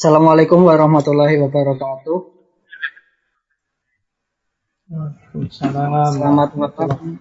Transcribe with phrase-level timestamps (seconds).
[0.00, 2.18] Assalamualaikum warahmatullahi wabarakatuh.
[5.52, 7.20] Selamat malam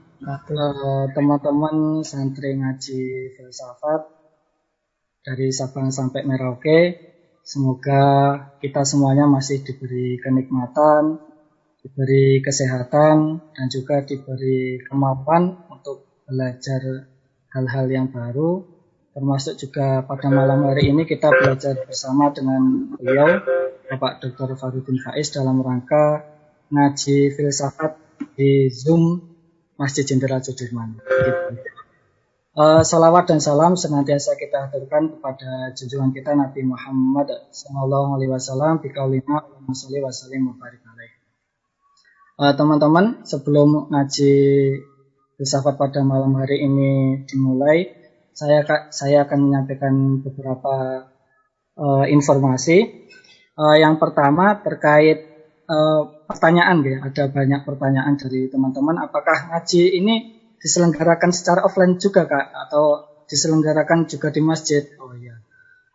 [1.12, 4.08] teman-teman santri ngaji filsafat
[5.28, 6.80] dari Sabang sampai Merauke.
[7.44, 8.00] Semoga
[8.64, 11.20] kita semuanya masih diberi kenikmatan,
[11.84, 17.12] diberi kesehatan, dan juga diberi kemampuan untuk belajar
[17.52, 18.79] hal-hal yang baru
[19.20, 23.44] termasuk juga pada malam hari ini kita belajar bersama dengan beliau
[23.92, 24.56] Bapak Dr.
[24.56, 26.24] Farudin Faiz dalam rangka
[26.72, 28.00] ngaji filsafat
[28.40, 29.20] di Zoom
[29.76, 31.04] Masjid Jenderal Sudirman.
[32.56, 38.80] Uh, salawat dan salam senantiasa kita haturkan kepada junjungan kita Nabi Muhammad Sallallahu Alaihi Wasallam
[38.80, 40.44] wasallim
[42.40, 44.36] uh, Teman-teman, sebelum ngaji
[45.36, 47.99] filsafat pada malam hari ini dimulai,
[48.34, 51.08] saya saya akan menyampaikan beberapa
[51.80, 53.08] uh, informasi.
[53.60, 55.28] Uh, yang pertama terkait
[55.68, 59.04] uh, pertanyaan ya, ada banyak pertanyaan dari teman-teman.
[59.04, 60.16] Apakah ngaji ini
[60.60, 64.84] diselenggarakan secara offline juga kak, atau diselenggarakan juga di masjid?
[65.00, 65.36] Oh iya.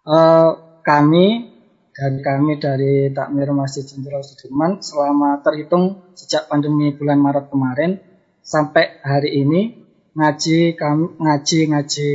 [0.04, 1.54] Uh, kami
[1.94, 8.02] dan kami dari Takmir Masjid Jenderal Sudirman selama terhitung sejak pandemi bulan Maret kemarin
[8.42, 9.83] sampai hari ini
[10.14, 12.10] ngaji kami ngaji ngaji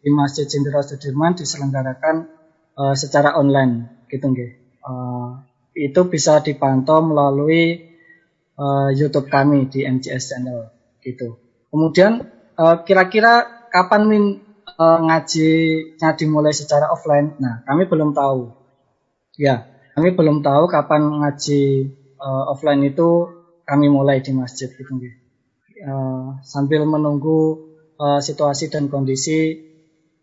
[0.00, 2.30] di Masjid Jenderal Sudirman diselenggarakan
[2.78, 4.80] uh, secara online gitu nggih.
[4.80, 5.44] Uh,
[5.76, 7.90] itu bisa dipantau melalui
[8.56, 10.72] uh, YouTube kami di MCS Channel
[11.04, 11.36] gitu.
[11.70, 12.26] Kemudian
[12.84, 14.24] kira-kira uh, kapan min
[14.80, 15.94] uh, ngaji
[16.26, 17.36] mulai secara offline?
[17.38, 18.56] Nah, kami belum tahu.
[19.38, 21.62] Ya, kami belum tahu kapan ngaji
[22.20, 23.30] uh, offline itu
[23.64, 25.14] kami mulai di masjid gitu nggih.
[25.80, 27.56] Uh, sambil menunggu
[27.96, 29.64] uh, situasi dan kondisi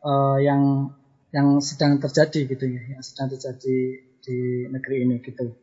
[0.06, 0.94] uh, yang
[1.34, 3.78] yang sedang terjadi gitu ya, yang sedang terjadi
[4.22, 4.38] di
[4.70, 5.58] negeri ini gitu.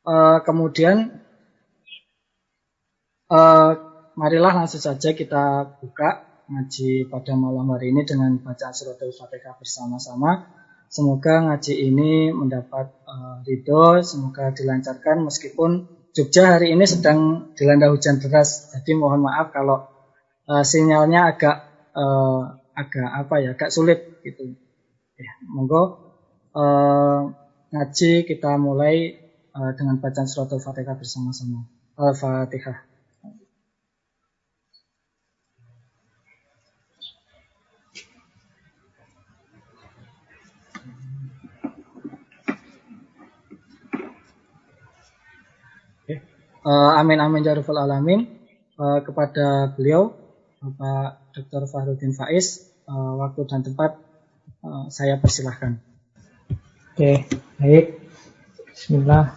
[0.00, 1.12] Uh, kemudian
[3.28, 3.70] uh,
[4.16, 10.48] marilah langsung saja kita buka ngaji pada malam hari ini dengan bacaan surat Al-Fatihah bersama-sama.
[10.88, 18.22] Semoga ngaji ini mendapat uh, ridho, semoga dilancarkan meskipun Jogja hari ini sedang dilanda hujan
[18.22, 19.82] deras, jadi mohon maaf kalau
[20.46, 21.56] uh, sinyalnya agak
[21.90, 24.54] uh, agak apa ya, agak sulit gitu.
[25.18, 26.14] Ya, monggo
[26.54, 27.34] uh,
[27.74, 29.18] ngaji kita mulai
[29.58, 31.66] uh, dengan bacaan surat Al-Fatihah bersama-sama.
[31.98, 32.93] Al-Fatihah.
[46.64, 48.26] Uh, amin amin ya alamin
[48.80, 50.16] uh, kepada beliau
[50.64, 51.68] Bapak Dr.
[51.68, 54.00] Fahrudin Faiz uh, waktu dan tempat
[54.64, 55.76] uh, saya persilahkan.
[56.94, 57.28] Oke,
[57.60, 58.00] baik.
[58.72, 59.36] Bismillah.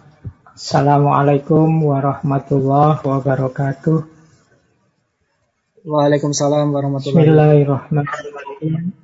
[0.56, 4.08] Assalamualaikum warahmatullahi wabarakatuh.
[5.84, 7.92] Waalaikumsalam warahmatullahi wabarakatuh.
[7.92, 8.96] Bismillahirrahmanirrahim.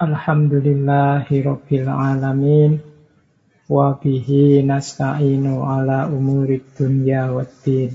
[0.00, 2.89] Alhamdulillahirabbil alamin
[3.70, 7.94] wa bihi nasta'inu ala umurid dunya waddin.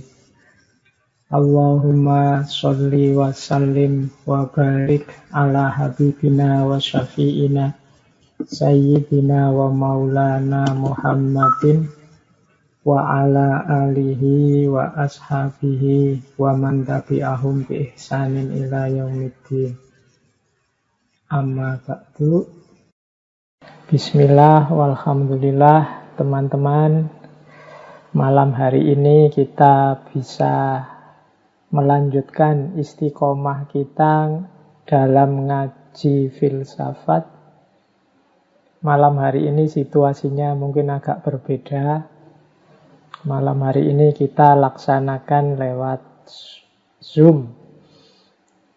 [1.27, 5.03] Allahumma sholli wa sallim wa barik
[5.35, 7.75] ala habibina wa syafi'ina
[8.47, 11.91] sayyidina wa maulana Muhammadin
[12.87, 19.75] wa ala alihi wa ashabihi wa man tabi'ahum bi ihsanin ila yaumiddin.
[21.27, 22.63] Amma ba'du.
[23.85, 27.05] Bismillah, walhamdulillah, teman-teman.
[28.17, 30.81] Malam hari ini kita bisa
[31.69, 34.41] melanjutkan istiqomah kita
[34.89, 37.29] dalam ngaji filsafat.
[38.81, 42.09] Malam hari ini situasinya mungkin agak berbeda.
[43.21, 46.01] Malam hari ini kita laksanakan lewat
[47.05, 47.53] Zoom.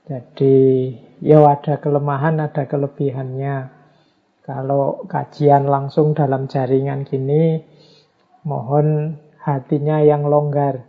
[0.05, 0.93] Jadi,
[1.25, 3.78] ya ada kelemahan, ada kelebihannya.
[4.49, 7.61] Kalau kajian langsung dalam jaringan gini,
[8.49, 10.89] mohon hatinya yang longgar.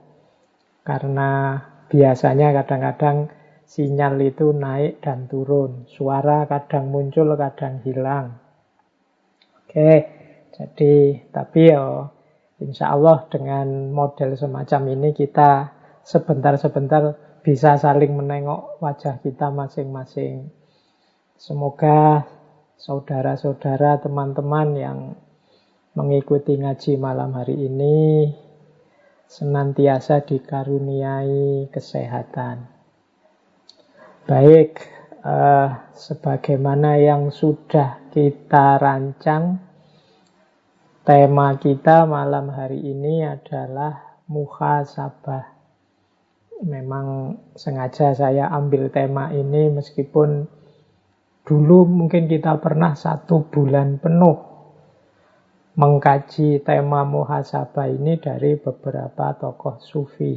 [0.87, 1.59] Karena
[1.91, 3.27] biasanya kadang-kadang
[3.67, 5.83] sinyal itu naik dan turun.
[5.91, 8.39] Suara kadang muncul, kadang hilang.
[9.59, 10.07] Oke,
[10.55, 12.07] jadi tapi ya
[12.63, 15.75] insya Allah dengan model semacam ini kita
[16.07, 20.47] sebentar-sebentar bisa saling menengok wajah kita masing-masing.
[21.35, 22.38] Semoga
[22.79, 24.99] saudara-saudara, teman-teman yang
[25.99, 28.31] mengikuti ngaji malam hari ini
[29.27, 32.71] senantiasa dikaruniai kesehatan.
[34.23, 34.79] Baik,
[35.11, 39.59] eh, sebagaimana yang sudah kita rancang
[41.03, 45.59] tema kita malam hari ini adalah muhasabah.
[46.63, 50.58] Memang sengaja saya ambil tema ini meskipun
[51.43, 54.49] dulu mungkin kita pernah satu bulan penuh
[55.79, 60.35] mengkaji tema muhasabah ini dari beberapa tokoh sufi.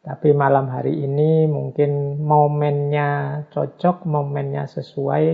[0.00, 5.24] Tapi malam hari ini mungkin momennya cocok, momennya sesuai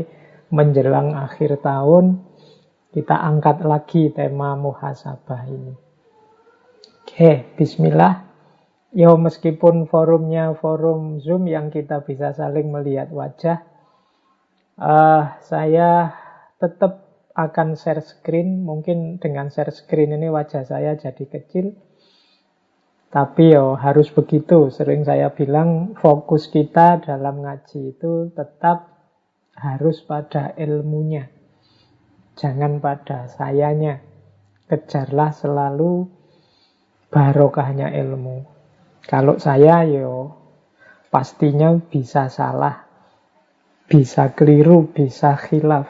[0.50, 2.18] menjelang akhir tahun
[2.90, 5.74] kita angkat lagi tema muhasabah ini.
[7.06, 8.26] Oke, bismillah.
[8.90, 13.62] Yo meskipun forumnya forum Zoom yang kita bisa saling melihat wajah,
[14.80, 16.12] uh, saya
[16.60, 17.06] tetap
[17.36, 18.64] akan share screen.
[18.64, 21.76] Mungkin dengan share screen ini wajah saya jadi kecil.
[23.12, 24.72] Tapi yo harus begitu.
[24.72, 28.92] Sering saya bilang fokus kita dalam ngaji itu tetap
[29.56, 31.28] harus pada ilmunya.
[32.36, 34.04] Jangan pada sayanya.
[34.66, 36.10] Kejarlah selalu
[37.08, 38.42] barokahnya ilmu.
[39.06, 40.34] Kalau saya yo
[41.14, 42.85] pastinya bisa salah,
[43.86, 45.86] bisa keliru, bisa khilaf.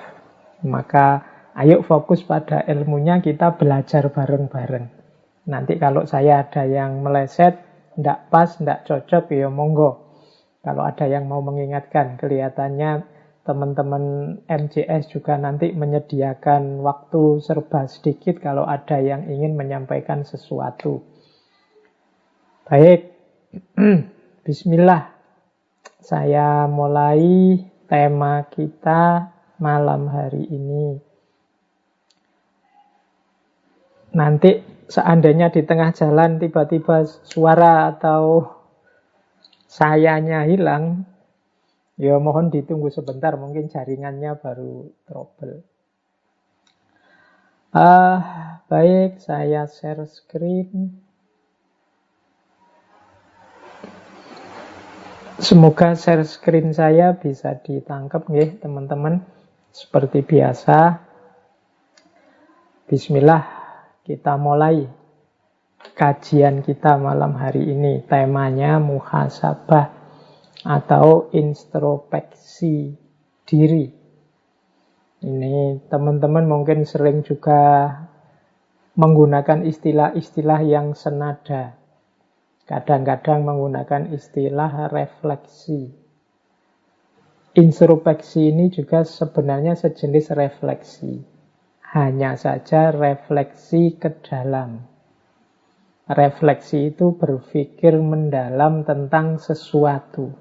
[0.65, 4.93] Maka Ayo fokus pada ilmunya, kita belajar bareng-bareng.
[5.49, 7.57] Nanti kalau saya ada yang meleset,
[7.97, 10.05] tidak pas, tidak cocok, ya monggo.
[10.61, 13.09] Kalau ada yang mau mengingatkan, kelihatannya
[13.49, 21.09] teman-teman MCS juga nanti menyediakan waktu serba sedikit kalau ada yang ingin menyampaikan sesuatu.
[22.69, 23.17] Baik,
[24.45, 25.09] bismillah.
[26.05, 27.57] Saya mulai
[27.89, 31.07] tema kita malam hari ini.
[34.17, 38.49] nanti seandainya di tengah jalan tiba-tiba suara atau
[39.69, 41.05] sayanya hilang,
[42.01, 45.61] ya mohon ditunggu sebentar, mungkin jaringannya baru trouble.
[47.77, 48.17] Uh,
[48.73, 51.05] baik, saya share screen.
[55.37, 59.21] Semoga share screen saya bisa ditangkap ya teman-teman.
[59.69, 60.97] Seperti biasa.
[62.89, 63.45] Bismillah.
[64.01, 64.89] Kita mulai
[65.93, 68.01] kajian kita malam hari ini.
[68.09, 69.93] Temanya muhasabah
[70.65, 72.97] atau introspeksi
[73.45, 73.93] diri.
[75.21, 77.93] Ini teman-teman mungkin sering juga
[78.97, 81.77] menggunakan istilah-istilah yang senada.
[82.67, 85.91] Kadang-kadang menggunakan istilah refleksi.
[87.57, 91.37] Introspeksi ini juga sebenarnya sejenis refleksi
[91.97, 94.85] hanya saja refleksi ke dalam.
[96.05, 100.35] Refleksi itu berpikir mendalam tentang sesuatu.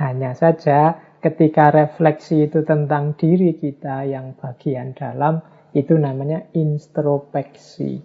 [0.00, 5.44] Hanya saja ketika refleksi itu tentang diri kita yang bagian dalam,
[5.76, 8.00] itu namanya introspeksi.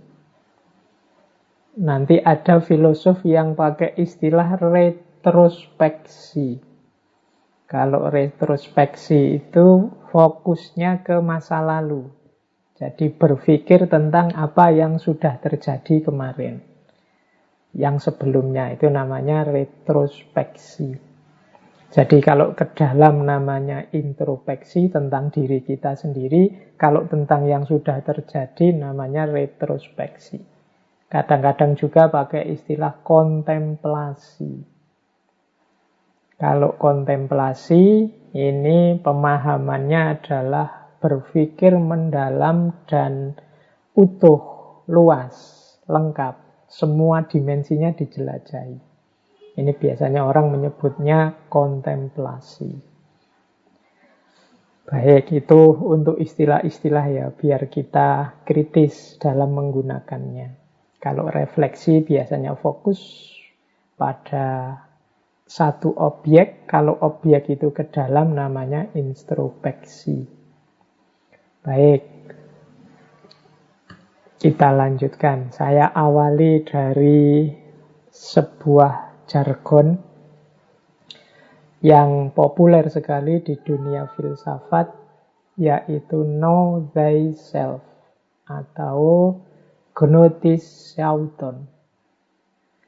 [1.73, 6.61] Nanti ada filosof yang pakai istilah retrospeksi.
[7.65, 12.13] Kalau retrospeksi itu fokusnya ke masa lalu.
[12.77, 16.61] Jadi berpikir tentang apa yang sudah terjadi kemarin.
[17.73, 20.93] Yang sebelumnya itu namanya retrospeksi.
[21.89, 28.77] Jadi kalau ke dalam namanya introspeksi tentang diri kita sendiri, kalau tentang yang sudah terjadi
[28.77, 30.53] namanya retrospeksi.
[31.13, 34.65] Kadang-kadang juga pakai istilah kontemplasi.
[36.41, 43.37] Kalau kontemplasi ini pemahamannya adalah berpikir mendalam dan
[43.93, 44.41] utuh,
[44.89, 45.37] luas,
[45.85, 46.65] lengkap.
[46.65, 48.77] Semua dimensinya dijelajahi.
[49.53, 52.73] Ini biasanya orang menyebutnya kontemplasi.
[54.89, 60.62] Baik, itu untuk istilah-istilah ya, biar kita kritis dalam menggunakannya.
[61.04, 63.28] Kalau refleksi biasanya fokus
[64.00, 64.80] pada
[65.44, 70.24] satu objek, kalau objek itu ke dalam namanya introspeksi.
[71.60, 72.07] Baik,
[74.40, 75.52] kita lanjutkan.
[75.52, 77.52] Saya awali dari
[78.07, 80.00] sebuah jargon
[81.83, 84.88] yang populer sekali di dunia filsafat,
[85.60, 87.83] yaitu know thyself
[88.48, 89.36] atau
[89.94, 91.69] gnotis shauton.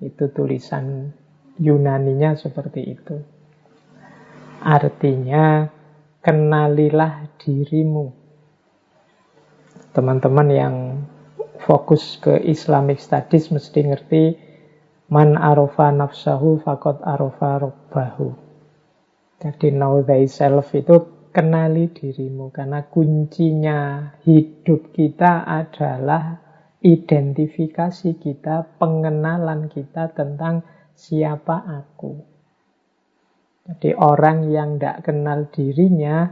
[0.02, 1.16] Itu tulisan
[1.56, 3.16] Yunaninya seperti itu.
[4.60, 5.70] Artinya,
[6.20, 8.12] kenalilah dirimu.
[9.96, 10.76] Teman-teman yang
[11.64, 14.24] fokus ke Islamic Studies mesti ngerti
[15.08, 18.36] man arofa nafsahu fakot arofa robbahu.
[19.40, 22.52] Jadi know thyself itu kenali dirimu.
[22.52, 26.45] Karena kuncinya hidup kita adalah
[26.86, 30.62] identifikasi kita, pengenalan kita tentang
[30.94, 32.22] siapa aku.
[33.66, 36.30] Jadi orang yang tidak kenal dirinya,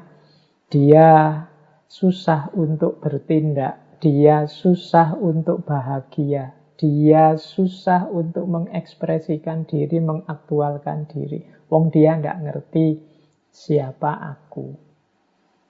[0.69, 1.41] dia
[1.89, 11.41] susah untuk bertindak, dia susah untuk bahagia, dia susah untuk mengekspresikan diri, mengaktualkan diri.
[11.73, 13.01] Wong dia tidak ngerti
[13.49, 14.77] siapa aku.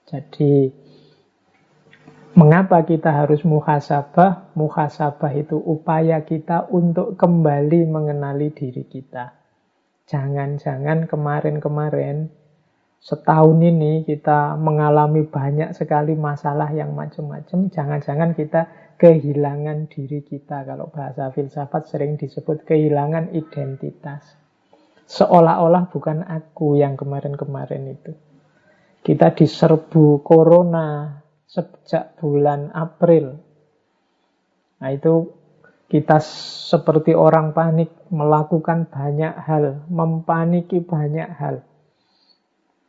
[0.04, 0.83] Jadi
[2.34, 4.54] mengapa kita harus muhasabah?
[4.58, 9.38] Muhasabah itu upaya kita untuk kembali mengenali diri kita.
[10.10, 12.28] Jangan-jangan kemarin-kemarin
[13.00, 17.72] setahun ini kita mengalami banyak sekali masalah yang macam-macam.
[17.72, 18.62] Jangan-jangan kita
[19.00, 20.66] kehilangan diri kita.
[20.68, 24.36] Kalau bahasa filsafat sering disebut kehilangan identitas.
[25.08, 28.12] Seolah-olah bukan aku yang kemarin-kemarin itu.
[29.04, 31.23] Kita diserbu corona
[31.54, 33.38] sejak bulan April.
[34.82, 35.30] Nah itu
[35.94, 36.18] kita
[36.74, 41.62] seperti orang panik melakukan banyak hal, mempaniki banyak hal.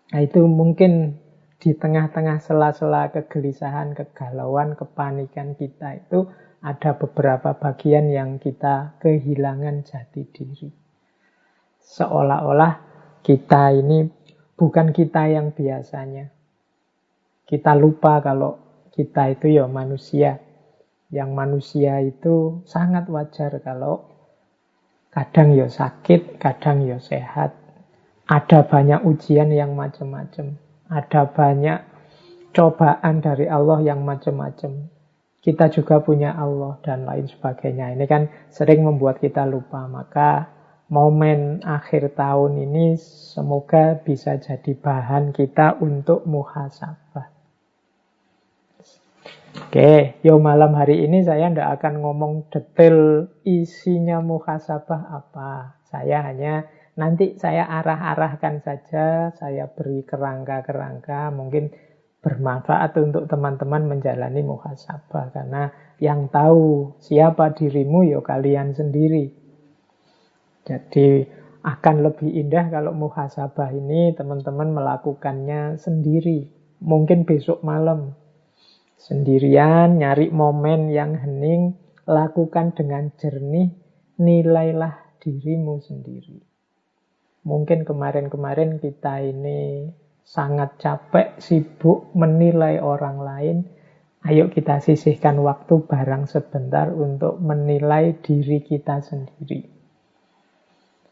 [0.09, 1.21] Nah, itu mungkin
[1.61, 6.25] di tengah-tengah sela-sela kegelisahan, kegalauan, kepanikan kita itu
[6.65, 10.73] ada beberapa bagian yang kita kehilangan jati diri.
[11.85, 12.73] Seolah-olah
[13.21, 14.09] kita ini
[14.57, 16.33] bukan kita yang biasanya.
[17.55, 18.59] Kita lupa kalau
[18.91, 20.43] kita itu ya manusia.
[21.15, 24.11] Yang manusia itu sangat wajar kalau
[25.15, 27.55] kadang ya sakit, kadang ya sehat,
[28.27, 30.59] ada banyak ujian yang macam-macam.
[30.91, 31.79] Ada banyak
[32.51, 34.91] cobaan dari Allah yang macam-macam.
[35.39, 37.95] Kita juga punya Allah dan lain sebagainya.
[37.95, 39.87] Ini kan sering membuat kita lupa.
[39.87, 40.51] Maka
[40.91, 47.34] momen akhir tahun ini semoga bisa jadi bahan kita untuk muhasabah.
[49.55, 55.79] Oke, yo malam hari ini saya tidak akan ngomong detail isinya muhasabah apa.
[55.87, 61.75] Saya hanya Nanti saya arah-arahkan saja, saya beri kerangka-kerangka, mungkin
[62.23, 65.35] bermanfaat untuk teman-teman menjalani muhasabah.
[65.35, 69.27] Karena yang tahu siapa dirimu ya kalian sendiri.
[70.63, 71.27] Jadi
[71.67, 76.47] akan lebih indah kalau muhasabah ini teman-teman melakukannya sendiri.
[76.79, 78.15] Mungkin besok malam.
[79.05, 81.77] Sendirian, nyari momen yang hening,
[82.09, 83.69] lakukan dengan jernih,
[84.17, 86.41] nilailah dirimu sendiri.
[87.45, 89.93] Mungkin kemarin-kemarin kita ini
[90.25, 93.57] sangat capek, sibuk menilai orang lain.
[94.25, 99.69] Ayo kita sisihkan waktu barang sebentar untuk menilai diri kita sendiri.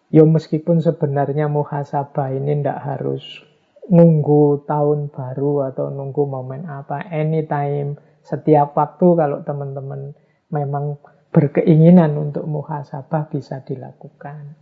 [0.08, 3.51] Yo meskipun sebenarnya muhasabah ini tidak harus
[3.90, 10.14] nunggu tahun baru atau nunggu momen apa, anytime, setiap waktu kalau teman-teman
[10.54, 11.00] memang
[11.32, 14.54] berkeinginan untuk muhasabah bisa dilakukan.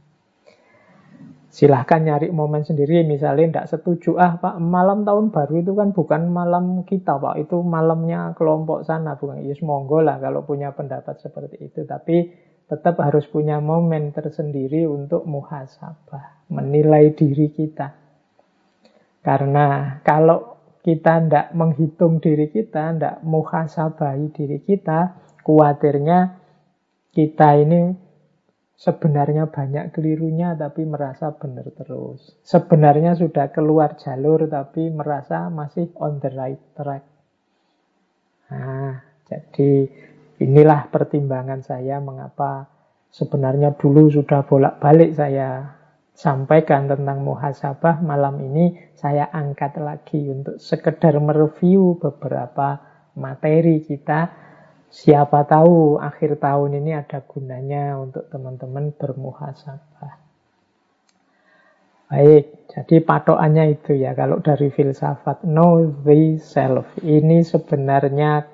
[1.51, 6.31] Silahkan nyari momen sendiri, misalnya tidak setuju, ah Pak, malam tahun baru itu kan bukan
[6.31, 11.59] malam kita Pak, itu malamnya kelompok sana, bukan, ya monggo lah kalau punya pendapat seperti
[11.59, 12.31] itu, tapi
[12.71, 18.00] tetap harus punya momen tersendiri untuk muhasabah, menilai diri kita.
[19.21, 26.41] Karena kalau kita tidak menghitung diri kita, tidak muhasabahi diri kita, khawatirnya
[27.13, 27.81] kita ini
[28.81, 32.33] Sebenarnya banyak kelirunya tapi merasa benar terus.
[32.41, 37.05] Sebenarnya sudah keluar jalur tapi merasa masih on the right track.
[38.49, 39.85] Nah, jadi
[40.41, 42.73] inilah pertimbangan saya mengapa
[43.13, 45.77] sebenarnya dulu sudah bolak-balik saya
[46.21, 52.77] sampaikan tentang muhasabah malam ini saya angkat lagi untuk sekedar mereview beberapa
[53.17, 54.29] materi kita
[54.91, 60.19] Siapa tahu akhir tahun ini ada gunanya untuk teman-teman bermuhasabah.
[62.11, 64.19] Baik, jadi patokannya itu ya.
[64.19, 66.91] Kalau dari filsafat, know thyself.
[67.07, 68.51] Ini sebenarnya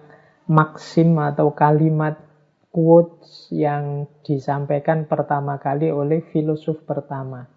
[0.53, 2.21] maksim atau kalimat
[2.69, 7.49] quotes yang disampaikan pertama kali oleh filosof pertama,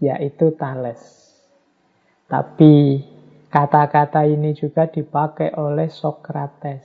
[0.00, 1.00] yaitu Thales.
[2.26, 3.00] Tapi
[3.48, 6.84] kata-kata ini juga dipakai oleh Socrates.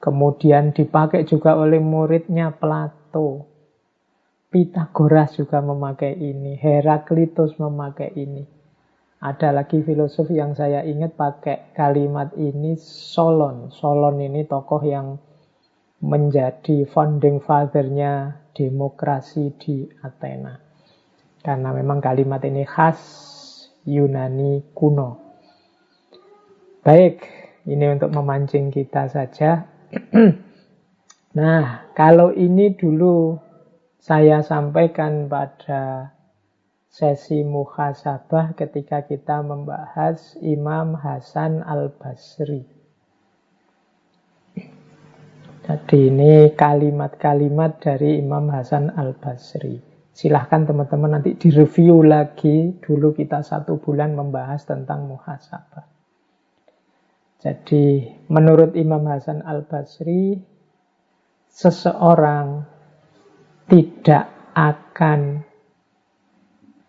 [0.00, 3.44] Kemudian dipakai juga oleh muridnya Plato.
[4.48, 6.56] Pitagoras juga memakai ini.
[6.56, 8.42] Heraklitus memakai ini.
[9.20, 13.68] Ada lagi filosof yang saya ingat pakai kalimat ini Solon.
[13.68, 15.20] Solon ini tokoh yang
[16.00, 20.69] menjadi founding father-nya demokrasi di Athena.
[21.40, 23.00] Karena memang kalimat ini khas
[23.88, 25.16] Yunani kuno.
[26.84, 27.24] Baik,
[27.64, 29.68] ini untuk memancing kita saja.
[31.38, 33.40] nah, kalau ini dulu
[34.00, 36.12] saya sampaikan pada
[36.90, 42.66] sesi muhasabah ketika kita membahas Imam Hasan Al-Basri.
[45.60, 49.89] Jadi ini kalimat-kalimat dari Imam Hasan Al-Basri.
[50.20, 52.76] Silahkan teman-teman nanti direview lagi.
[52.76, 55.88] Dulu kita satu bulan membahas tentang muhasabah.
[57.40, 60.36] Jadi menurut Imam Hasan Al-Basri,
[61.48, 62.68] seseorang
[63.64, 65.40] tidak akan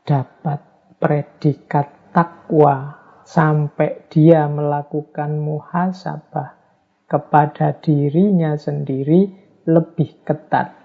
[0.04, 0.60] dapat
[1.00, 6.60] predikat takwa sampai dia melakukan muhasabah
[7.08, 9.32] kepada dirinya sendiri
[9.64, 10.81] lebih ketat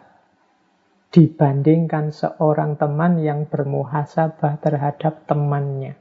[1.11, 5.97] dibandingkan seorang teman yang bermuhasabah terhadap temannya.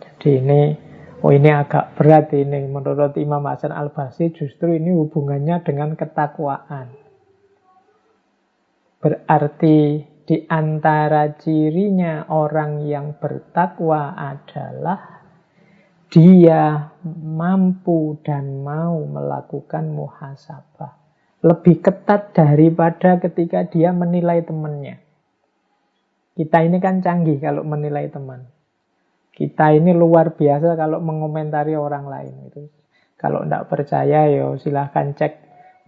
[0.00, 0.62] Jadi ini,
[1.24, 2.68] oh ini agak berat ini.
[2.68, 6.92] Menurut Imam Hasan Al-Basri justru ini hubungannya dengan ketakwaan.
[9.00, 15.24] Berarti di antara cirinya orang yang bertakwa adalah
[16.12, 20.99] dia mampu dan mau melakukan muhasabah.
[21.40, 25.00] Lebih ketat daripada ketika dia menilai temannya.
[26.36, 28.44] Kita ini kan canggih kalau menilai teman.
[29.32, 32.34] Kita ini luar biasa kalau mengomentari orang lain.
[32.48, 32.68] Itu
[33.16, 35.32] kalau tidak percaya, yo silahkan cek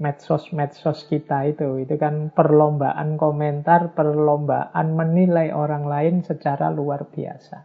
[0.01, 1.85] medsos-medsos kita itu.
[1.85, 7.65] Itu kan perlombaan komentar, perlombaan menilai orang lain secara luar biasa.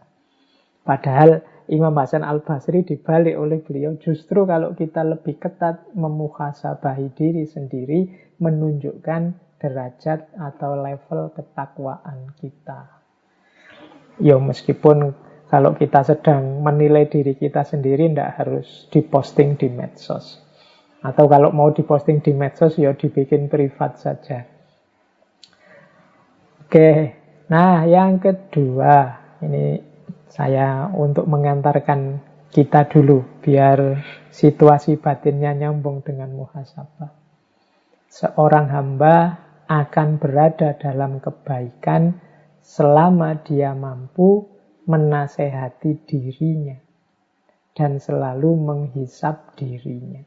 [0.84, 8.08] Padahal Imam Hasan Al-Basri dibalik oleh beliau justru kalau kita lebih ketat memuhasabahi diri sendiri
[8.40, 12.88] menunjukkan derajat atau level ketakwaan kita.
[14.16, 15.12] Ya meskipun
[15.48, 20.40] kalau kita sedang menilai diri kita sendiri tidak harus diposting di medsos.
[21.00, 24.44] Atau kalau mau diposting di medsos, ya dibikin privat saja.
[26.66, 27.16] Oke,
[27.48, 29.87] nah yang kedua, ini
[30.28, 34.00] saya untuk mengantarkan kita dulu, biar
[34.32, 37.12] situasi batinnya nyambung dengan muhasabah.
[38.08, 39.16] Seorang hamba
[39.68, 42.16] akan berada dalam kebaikan
[42.64, 44.48] selama dia mampu
[44.88, 46.80] menasehati dirinya
[47.76, 50.24] dan selalu menghisap dirinya.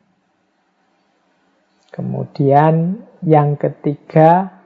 [1.91, 4.60] Kemudian yang ketiga,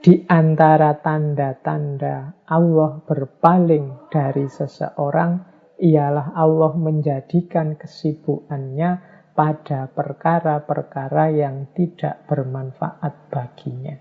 [0.00, 5.44] di antara tanda-tanda Allah berpaling dari seseorang
[5.80, 8.90] ialah Allah menjadikan kesibukannya
[9.36, 13.96] pada perkara-perkara yang tidak bermanfaat baginya.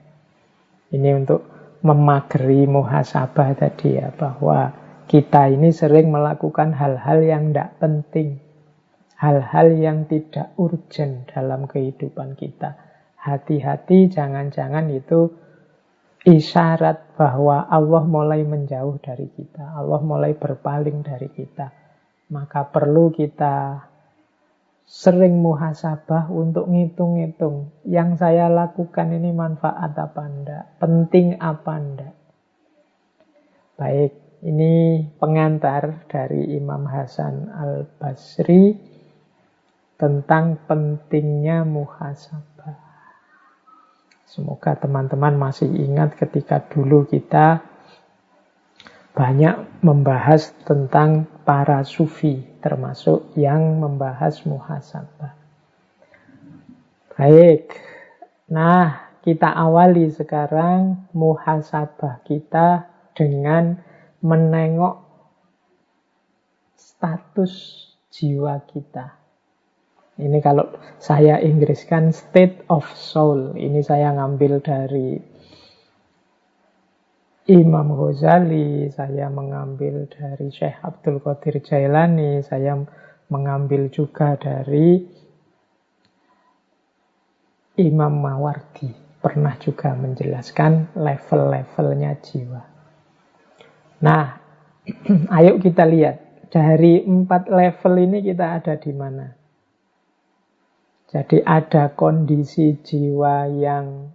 [0.89, 1.45] Ini untuk
[1.85, 4.73] memageri muhasabah tadi ya, bahwa
[5.07, 8.49] kita ini sering melakukan hal-hal yang tidak penting
[9.19, 12.79] hal-hal yang tidak urgent dalam kehidupan kita.
[13.19, 15.35] Hati-hati, jangan-jangan itu
[16.27, 21.71] isyarat bahwa Allah mulai menjauh dari kita, Allah mulai berpaling dari kita.
[22.29, 23.87] Maka perlu kita
[24.89, 32.15] sering muhasabah untuk ngitung-ngitung yang saya lakukan ini manfaat apa enggak, penting apa enggak.
[33.77, 34.11] Baik,
[34.43, 38.75] ini pengantar dari Imam Hasan Al-Basri
[39.93, 42.48] tentang pentingnya muhasabah.
[44.29, 47.65] Semoga teman-teman masih ingat ketika dulu kita
[49.17, 55.33] banyak membahas tentang para sufi, termasuk yang membahas muhasabah.
[57.17, 57.73] Baik,
[58.53, 62.85] nah kita awali sekarang muhasabah kita
[63.17, 63.81] dengan
[64.21, 65.03] menengok
[66.77, 67.53] status
[68.13, 69.18] jiwa kita.
[70.19, 70.67] Ini kalau
[70.99, 73.55] saya Inggriskan state of soul.
[73.55, 75.15] Ini saya ngambil dari
[77.47, 82.75] Imam Ghazali, saya mengambil dari Syekh Abdul Qadir Jailani, saya
[83.31, 85.07] mengambil juga dari
[87.79, 88.91] Imam Mawardi.
[89.23, 92.63] Pernah juga menjelaskan level-levelnya jiwa.
[94.03, 94.35] Nah,
[95.39, 96.27] ayo kita lihat.
[96.49, 99.38] Dari empat level ini kita ada di mana?
[101.09, 104.13] Jadi ada kondisi jiwa yang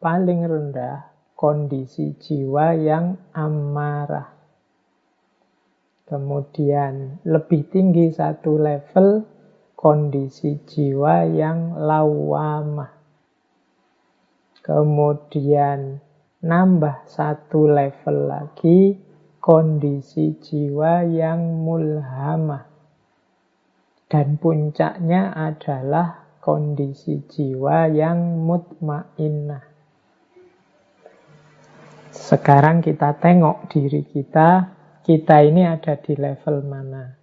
[0.00, 4.32] paling rendah, kondisi jiwa yang amarah.
[6.08, 9.28] Kemudian lebih tinggi satu level,
[9.76, 12.96] kondisi jiwa yang lawamah.
[14.64, 16.00] Kemudian
[16.40, 18.96] nambah satu level lagi,
[19.36, 22.72] kondisi jiwa yang mulhamah.
[24.08, 29.62] Dan puncaknya adalah kondisi jiwa yang mutmainnah.
[32.10, 34.74] Sekarang kita tengok diri kita,
[35.06, 37.14] kita ini ada di level mana.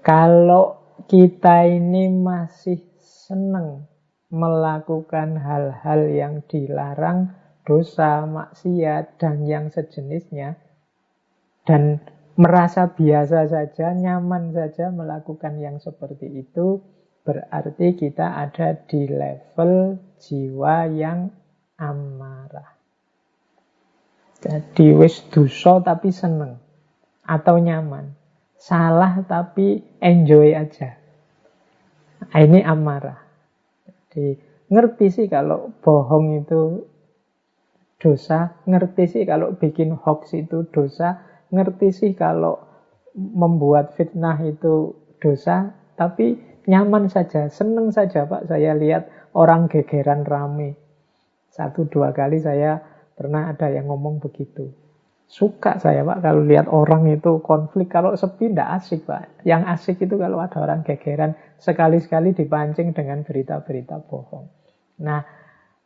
[0.00, 3.84] Kalau kita ini masih senang
[4.32, 10.58] melakukan hal-hal yang dilarang, dosa, maksiat, dan yang sejenisnya,
[11.62, 12.00] dan
[12.34, 16.82] merasa biasa saja, nyaman saja melakukan yang seperti itu,
[17.24, 21.32] berarti kita ada di level jiwa yang
[21.80, 22.76] amarah.
[24.44, 26.60] Jadi wis dosa tapi seneng
[27.24, 28.12] atau nyaman.
[28.60, 31.00] Salah tapi enjoy aja.
[32.20, 33.24] Nah, ini amarah.
[34.12, 34.36] Jadi
[34.68, 36.84] ngerti sih kalau bohong itu
[37.96, 42.60] dosa, ngerti sih kalau bikin hoax itu dosa, ngerti sih kalau
[43.16, 48.48] membuat fitnah itu dosa, tapi nyaman saja, seneng saja Pak.
[48.48, 50.76] Saya lihat orang gegeran rame.
[51.50, 52.82] Satu dua kali saya
[53.14, 54.74] pernah ada yang ngomong begitu.
[55.24, 57.88] Suka saya Pak kalau lihat orang itu konflik.
[57.90, 59.46] Kalau sepi tidak asik Pak.
[59.46, 64.46] Yang asik itu kalau ada orang gegeran sekali-sekali dipancing dengan berita-berita bohong.
[65.00, 65.24] Nah,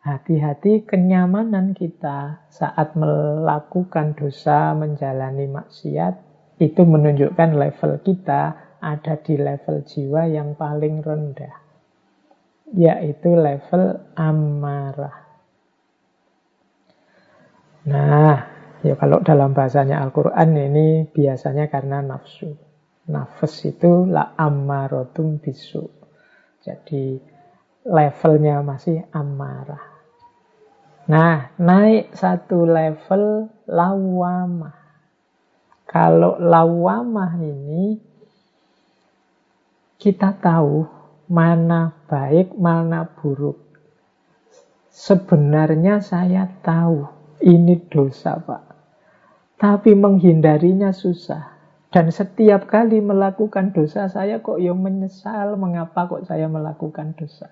[0.03, 6.15] hati-hati kenyamanan kita saat melakukan dosa, menjalani maksiat,
[6.59, 11.55] itu menunjukkan level kita ada di level jiwa yang paling rendah,
[12.75, 15.19] yaitu level amarah.
[17.89, 18.37] Nah,
[18.85, 22.53] ya kalau dalam bahasanya Al-Quran ini biasanya karena nafsu.
[23.09, 25.81] Nafas itu la ammarotum bisu.
[26.61, 27.17] Jadi
[27.89, 29.81] levelnya masih amarah.
[31.09, 34.77] Nah, naik satu level lawamah.
[35.89, 37.97] Kalau lawamah ini
[39.99, 40.87] kita tahu
[41.27, 43.59] mana baik, mana buruk.
[44.95, 47.05] Sebenarnya saya tahu
[47.43, 48.63] ini dosa, Pak.
[49.59, 51.59] Tapi menghindarinya susah.
[51.91, 57.51] Dan setiap kali melakukan dosa, saya kok yang menyesal mengapa kok saya melakukan dosa.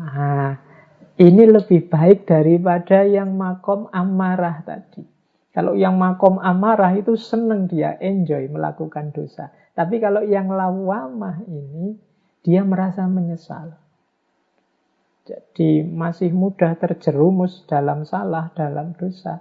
[0.00, 0.54] Nah,
[1.20, 5.04] ini lebih baik daripada yang makom amarah tadi.
[5.50, 9.50] Kalau yang makom amarah itu senang dia, enjoy melakukan dosa.
[9.80, 11.96] Tapi kalau yang lawamah ini,
[12.44, 13.80] dia merasa menyesal.
[15.24, 19.40] Jadi masih mudah terjerumus dalam salah, dalam dosa.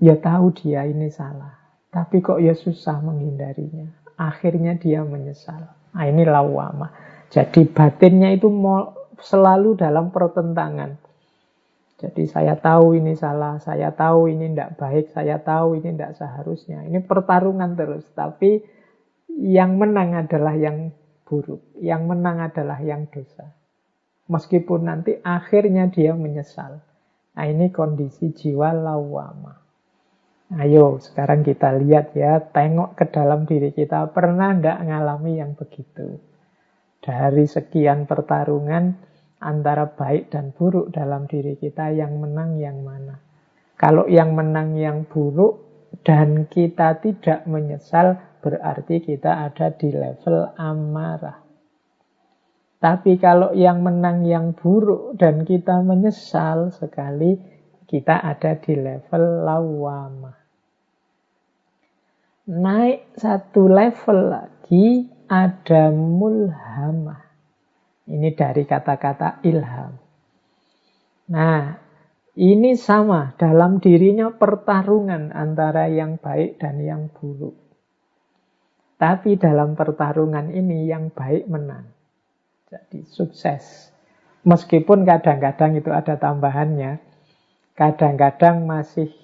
[0.00, 1.52] Ya tahu dia ini salah.
[1.92, 3.92] Tapi kok ya susah menghindarinya.
[4.16, 5.68] Akhirnya dia menyesal.
[5.92, 6.88] Nah ini lawamah.
[7.28, 8.48] Jadi batinnya itu
[9.20, 10.96] selalu dalam pertentangan.
[12.00, 16.86] Jadi saya tahu ini salah, saya tahu ini tidak baik, saya tahu ini tidak seharusnya.
[16.88, 18.62] Ini pertarungan terus, tapi
[19.38, 20.90] yang menang adalah yang
[21.22, 23.54] buruk, yang menang adalah yang dosa.
[24.26, 26.82] Meskipun nanti akhirnya dia menyesal.
[27.38, 29.54] Nah ini kondisi jiwa lawama.
[30.58, 34.10] Ayo sekarang kita lihat ya, tengok ke dalam diri kita.
[34.10, 36.18] Pernah nggak ngalami yang begitu?
[36.98, 38.96] Dari sekian pertarungan,
[39.38, 43.22] antara baik dan buruk dalam diri kita yang menang yang mana.
[43.78, 45.62] Kalau yang menang yang buruk
[46.02, 51.38] dan kita tidak menyesal berarti kita ada di level amarah.
[52.78, 57.34] Tapi kalau yang menang yang buruk dan kita menyesal sekali,
[57.90, 60.38] kita ada di level lawamah.
[62.48, 67.28] Naik satu level lagi ada mulhamah.
[68.08, 69.92] Ini dari kata-kata ilham.
[71.28, 71.76] Nah,
[72.38, 77.67] ini sama dalam dirinya pertarungan antara yang baik dan yang buruk.
[78.98, 81.86] Tapi dalam pertarungan ini yang baik menang.
[82.66, 83.94] Jadi sukses.
[84.42, 86.98] Meskipun kadang-kadang itu ada tambahannya.
[87.78, 89.14] Kadang-kadang masih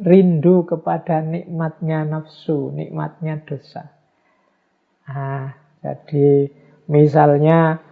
[0.00, 3.92] rindu kepada nikmatnya nafsu, nikmatnya dosa.
[5.04, 5.52] Nah,
[5.84, 6.48] jadi
[6.88, 7.84] misalnya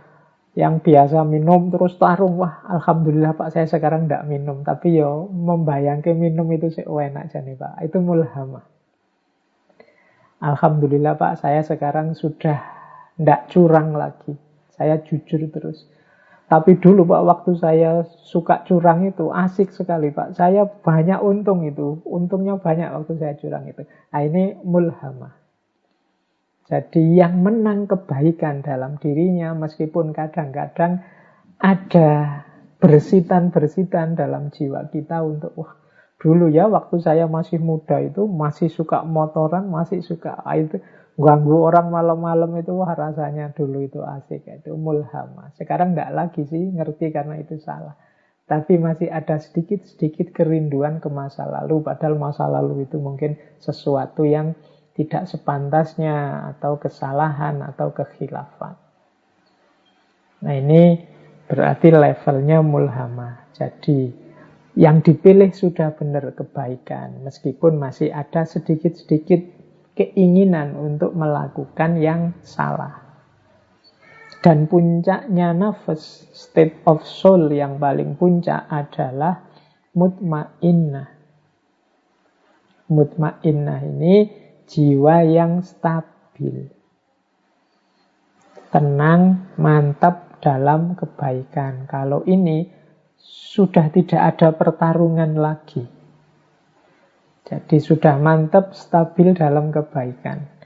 [0.57, 6.17] yang biasa minum terus tarung wah alhamdulillah pak saya sekarang tidak minum tapi yo membayangkan
[6.17, 8.65] minum itu sih enak aja nih pak itu mulhamah
[10.41, 12.59] alhamdulillah pak saya sekarang sudah
[13.17, 14.37] tidak curang lagi.
[14.77, 15.89] Saya jujur terus.
[16.47, 17.91] Tapi dulu pak waktu saya
[18.23, 20.37] suka curang itu asik sekali pak.
[20.37, 22.05] Saya banyak untung itu.
[22.05, 23.83] Untungnya banyak waktu saya curang itu.
[23.83, 25.35] Nah ini mulhamah.
[26.67, 30.99] Jadi yang menang kebaikan dalam dirinya meskipun kadang-kadang
[31.63, 32.43] ada
[32.83, 35.86] bersitan-bersitan dalam jiwa kita untuk wah
[36.17, 40.81] dulu ya waktu saya masih muda itu masih suka motoran, masih suka itu
[41.17, 45.53] ganggu orang malam-malam itu wah rasanya dulu itu asik itu mulhama.
[45.57, 47.97] Sekarang nggak lagi sih ngerti karena itu salah.
[48.47, 54.55] Tapi masih ada sedikit-sedikit kerinduan ke masa lalu padahal masa lalu itu mungkin sesuatu yang
[54.95, 58.79] tidak sepantasnya atau kesalahan atau kekhilafan.
[60.47, 61.01] Nah ini
[61.51, 63.51] berarti levelnya mulhama.
[63.57, 64.26] Jadi
[64.77, 69.41] yang dipilih sudah benar kebaikan meskipun masih ada sedikit-sedikit
[69.97, 73.01] keinginan untuk melakukan yang salah.
[74.45, 79.43] Dan puncaknya nafas, state of soul yang paling puncak adalah
[79.97, 81.09] mutmainnah.
[82.87, 84.17] Mutmainnah ini
[84.69, 86.71] jiwa yang stabil.
[88.71, 91.89] Tenang, mantap dalam kebaikan.
[91.91, 92.71] Kalau ini
[93.27, 95.83] sudah tidak ada pertarungan lagi.
[97.47, 100.57] Jadi sudah mantap, stabil dalam kebaikan.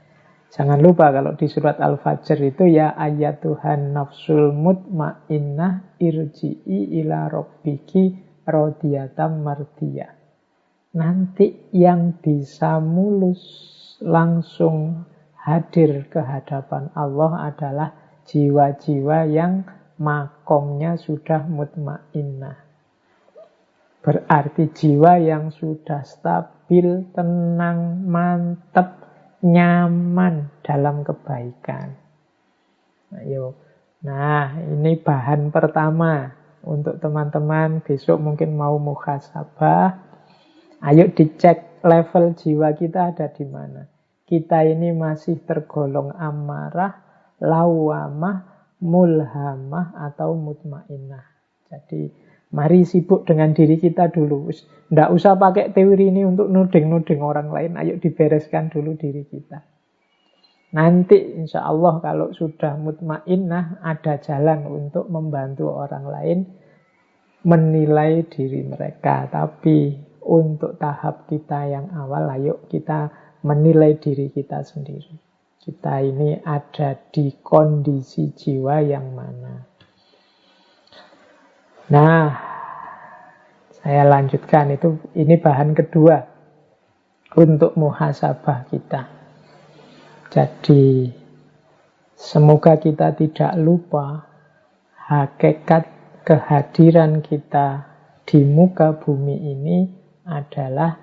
[0.51, 8.19] Jangan lupa kalau di surat Al-Fajr itu ya ayat Tuhan nafsul mutmainnah irji'i ila rabbiki
[8.43, 10.11] rodiyatam mardiyah.
[10.99, 13.39] Nanti yang bisa mulus
[14.03, 15.07] langsung
[15.39, 17.89] hadir ke hadapan Allah adalah
[18.27, 19.63] jiwa-jiwa yang
[20.01, 22.57] makomnya sudah mutmainnah.
[24.01, 29.05] Berarti jiwa yang sudah stabil tenang, mantap,
[29.45, 32.01] nyaman dalam kebaikan.
[33.21, 33.61] Ayo.
[34.01, 36.33] Nah, ini bahan pertama
[36.65, 40.09] untuk teman-teman besok mungkin mau muhasabah.
[40.81, 43.85] Ayo dicek level jiwa kita ada di mana.
[44.25, 47.05] Kita ini masih tergolong amarah,
[47.45, 48.50] lawamah,
[48.81, 51.25] mulhamah atau mutmainah.
[51.71, 54.51] Jadi Mari sibuk dengan diri kita dulu.
[54.51, 57.79] Tidak usah pakai teori ini untuk nuding-nuding orang lain.
[57.79, 59.63] Ayo dibereskan dulu diri kita.
[60.75, 66.39] Nanti insya Allah kalau sudah mutmainnah ada jalan untuk membantu orang lain
[67.47, 69.31] menilai diri mereka.
[69.31, 69.95] Tapi
[70.27, 73.15] untuk tahap kita yang awal, ayo kita
[73.47, 75.30] menilai diri kita sendiri.
[75.61, 79.61] Kita ini ada di kondisi jiwa yang mana.
[81.93, 82.33] Nah,
[83.77, 86.17] saya lanjutkan itu ini bahan kedua
[87.37, 89.05] untuk muhasabah kita.
[90.33, 91.13] Jadi
[92.17, 94.25] semoga kita tidak lupa
[94.97, 95.85] hakikat
[96.25, 97.85] kehadiran kita
[98.25, 99.79] di muka bumi ini
[100.25, 100.97] adalah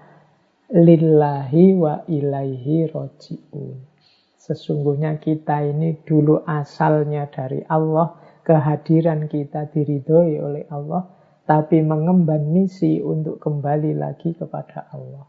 [0.74, 3.97] lillahi wa ilaihi roji'un.
[4.38, 11.04] Sesungguhnya kita ini dulu asalnya dari Allah, kehadiran kita diridhoi oleh Allah,
[11.44, 15.26] tapi mengemban misi untuk kembali lagi kepada Allah.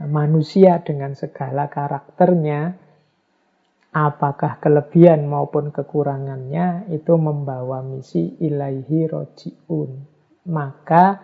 [0.00, 2.78] Nah, manusia dengan segala karakternya,
[3.92, 9.90] apakah kelebihan maupun kekurangannya, itu membawa misi ilaihi roji'un.
[10.48, 11.20] Maka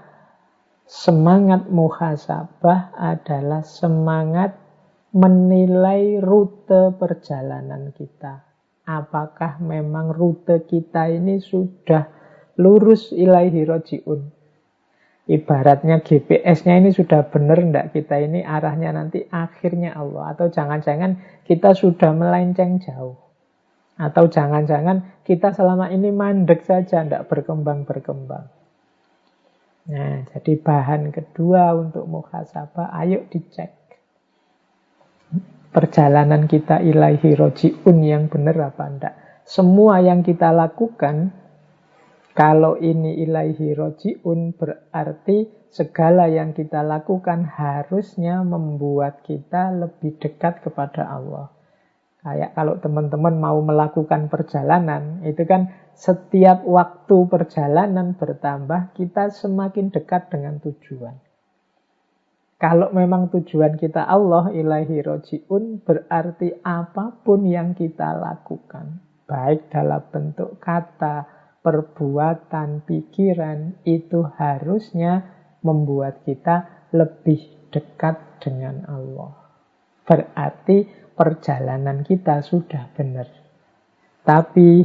[0.84, 4.67] semangat muhasabah adalah semangat
[5.12, 8.48] menilai rute perjalanan kita
[8.88, 12.08] apakah memang rute kita ini sudah
[12.56, 14.20] lurus ilaihi roji'un.
[15.28, 20.32] Ibaratnya GPS-nya ini sudah benar enggak kita ini arahnya nanti akhirnya Allah.
[20.32, 23.20] Atau jangan-jangan kita sudah melenceng jauh.
[24.00, 28.48] Atau jangan-jangan kita selama ini mandek saja, enggak berkembang-berkembang.
[29.88, 33.77] Nah, jadi bahan kedua untuk muhasabah, ayo dicek
[35.68, 39.14] perjalanan kita ilahi roji'un yang benar apa enggak.
[39.48, 41.32] Semua yang kita lakukan,
[42.36, 51.08] kalau ini ilahi roji'un berarti segala yang kita lakukan harusnya membuat kita lebih dekat kepada
[51.08, 51.52] Allah.
[52.18, 60.28] Kayak kalau teman-teman mau melakukan perjalanan, itu kan setiap waktu perjalanan bertambah, kita semakin dekat
[60.28, 61.27] dengan tujuan.
[62.58, 68.98] Kalau memang tujuan kita Allah ilahi roji'un berarti apa pun yang kita lakukan.
[69.30, 71.22] Baik dalam bentuk kata,
[71.62, 75.22] perbuatan, pikiran itu harusnya
[75.62, 79.38] membuat kita lebih dekat dengan Allah.
[80.02, 80.82] Berarti
[81.14, 83.30] perjalanan kita sudah benar.
[84.26, 84.82] Tapi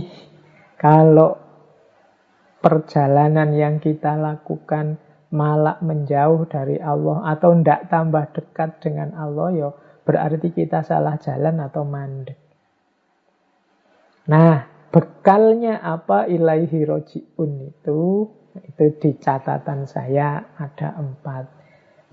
[0.77, 1.41] kalau
[2.61, 5.01] perjalanan yang kita lakukan
[5.33, 9.69] malah menjauh dari Allah atau tidak tambah dekat dengan Allah, ya
[10.05, 12.37] berarti kita salah jalan atau mandek.
[14.29, 18.29] Nah, bekalnya apa ilaihi roji'un itu,
[18.61, 21.43] itu di catatan saya ada empat.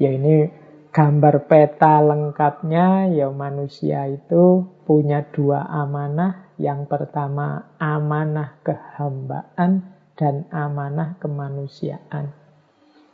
[0.00, 0.48] Ya ini
[0.88, 6.56] gambar peta lengkapnya ya manusia itu punya dua amanah.
[6.56, 12.39] Yang pertama amanah kehambaan dan amanah kemanusiaan.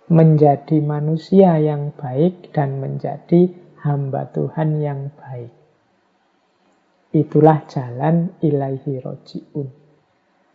[0.06, 3.50] Menjadi manusia yang baik dan menjadi
[3.82, 5.50] hamba Tuhan yang baik.
[7.10, 9.66] Itulah jalan ilaihi roji'un.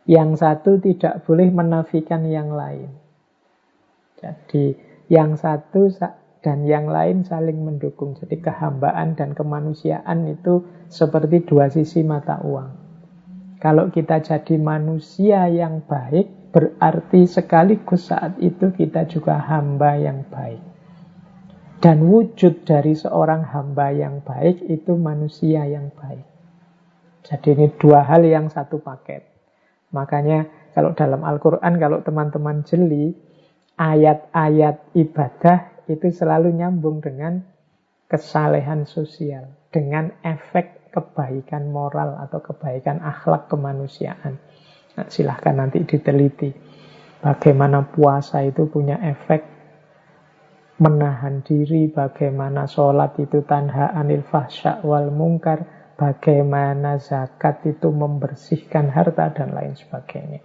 [0.07, 2.95] Yang satu tidak boleh menafikan yang lain.
[4.23, 4.71] Jadi
[5.11, 5.91] yang satu
[6.41, 8.15] dan yang lain saling mendukung.
[8.15, 12.71] Jadi kehambaan dan kemanusiaan itu seperti dua sisi mata uang.
[13.61, 20.61] Kalau kita jadi manusia yang baik, berarti sekaligus saat itu kita juga hamba yang baik.
[21.81, 26.21] Dan wujud dari seorang hamba yang baik itu manusia yang baik.
[27.25, 29.25] Jadi ini dua hal yang satu paket.
[29.89, 30.45] Makanya
[30.77, 33.17] kalau dalam Al-Quran, kalau teman-teman jeli,
[33.81, 37.41] ayat-ayat ibadah itu selalu nyambung dengan
[38.05, 44.37] kesalehan sosial, dengan efek kebaikan moral atau kebaikan akhlak kemanusiaan.
[44.97, 46.51] Nah, silahkan nanti diteliti
[47.23, 49.41] bagaimana puasa itu punya efek
[50.81, 59.29] menahan diri, bagaimana sholat itu tanha anil fahsya wal mungkar, bagaimana zakat itu membersihkan harta
[59.29, 60.41] dan lain sebagainya.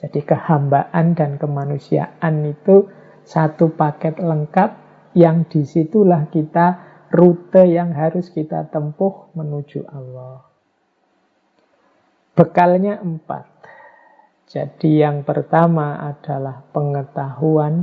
[0.00, 2.88] Jadi kehambaan dan kemanusiaan itu
[3.24, 4.70] satu paket lengkap
[5.16, 6.80] yang di situlah kita
[7.12, 10.44] rute yang harus kita tempuh menuju Allah.
[12.36, 13.55] Bekalnya empat.
[14.46, 17.82] Jadi yang pertama adalah pengetahuan,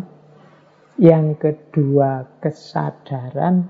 [0.95, 3.67] yang kedua kesadaran,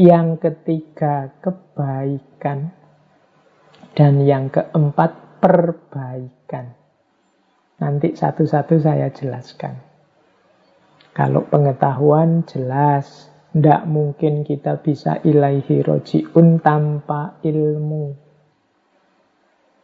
[0.00, 2.72] yang ketiga kebaikan,
[3.92, 5.12] dan yang keempat
[5.44, 6.72] perbaikan.
[7.78, 9.76] Nanti satu-satu saya jelaskan.
[11.12, 18.27] Kalau pengetahuan jelas, tidak mungkin kita bisa ilaihi roji'un tanpa ilmu.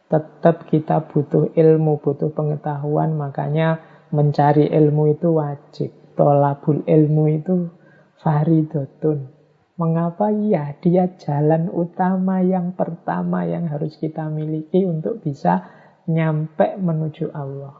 [0.05, 3.81] Tetap kita butuh ilmu, butuh pengetahuan, makanya
[4.13, 5.89] mencari ilmu itu wajib.
[6.13, 7.73] Tolabul ilmu itu
[8.21, 9.33] faridotun.
[9.75, 10.31] Mengapa?
[10.31, 15.67] Ya, dia jalan utama yang pertama yang harus kita miliki untuk bisa
[16.07, 17.75] nyampe menuju Allah.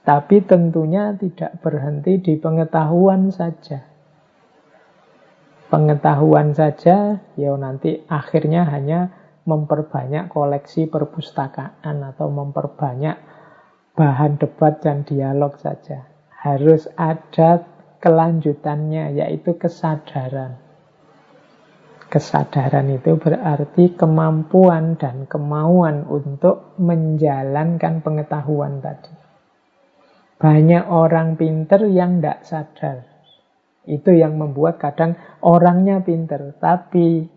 [0.00, 3.84] Tapi tentunya tidak berhenti di pengetahuan saja.
[5.68, 13.16] Pengetahuan saja, ya nanti akhirnya hanya memperbanyak koleksi perpustakaan atau memperbanyak
[13.96, 16.08] bahan debat dan dialog saja.
[16.40, 17.64] Harus ada
[18.00, 20.56] kelanjutannya, yaitu kesadaran.
[22.10, 29.14] Kesadaran itu berarti kemampuan dan kemauan untuk menjalankan pengetahuan tadi.
[30.40, 32.98] Banyak orang pinter yang tidak sadar.
[33.84, 37.28] Itu yang membuat kadang orangnya pinter, tapi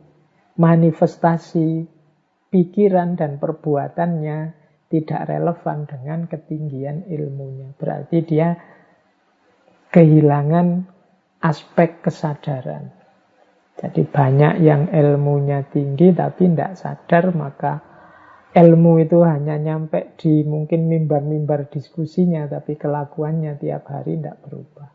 [0.58, 1.93] manifestasi
[2.54, 4.54] pikiran dan perbuatannya
[4.94, 7.74] tidak relevan dengan ketinggian ilmunya.
[7.74, 8.54] Berarti dia
[9.90, 10.86] kehilangan
[11.42, 12.94] aspek kesadaran.
[13.74, 17.82] Jadi banyak yang ilmunya tinggi tapi tidak sadar maka
[18.54, 24.94] ilmu itu hanya nyampe di mungkin mimbar-mimbar diskusinya, tapi kelakuannya tiap hari tidak berubah.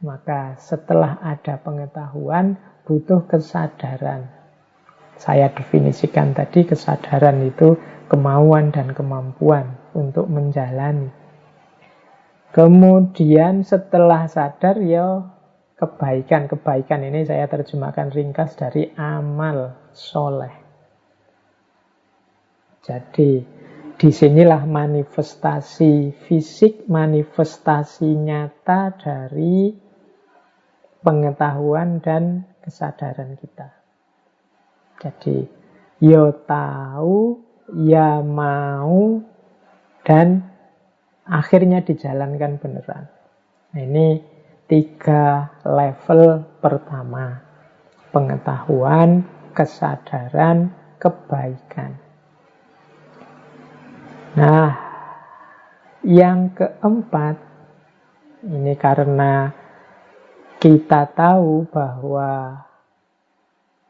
[0.00, 2.56] Maka setelah ada pengetahuan,
[2.88, 4.37] butuh kesadaran.
[5.18, 7.74] Saya definisikan tadi kesadaran itu
[8.06, 11.10] kemauan dan kemampuan untuk menjalani.
[12.54, 15.26] Kemudian setelah sadar ya
[15.78, 16.50] kebaikan.
[16.50, 20.54] Kebaikan ini saya terjemahkan ringkas dari amal soleh.
[22.82, 23.44] Jadi
[23.98, 29.74] di sinilah manifestasi fisik, manifestasi nyata dari
[31.02, 33.77] pengetahuan dan kesadaran kita.
[34.98, 35.46] Jadi,
[36.02, 37.38] yo tahu,
[37.86, 39.22] ya mau,
[40.02, 40.42] dan
[41.28, 43.04] akhirnya dijalankan beneran.
[43.74, 44.18] Nah, ini
[44.66, 47.44] tiga level pertama.
[48.08, 49.22] Pengetahuan,
[49.52, 51.92] kesadaran, kebaikan.
[54.32, 54.72] Nah,
[56.02, 57.36] yang keempat,
[58.48, 59.52] ini karena
[60.58, 62.64] kita tahu bahwa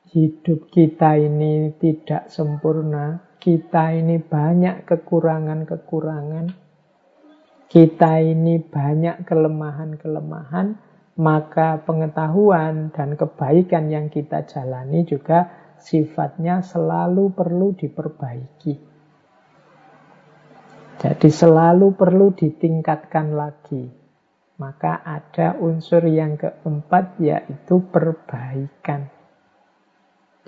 [0.08, 6.52] hidup kita ini tidak sempurna, kita ini banyak kekurangan-kekurangan,
[7.68, 10.80] kita ini banyak kelemahan-kelemahan,
[11.20, 18.74] maka pengetahuan dan kebaikan yang kita jalani juga sifatnya selalu perlu diperbaiki.
[20.98, 23.86] Jadi selalu perlu ditingkatkan lagi.
[24.58, 29.17] Maka ada unsur yang keempat yaitu perbaikan.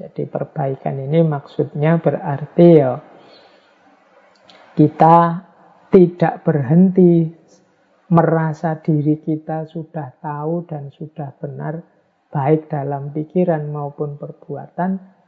[0.00, 2.96] Jadi perbaikan ini maksudnya berarti ya
[4.72, 5.16] kita
[5.92, 7.28] tidak berhenti
[8.08, 11.84] merasa diri kita sudah tahu dan sudah benar
[12.32, 15.20] baik dalam pikiran maupun perbuatan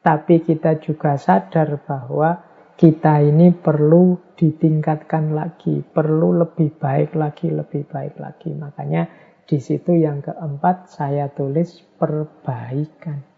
[0.00, 2.40] tapi kita juga sadar bahwa
[2.80, 8.56] kita ini perlu ditingkatkan lagi, perlu lebih baik lagi, lebih baik lagi.
[8.56, 9.04] Makanya
[9.44, 13.29] di situ yang keempat saya tulis perbaikan.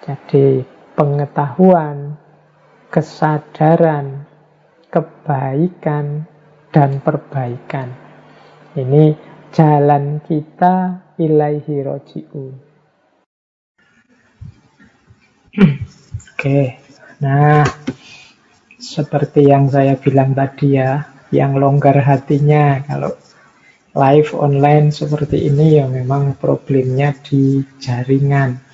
[0.00, 0.64] Jadi
[0.96, 2.16] pengetahuan,
[2.88, 4.24] kesadaran,
[4.88, 6.24] kebaikan,
[6.70, 7.92] dan perbaikan.
[8.78, 9.12] Ini
[9.50, 12.54] jalan kita ilaihi roji'un.
[16.30, 16.80] Oke,
[17.20, 17.66] nah
[18.80, 23.12] seperti yang saya bilang tadi ya, yang longgar hatinya kalau
[23.92, 28.69] live online seperti ini ya memang problemnya di jaringan.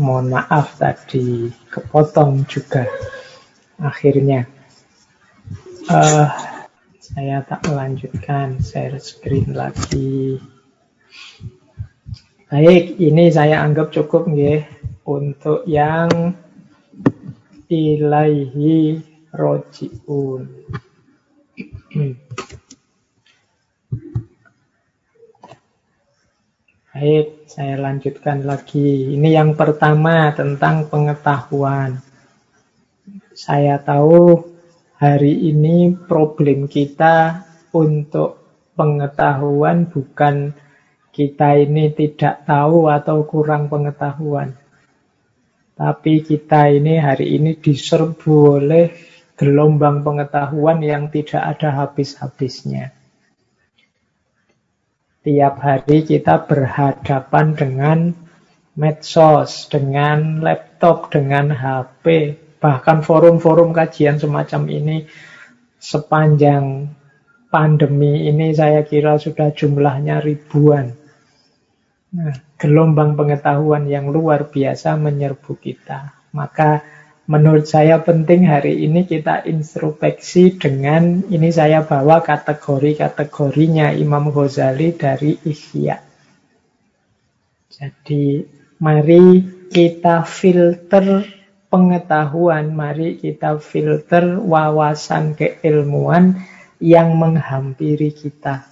[0.00, 2.88] Mohon maaf tadi kepotong juga
[3.76, 4.48] akhirnya.
[5.90, 6.30] Uh,
[7.02, 10.40] saya tak melanjutkan share screen lagi.
[12.48, 14.64] Baik, ini saya anggap cukup nggih
[15.04, 16.32] untuk yang
[17.68, 19.00] ilaihi
[19.32, 20.48] rojiun.
[26.92, 29.16] Baik, saya lanjutkan lagi.
[29.16, 32.04] Ini yang pertama tentang pengetahuan.
[33.32, 34.44] Saya tahu
[35.00, 38.44] hari ini problem kita untuk
[38.76, 40.52] pengetahuan bukan
[41.16, 44.52] kita ini tidak tahu atau kurang pengetahuan.
[45.72, 48.92] Tapi kita ini hari ini diserbu oleh
[49.40, 52.92] gelombang pengetahuan yang tidak ada habis-habisnya.
[55.22, 57.98] Tiap hari kita berhadapan dengan
[58.74, 65.06] medsos, dengan laptop, dengan HP, bahkan forum-forum kajian semacam ini
[65.78, 66.90] sepanjang
[67.54, 70.90] pandemi ini saya kira sudah jumlahnya ribuan.
[72.18, 76.18] Nah, gelombang pengetahuan yang luar biasa menyerbu kita.
[76.34, 76.82] Maka
[77.22, 85.38] Menurut saya penting hari ini kita introspeksi dengan ini saya bawa kategori-kategorinya Imam Ghazali dari
[85.46, 86.02] Ihya.
[87.70, 88.42] Jadi
[88.82, 89.38] mari
[89.70, 91.22] kita filter
[91.70, 96.42] pengetahuan, mari kita filter wawasan keilmuan
[96.82, 98.66] yang menghampiri kita.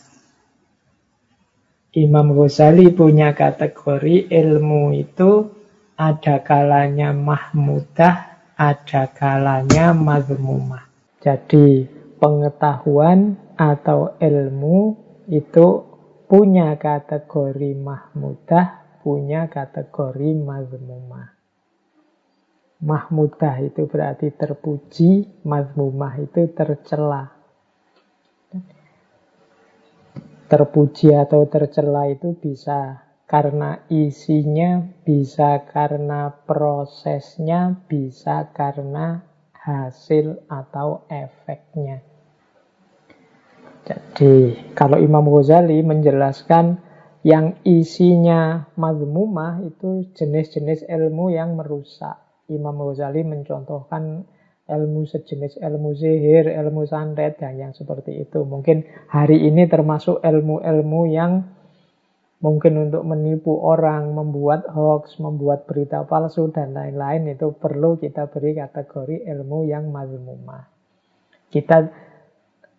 [1.95, 5.51] Imam Ghazali punya kategori ilmu itu
[5.99, 8.30] ada kalanya mahmudah,
[8.61, 10.85] ada kalanya mazmumah.
[11.25, 11.89] Jadi
[12.21, 15.01] pengetahuan atau ilmu
[15.33, 15.67] itu
[16.29, 21.33] punya kategori mahmudah, punya kategori mazmumah.
[22.85, 27.33] Mahmudah itu berarti terpuji, mazmumah itu tercela.
[30.53, 39.23] Terpuji atau tercela itu bisa karena isinya, bisa karena prosesnya, bisa karena
[39.55, 42.03] hasil atau efeknya.
[43.87, 46.83] Jadi kalau Imam Ghazali menjelaskan
[47.23, 52.19] yang isinya mazmumah itu jenis-jenis ilmu yang merusak.
[52.51, 54.27] Imam Ghazali mencontohkan
[54.67, 58.43] ilmu sejenis ilmu zihir, ilmu santet, dan yang seperti itu.
[58.43, 61.60] Mungkin hari ini termasuk ilmu-ilmu yang
[62.41, 68.57] mungkin untuk menipu orang, membuat hoax, membuat berita palsu, dan lain-lain itu perlu kita beri
[68.57, 70.65] kategori ilmu yang mazmumah.
[71.53, 71.85] Kita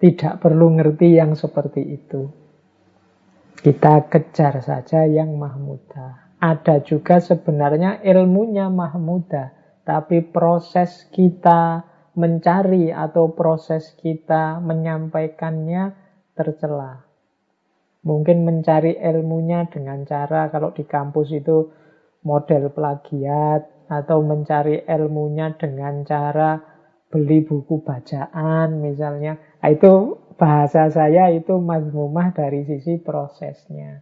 [0.02, 2.26] tidak perlu ngerti yang seperti itu.
[3.62, 6.34] Kita kejar saja yang mahmudah.
[6.42, 9.54] Ada juga sebenarnya ilmunya mahmudah,
[9.86, 11.86] tapi proses kita
[12.18, 15.94] mencari atau proses kita menyampaikannya
[16.34, 17.11] tercela.
[18.02, 21.70] Mungkin mencari ilmunya dengan cara kalau di kampus itu
[22.26, 26.58] model plagiat atau mencari ilmunya dengan cara
[27.12, 29.38] beli buku bacaan misalnya.
[29.62, 34.02] Nah, itu bahasa saya itu mazmumah dari sisi prosesnya.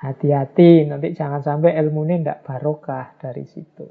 [0.00, 3.88] Hati-hati, nanti jangan sampai ilmunya tidak barokah dari situ.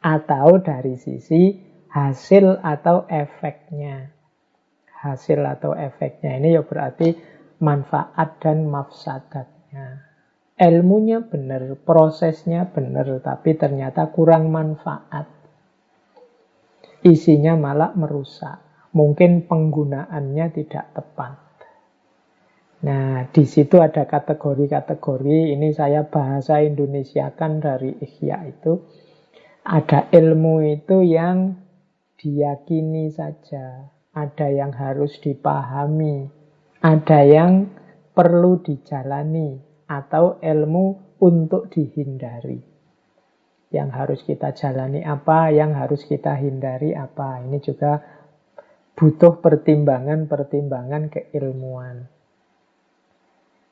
[0.00, 1.58] Atau dari sisi
[1.90, 4.14] hasil atau efeknya.
[4.96, 10.02] Hasil atau efeknya ini ya berarti manfaat dan mafsadatnya.
[10.56, 15.28] Ilmunya benar, prosesnya benar, tapi ternyata kurang manfaat.
[17.04, 18.64] Isinya malah merusak.
[18.96, 21.36] mungkin penggunaannya tidak tepat.
[22.88, 25.52] Nah, di situ ada kategori-kategori.
[25.52, 28.80] Ini saya bahasa Indonesia kan dari Ihya itu.
[29.68, 31.60] Ada ilmu itu yang
[32.16, 33.92] diyakini saja.
[34.16, 36.35] Ada yang harus dipahami.
[36.86, 37.66] Ada yang
[38.14, 39.58] perlu dijalani.
[39.90, 42.58] Atau ilmu untuk dihindari.
[43.70, 47.42] Yang harus kita jalani apa, yang harus kita hindari apa.
[47.42, 48.02] Ini juga
[48.98, 52.06] butuh pertimbangan-pertimbangan keilmuan.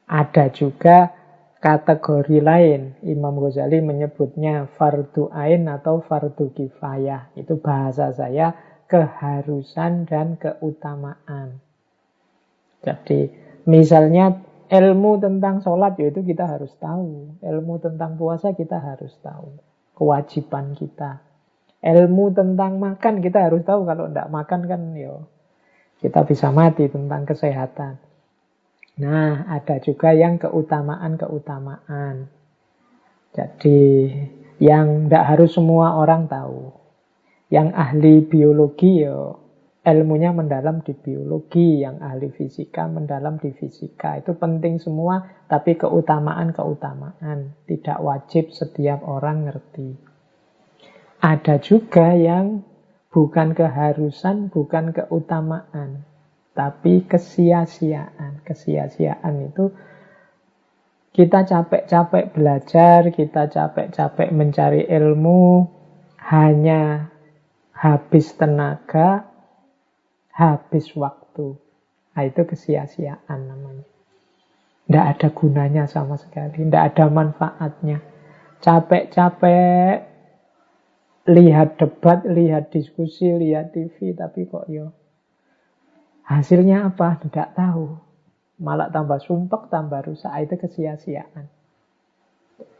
[0.06, 1.10] Ada juga
[1.58, 2.98] kategori lain.
[3.08, 7.34] Imam Ghazali menyebutnya fardu ain atau fardu kifayah.
[7.34, 8.54] Itu bahasa saya
[8.86, 11.63] keharusan dan keutamaan.
[12.84, 13.32] Jadi
[13.64, 17.40] misalnya ilmu tentang sholat yaitu kita harus tahu.
[17.40, 19.56] Ilmu tentang puasa kita harus tahu.
[19.96, 21.24] Kewajiban kita.
[21.80, 23.88] Ilmu tentang makan kita harus tahu.
[23.88, 25.24] Kalau tidak makan kan yo
[26.04, 27.96] kita bisa mati tentang kesehatan.
[29.00, 32.28] Nah, ada juga yang keutamaan-keutamaan.
[33.32, 33.80] Jadi,
[34.60, 36.76] yang tidak harus semua orang tahu.
[37.48, 39.32] Yang ahli biologi ya
[39.84, 44.18] ilmunya mendalam di biologi, yang ahli fisika mendalam di fisika.
[44.18, 47.54] Itu penting semua, tapi keutamaan-keutamaan.
[47.68, 49.94] Tidak wajib setiap orang ngerti.
[51.20, 52.64] Ada juga yang
[53.12, 56.04] bukan keharusan, bukan keutamaan
[56.54, 58.40] tapi kesia-siaan.
[58.46, 59.74] Kesia-siaan itu
[61.14, 65.66] kita capek-capek belajar, kita capek-capek mencari ilmu,
[66.30, 67.10] hanya
[67.74, 69.33] habis tenaga,
[70.34, 71.54] habis waktu.
[72.14, 73.86] Nah, itu kesia-siaan namanya.
[74.84, 78.04] Tidak ada gunanya sama sekali, tidak ada manfaatnya.
[78.60, 80.04] Capek-capek
[81.24, 84.92] lihat debat, lihat diskusi, lihat TV, tapi kok yo
[86.24, 87.20] Hasilnya apa?
[87.20, 87.84] Tidak tahu.
[88.64, 90.32] Malah tambah sumpek, tambah rusak.
[90.32, 91.52] Ah, itu kesia-siaan.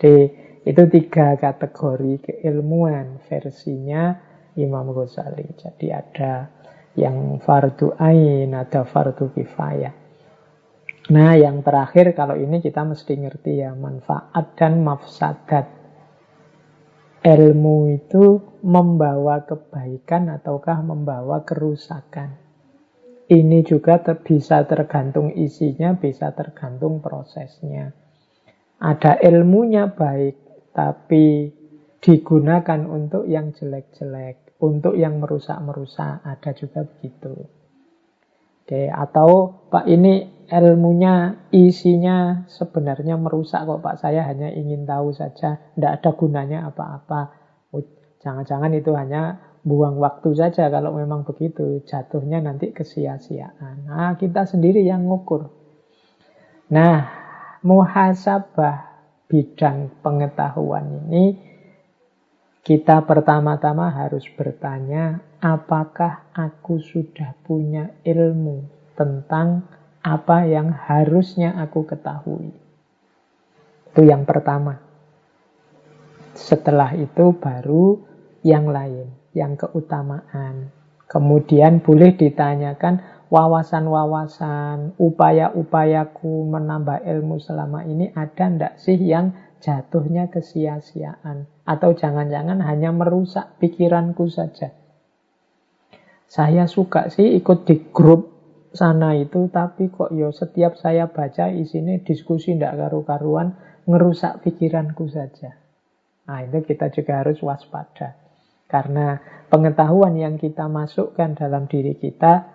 [0.01, 0.17] Jadi
[0.65, 4.17] itu tiga kategori keilmuan versinya
[4.57, 5.45] Imam Ghazali.
[5.61, 6.49] Jadi ada
[6.95, 9.95] yang fardu ain, ada fardu kifayah.
[11.05, 15.85] Nah, yang terakhir kalau ini kita mesti ngerti ya manfaat dan mafsadat.
[17.25, 22.41] Ilmu itu membawa kebaikan ataukah membawa kerusakan.
[23.25, 27.97] Ini juga ter bisa tergantung isinya, bisa tergantung prosesnya.
[28.77, 30.37] Ada ilmunya baik,
[30.77, 31.49] tapi
[32.05, 37.35] digunakan untuk yang jelek-jelek, untuk yang merusak-merusak, ada juga begitu.
[38.65, 45.61] Oke, atau Pak ini ilmunya, isinya sebenarnya merusak kok Pak, saya hanya ingin tahu saja,
[45.77, 47.45] tidak ada gunanya apa-apa.
[48.25, 51.85] Jangan-jangan itu hanya buang waktu saja kalau memang begitu.
[51.85, 53.85] Jatuhnya nanti kesia-siaan.
[53.85, 55.53] Nah, kita sendiri yang ngukur.
[56.73, 57.05] Nah,
[57.61, 58.97] muhasabah
[59.29, 61.37] bidang pengetahuan ini
[62.65, 68.65] kita pertama-tama harus bertanya apakah aku sudah punya ilmu
[68.97, 69.69] tentang
[70.01, 72.57] apa yang harusnya aku ketahui.
[73.93, 74.81] Itu yang pertama.
[76.33, 78.01] Setelah itu baru
[78.41, 80.73] yang lain yang keutamaan.
[81.05, 91.49] Kemudian boleh ditanyakan wawasan-wawasan, upaya-upayaku menambah ilmu selama ini ada ndak sih yang jatuhnya kesia-siaan?
[91.65, 94.77] Atau jangan-jangan hanya merusak pikiranku saja.
[96.29, 98.29] Saya suka sih ikut di grup
[98.77, 103.57] sana itu, tapi kok yo setiap saya baca isinya diskusi ndak karu-karuan,
[103.89, 105.57] ngerusak pikiranku saja.
[106.29, 108.21] Nah itu kita juga harus waspada.
[108.69, 109.17] Karena
[109.49, 112.51] pengetahuan yang kita masukkan dalam diri kita,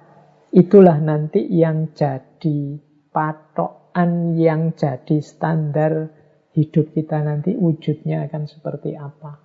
[0.51, 2.81] itulah nanti yang jadi
[3.13, 6.18] patokan, yang jadi standar
[6.59, 9.39] hidup kita nanti wujudnya akan seperti apa.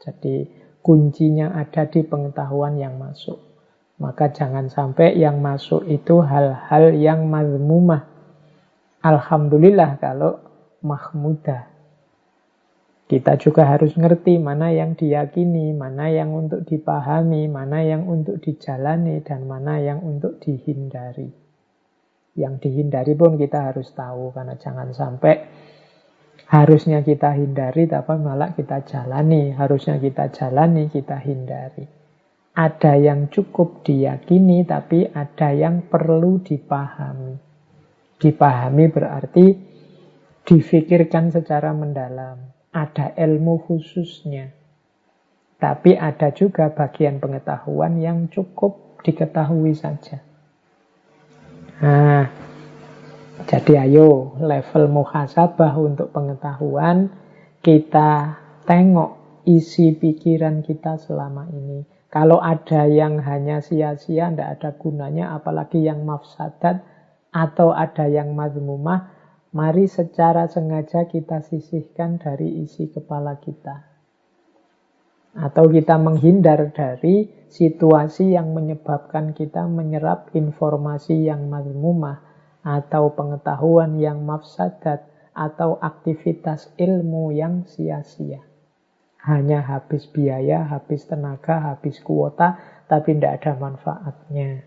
[0.00, 0.48] Jadi
[0.80, 3.36] kuncinya ada di pengetahuan yang masuk.
[4.00, 8.08] Maka jangan sampai yang masuk itu hal-hal yang mazmumah.
[9.04, 10.40] Alhamdulillah kalau
[10.80, 11.76] mahmudah.
[13.06, 19.22] Kita juga harus ngerti mana yang diyakini, mana yang untuk dipahami, mana yang untuk dijalani,
[19.22, 21.30] dan mana yang untuk dihindari.
[22.34, 25.38] Yang dihindari pun kita harus tahu, karena jangan sampai
[26.46, 29.54] harusnya kita hindari, tapi malah kita jalani.
[29.54, 31.86] Harusnya kita jalani, kita hindari.
[32.56, 37.36] Ada yang cukup diyakini, tapi ada yang perlu dipahami.
[38.16, 39.46] Dipahami berarti
[40.46, 44.52] difikirkan secara mendalam ada ilmu khususnya.
[45.56, 50.20] Tapi ada juga bagian pengetahuan yang cukup diketahui saja.
[51.80, 52.28] Nah,
[53.44, 57.12] jadi ayo level muhasabah untuk pengetahuan
[57.60, 61.84] kita tengok isi pikiran kita selama ini.
[62.08, 66.80] Kalau ada yang hanya sia-sia, tidak ada gunanya, apalagi yang mafsadat,
[67.28, 69.12] atau ada yang mazmumah,
[69.52, 73.84] mari secara sengaja kita sisihkan dari isi kepala kita.
[75.36, 82.25] Atau kita menghindar dari situasi yang menyebabkan kita menyerap informasi yang mazmumah
[82.66, 88.42] atau pengetahuan yang mafsadat atau aktivitas ilmu yang sia-sia.
[89.22, 92.58] Hanya habis biaya, habis tenaga, habis kuota,
[92.90, 94.66] tapi tidak ada manfaatnya.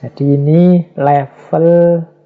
[0.00, 1.68] Jadi ini level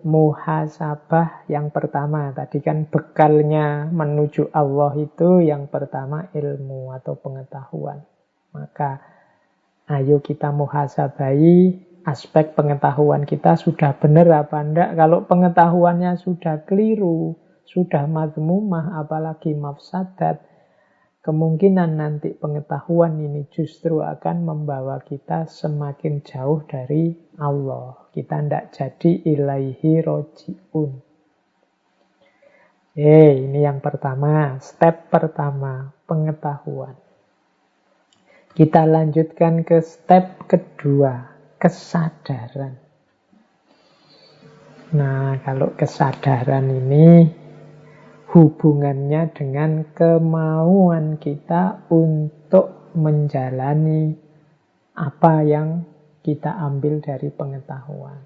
[0.06, 2.30] muhasabah yang pertama.
[2.30, 8.04] Tadi kan bekalnya menuju Allah itu yang pertama ilmu atau pengetahuan.
[8.54, 9.02] Maka
[9.90, 14.90] ayo kita muhasabai aspek pengetahuan kita sudah benar apa enggak.
[14.96, 20.44] Kalau pengetahuannya sudah keliru, sudah mazmumah, apalagi mafsadat,
[21.24, 27.96] kemungkinan nanti pengetahuan ini justru akan membawa kita semakin jauh dari Allah.
[28.12, 30.92] Kita tidak jadi ilaihi roji'un.
[32.94, 36.94] Eh, ini yang pertama, step pertama, pengetahuan.
[38.54, 41.33] Kita lanjutkan ke step kedua,
[41.64, 42.76] kesadaran.
[44.92, 47.24] Nah, kalau kesadaran ini
[48.28, 54.12] hubungannya dengan kemauan kita untuk menjalani
[54.92, 55.88] apa yang
[56.20, 58.20] kita ambil dari pengetahuan.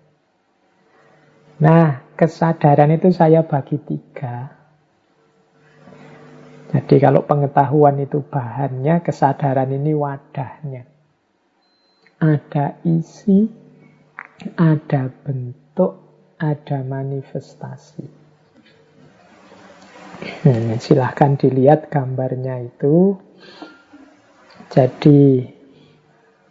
[1.62, 4.50] Nah, kesadaran itu saya bagi tiga.
[6.74, 10.97] Jadi kalau pengetahuan itu bahannya, kesadaran ini wadahnya.
[12.18, 13.46] Ada isi,
[14.58, 16.02] ada bentuk,
[16.42, 18.02] ada manifestasi.
[20.42, 23.14] Hmm, silahkan dilihat gambarnya itu.
[24.66, 25.46] Jadi,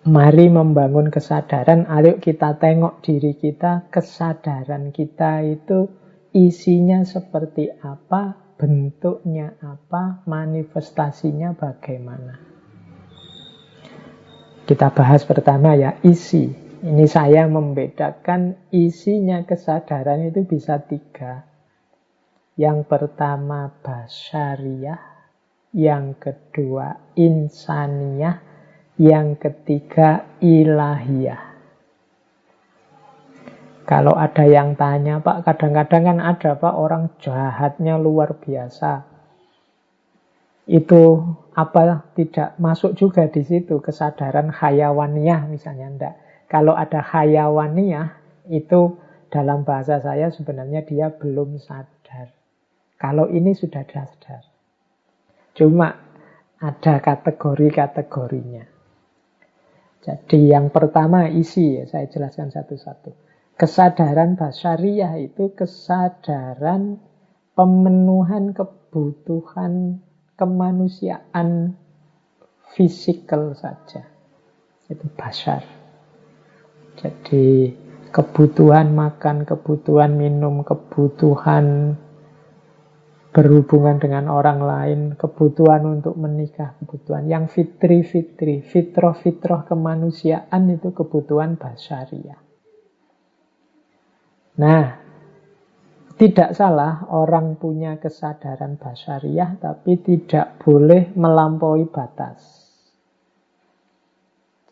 [0.08, 1.84] mari membangun kesadaran.
[1.92, 5.92] Ayo kita tengok diri kita, kesadaran kita itu
[6.32, 12.47] isinya seperti apa, bentuknya apa, manifestasinya bagaimana.
[14.68, 16.52] Kita bahas pertama ya, isi.
[16.84, 21.48] Ini saya membedakan isinya kesadaran itu bisa tiga.
[22.60, 25.00] Yang pertama basyariah,
[25.72, 28.44] yang kedua insaniyah,
[29.00, 31.56] yang ketiga ilahiyah.
[33.88, 39.17] Kalau ada yang tanya, Pak, kadang-kadang kan ada Pak orang jahatnya luar biasa.
[40.68, 41.24] Itu
[41.56, 46.16] apa tidak masuk juga di situ kesadaran hayawaniyah misalnya enggak.
[46.52, 48.08] Kalau ada hayawaniyah
[48.52, 49.00] itu
[49.32, 52.36] dalam bahasa saya sebenarnya dia belum sadar.
[53.00, 54.44] Kalau ini sudah sadar.
[55.58, 55.90] Cuma
[56.62, 58.66] ada kategori-kategorinya.
[60.08, 63.12] Jadi yang pertama isi ya, saya jelaskan satu-satu.
[63.58, 67.02] Kesadaran basyariah itu kesadaran
[67.58, 70.06] pemenuhan kebutuhan
[70.38, 71.74] kemanusiaan
[72.78, 74.06] fisikal saja.
[74.88, 75.66] Itu basyar.
[76.98, 77.74] Jadi
[78.14, 81.98] kebutuhan makan, kebutuhan minum, kebutuhan
[83.38, 92.42] berhubungan dengan orang lain, kebutuhan untuk menikah, kebutuhan yang fitri-fitri, fitroh-fitroh kemanusiaan itu kebutuhan basyariah.
[94.58, 95.07] Nah,
[96.18, 102.42] tidak salah orang punya kesadaran basyariah, tapi tidak boleh melampaui batas.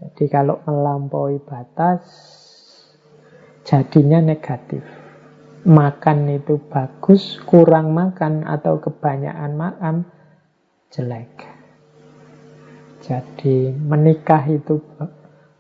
[0.01, 2.01] Jadi kalau melampaui batas,
[3.61, 4.81] jadinya negatif
[5.65, 9.95] makan itu bagus, kurang makan atau kebanyakan makan
[10.93, 11.45] jelek.
[13.01, 14.81] Jadi menikah itu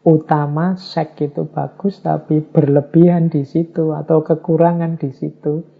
[0.05, 5.74] utama, seks itu bagus, tapi berlebihan di situ atau kekurangan di situ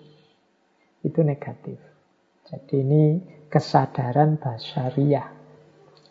[1.05, 1.77] itu negatif.
[2.45, 3.03] Jadi ini
[3.49, 5.33] kesadaran basyariah.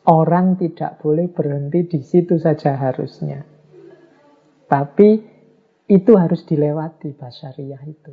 [0.04, 3.40] Orang tidak boleh berhenti di situ saja harusnya.
[4.68, 5.08] Tapi
[5.88, 8.12] itu harus dilewati syariah itu.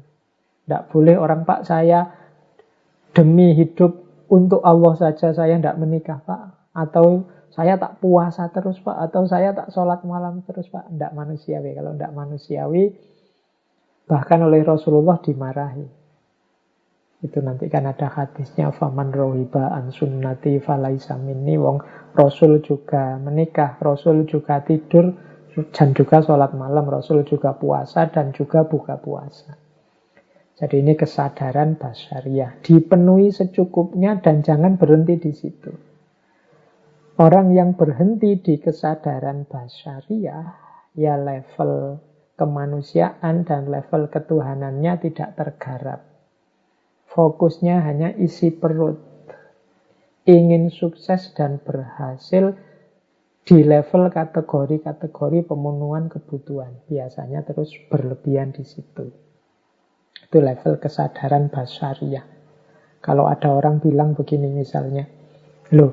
[0.68, 2.08] Tidak boleh orang Pak saya
[3.12, 3.92] demi hidup
[4.32, 6.72] untuk Allah saja saya tidak menikah Pak.
[6.72, 8.96] Atau saya tak puasa terus Pak.
[9.12, 10.88] Atau saya tak sholat malam terus Pak.
[10.92, 11.76] Tidak manusiawi.
[11.76, 12.84] Kalau tidak manusiawi
[14.08, 16.01] bahkan oleh Rasulullah dimarahi.
[17.22, 21.78] Itu nanti kan ada hadisnya faman rohiba an sunnati falaisa minni wong
[22.18, 25.14] Rasul juga menikah, Rasul juga tidur
[25.72, 29.54] dan juga sholat malam, Rasul juga puasa dan juga buka puasa.
[30.58, 32.62] Jadi ini kesadaran basyariah.
[32.62, 35.72] Dipenuhi secukupnya dan jangan berhenti di situ.
[37.22, 40.46] Orang yang berhenti di kesadaran basyariah,
[40.98, 42.02] ya level
[42.34, 46.11] kemanusiaan dan level ketuhanannya tidak tergarap.
[47.12, 48.96] Fokusnya hanya isi perut.
[50.24, 52.56] Ingin sukses dan berhasil
[53.44, 56.72] di level kategori-kategori pemenuhan kebutuhan.
[56.88, 59.12] Biasanya terus berlebihan di situ.
[60.24, 62.24] Itu level kesadaran basyariah.
[63.02, 65.10] Kalau ada orang bilang begini misalnya,
[65.74, 65.92] loh,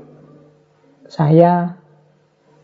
[1.09, 1.73] saya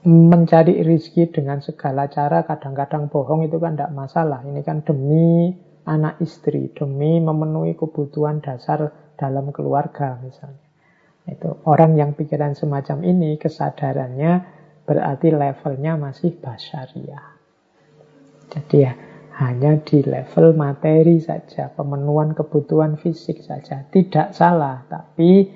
[0.04, 4.44] mencari rizki dengan segala cara, kadang-kadang bohong itu kan tidak masalah.
[4.44, 10.64] Ini kan demi anak istri demi memenuhi kebutuhan dasar dalam keluarga misalnya.
[11.24, 14.32] Itu orang yang pikiran semacam ini kesadarannya
[14.84, 17.32] berarti levelnya masih basyariah.
[18.52, 18.92] Jadi ya
[19.40, 23.82] hanya di level materi saja, pemenuhan kebutuhan fisik saja.
[23.88, 25.48] Tidak salah, tapi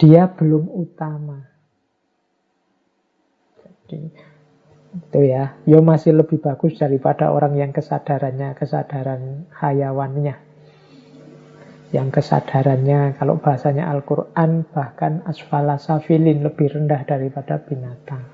[0.00, 1.44] dia belum utama.
[3.86, 4.00] Jadi
[4.96, 10.40] itu ya, yo masih lebih bagus daripada orang yang kesadarannya kesadaran hayawannya.
[11.92, 18.24] Yang kesadarannya kalau bahasanya Al-Qur'an bahkan asfala safilin lebih rendah daripada binatang.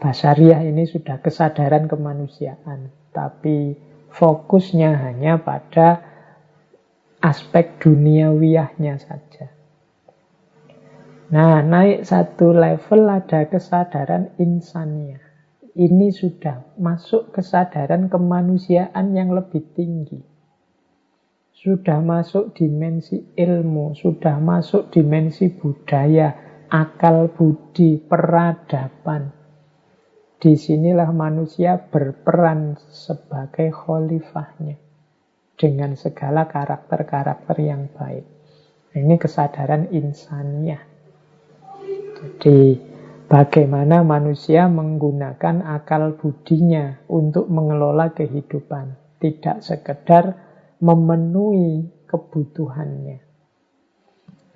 [0.00, 3.76] Basariah ini sudah kesadaran kemanusiaan, tapi
[4.08, 6.00] fokusnya hanya pada
[7.20, 9.52] aspek duniawiyahnya saja.
[11.28, 15.27] Nah, naik satu level ada kesadaran insaniah
[15.78, 20.18] ini sudah masuk kesadaran kemanusiaan yang lebih tinggi.
[21.54, 26.34] Sudah masuk dimensi ilmu, sudah masuk dimensi budaya,
[26.66, 29.30] akal budi, peradaban.
[30.38, 34.78] Di sinilah manusia berperan sebagai khalifahnya
[35.58, 38.22] dengan segala karakter-karakter yang baik.
[38.94, 40.82] Ini kesadaran insaniah.
[42.18, 42.87] Jadi
[43.28, 50.24] bagaimana manusia menggunakan akal budinya untuk mengelola kehidupan, tidak sekedar
[50.80, 53.20] memenuhi kebutuhannya.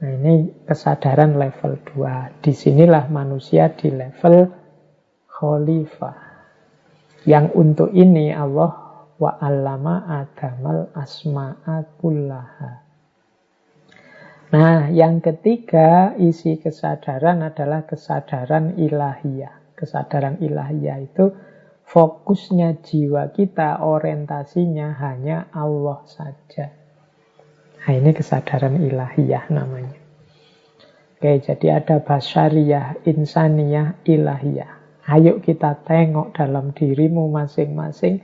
[0.03, 2.43] Nah, ini kesadaran level 2.
[2.43, 4.51] Di sinilah manusia di level
[5.31, 6.19] khalifah.
[7.23, 8.83] Yang untuk ini Allah
[9.15, 12.82] wa allama adamal asma'a kullaha.
[14.53, 19.73] Nah, yang ketiga isi kesadaran adalah kesadaran ilahiyah.
[19.73, 21.33] Kesadaran ilahiyah itu
[21.89, 26.69] fokusnya jiwa kita, orientasinya hanya Allah saja.
[27.81, 29.97] Nah, ini kesadaran ilahiyah namanya.
[31.17, 34.73] Oke, jadi ada basyariyah, insaniyah, ilahiyah.
[35.09, 38.21] Ayo kita tengok dalam dirimu masing-masing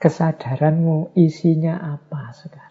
[0.00, 2.69] kesadaranmu isinya apa sekarang.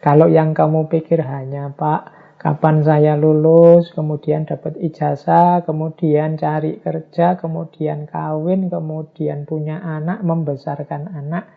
[0.00, 7.36] Kalau yang kamu pikir hanya Pak, kapan saya lulus, kemudian dapat ijazah, kemudian cari kerja,
[7.36, 11.52] kemudian kawin, kemudian punya anak, membesarkan anak,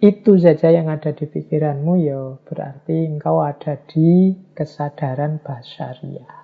[0.00, 6.38] itu saja yang ada di pikiranmu ya berarti engkau ada di kesadaran basyariah.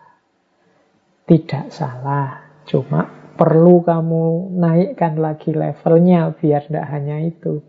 [1.24, 7.62] Tidak salah, cuma perlu kamu naikkan lagi levelnya biar tidak hanya itu.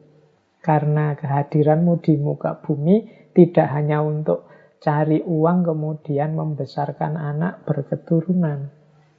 [0.60, 4.48] Karena kehadiranmu di muka bumi tidak hanya untuk
[4.80, 8.72] cari uang kemudian membesarkan anak berketurunan.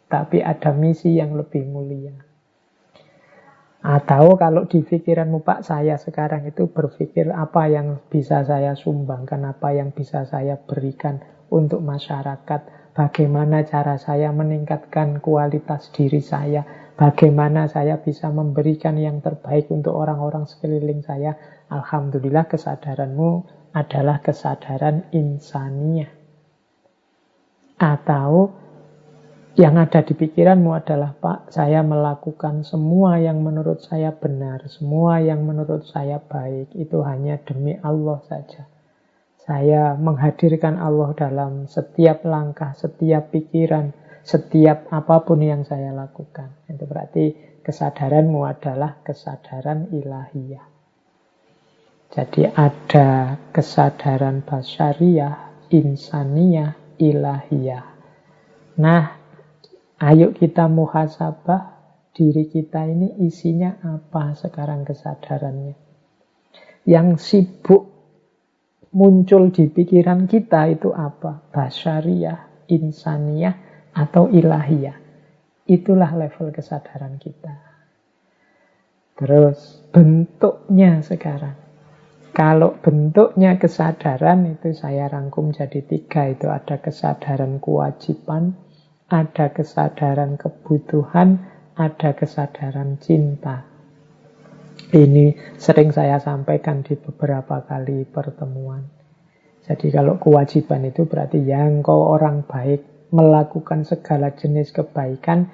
[0.06, 2.14] Tapi ada misi yang lebih mulia.
[3.86, 9.74] Atau kalau di pikiranmu Pak, saya sekarang itu berpikir apa yang bisa saya sumbangkan, apa
[9.74, 11.22] yang bisa saya berikan
[11.54, 12.90] untuk masyarakat.
[12.96, 16.64] Bagaimana cara saya meningkatkan kualitas diri saya.
[16.96, 21.36] Bagaimana saya bisa memberikan yang terbaik untuk orang-orang sekeliling saya.
[21.68, 23.30] Alhamdulillah kesadaranmu
[23.76, 26.08] adalah kesadaran insaniah.
[27.76, 28.56] Atau
[29.56, 35.44] yang ada di pikiranmu adalah, Pak, saya melakukan semua yang menurut saya benar, semua yang
[35.44, 38.64] menurut saya baik, itu hanya demi Allah saja.
[39.40, 43.92] Saya menghadirkan Allah dalam setiap langkah, setiap pikiran,
[44.24, 46.52] setiap apa pun yang saya lakukan.
[46.68, 47.32] Itu berarti
[47.64, 50.75] kesadaranmu adalah kesadaran ilahiyah.
[52.16, 57.84] Jadi ada kesadaran basyariah, insaniah, ilahiyah.
[58.80, 59.20] Nah,
[60.00, 61.76] ayo kita muhasabah
[62.16, 65.76] diri kita ini isinya apa sekarang kesadarannya.
[66.88, 67.84] Yang sibuk
[68.96, 71.44] muncul di pikiran kita itu apa?
[71.52, 73.54] Basyariah, insaniyah,
[73.92, 74.96] atau ilahiyah.
[75.68, 77.60] Itulah level kesadaran kita.
[79.20, 81.65] Terus bentuknya sekarang.
[82.36, 86.28] Kalau bentuknya kesadaran itu saya rangkum jadi tiga.
[86.28, 88.52] Itu ada kesadaran kewajiban,
[89.08, 91.48] ada kesadaran kebutuhan,
[91.80, 93.64] ada kesadaran cinta.
[94.92, 98.84] Ini sering saya sampaikan di beberapa kali pertemuan.
[99.64, 102.84] Jadi kalau kewajiban itu berarti yang kau orang baik
[103.16, 105.48] melakukan segala jenis kebaikan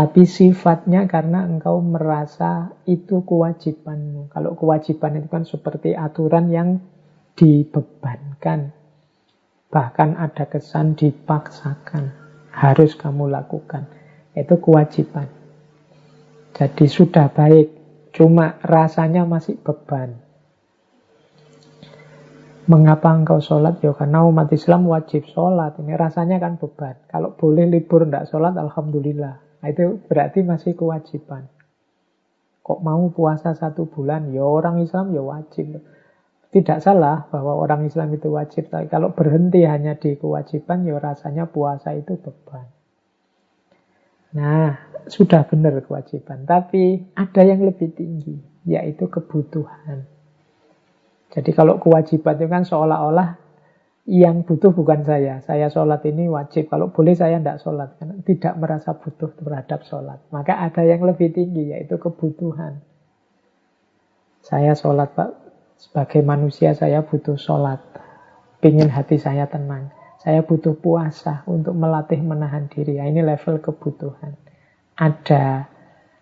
[0.00, 4.32] tapi sifatnya karena engkau merasa itu kewajibanmu.
[4.32, 6.80] Kalau kewajiban itu kan seperti aturan yang
[7.36, 8.72] dibebankan.
[9.68, 12.16] Bahkan ada kesan dipaksakan.
[12.48, 13.92] Harus kamu lakukan.
[14.32, 15.28] Itu kewajiban.
[16.56, 17.68] Jadi sudah baik.
[18.16, 20.16] Cuma rasanya masih beban.
[22.72, 23.84] Mengapa engkau sholat?
[23.84, 25.76] Ya karena umat Islam wajib sholat.
[25.76, 26.96] Ini rasanya kan beban.
[27.12, 29.49] Kalau boleh libur tidak sholat, Alhamdulillah.
[29.60, 31.44] Nah, itu berarti masih kewajiban.
[32.64, 34.32] Kok mau puasa satu bulan?
[34.32, 35.80] Ya orang Islam ya wajib.
[36.50, 38.72] Tidak salah bahwa orang Islam itu wajib.
[38.72, 42.66] Tapi kalau berhenti hanya di kewajiban, ya rasanya puasa itu beban.
[44.34, 44.74] Nah,
[45.06, 46.46] sudah benar kewajiban.
[46.46, 50.06] Tapi ada yang lebih tinggi, yaitu kebutuhan.
[51.30, 53.38] Jadi kalau kewajiban itu kan seolah-olah
[54.10, 55.38] yang butuh bukan saya.
[55.46, 56.66] Saya sholat ini wajib.
[56.66, 57.94] Kalau boleh saya tidak sholat.
[57.94, 60.18] Karena tidak merasa butuh terhadap sholat.
[60.34, 62.82] Maka ada yang lebih tinggi, yaitu kebutuhan.
[64.42, 65.30] Saya sholat, Pak.
[65.78, 67.78] Sebagai manusia saya butuh sholat.
[68.58, 69.94] Pingin hati saya tenang.
[70.18, 72.98] Saya butuh puasa untuk melatih menahan diri.
[72.98, 74.34] Ya, ini level kebutuhan.
[74.98, 75.70] Ada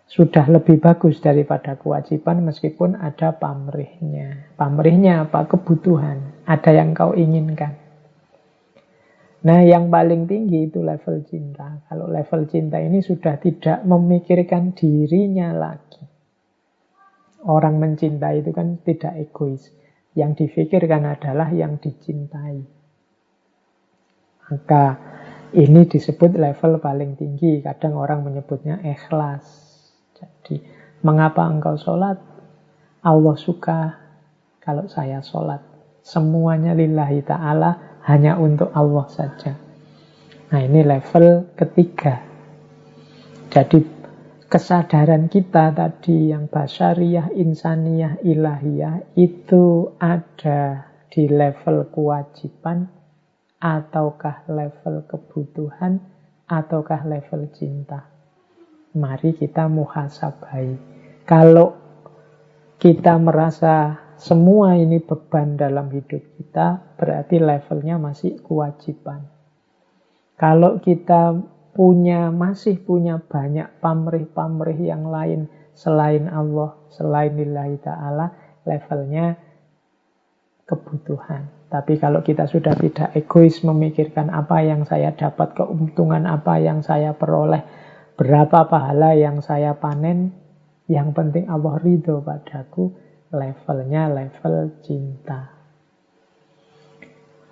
[0.09, 4.57] sudah lebih bagus daripada kewajiban meskipun ada pamrihnya.
[4.57, 5.45] Pamrihnya apa?
[5.45, 7.77] Kebutuhan ada yang kau inginkan.
[9.45, 11.85] Nah, yang paling tinggi itu level cinta.
[11.87, 16.03] Kalau level cinta ini sudah tidak memikirkan dirinya lagi.
[17.45, 19.69] Orang mencintai itu kan tidak egois.
[20.17, 22.65] Yang difikirkan adalah yang dicintai.
[24.49, 24.85] Maka
[25.53, 27.61] ini disebut level paling tinggi.
[27.61, 29.68] Kadang orang menyebutnya ikhlas.
[30.19, 30.59] Jadi,
[31.07, 32.19] mengapa engkau sholat?
[33.07, 33.79] Allah suka
[34.59, 35.63] kalau saya sholat.
[36.03, 39.53] Semuanya lillahi ta'ala hanya untuk Allah saja.
[40.49, 42.25] Nah ini level ketiga.
[43.53, 43.85] Jadi
[44.49, 52.89] kesadaran kita tadi yang basyariah, insaniyah, ilahiyah itu ada di level kewajiban
[53.61, 56.01] ataukah level kebutuhan
[56.49, 58.18] ataukah level cinta.
[58.97, 60.79] Mari kita muhasabai.
[61.29, 61.77] Kalau
[62.81, 69.29] kita merasa semua ini beban dalam hidup kita, berarti levelnya masih kewajiban.
[70.39, 71.37] Kalau kita
[71.75, 75.47] punya masih punya banyak pamrih-pamrih yang lain
[75.79, 78.27] selain Allah, selain lillahi ta'ala,
[78.67, 79.39] levelnya
[80.67, 81.47] kebutuhan.
[81.69, 87.15] Tapi kalau kita sudah tidak egois memikirkan apa yang saya dapat, keuntungan apa yang saya
[87.15, 87.63] peroleh,
[88.19, 90.35] berapa pahala yang saya panen,
[90.91, 92.91] yang penting Allah ridho padaku,
[93.31, 95.55] levelnya level cinta.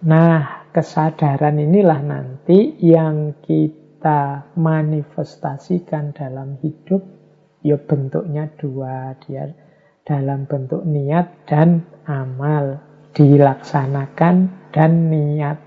[0.03, 7.01] Nah, kesadaran inilah nanti yang kita manifestasikan dalam hidup.
[7.63, 9.51] Ya bentuknya dua, dia
[10.07, 12.83] dalam bentuk niat dan amal.
[13.17, 14.35] Dilaksanakan
[14.71, 15.66] dan niat.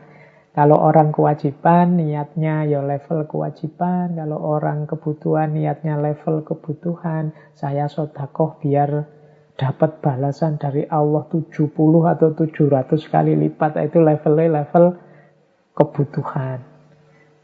[0.60, 4.12] Kalau orang kewajiban, niatnya ya level kewajiban.
[4.12, 7.32] Kalau orang kebutuhan, niatnya level kebutuhan.
[7.56, 9.08] Saya sodakoh biar
[9.56, 11.64] dapat balasan dari Allah 70
[12.12, 15.00] atau 700 kali lipat itu levelnya level
[15.80, 16.60] kebutuhan.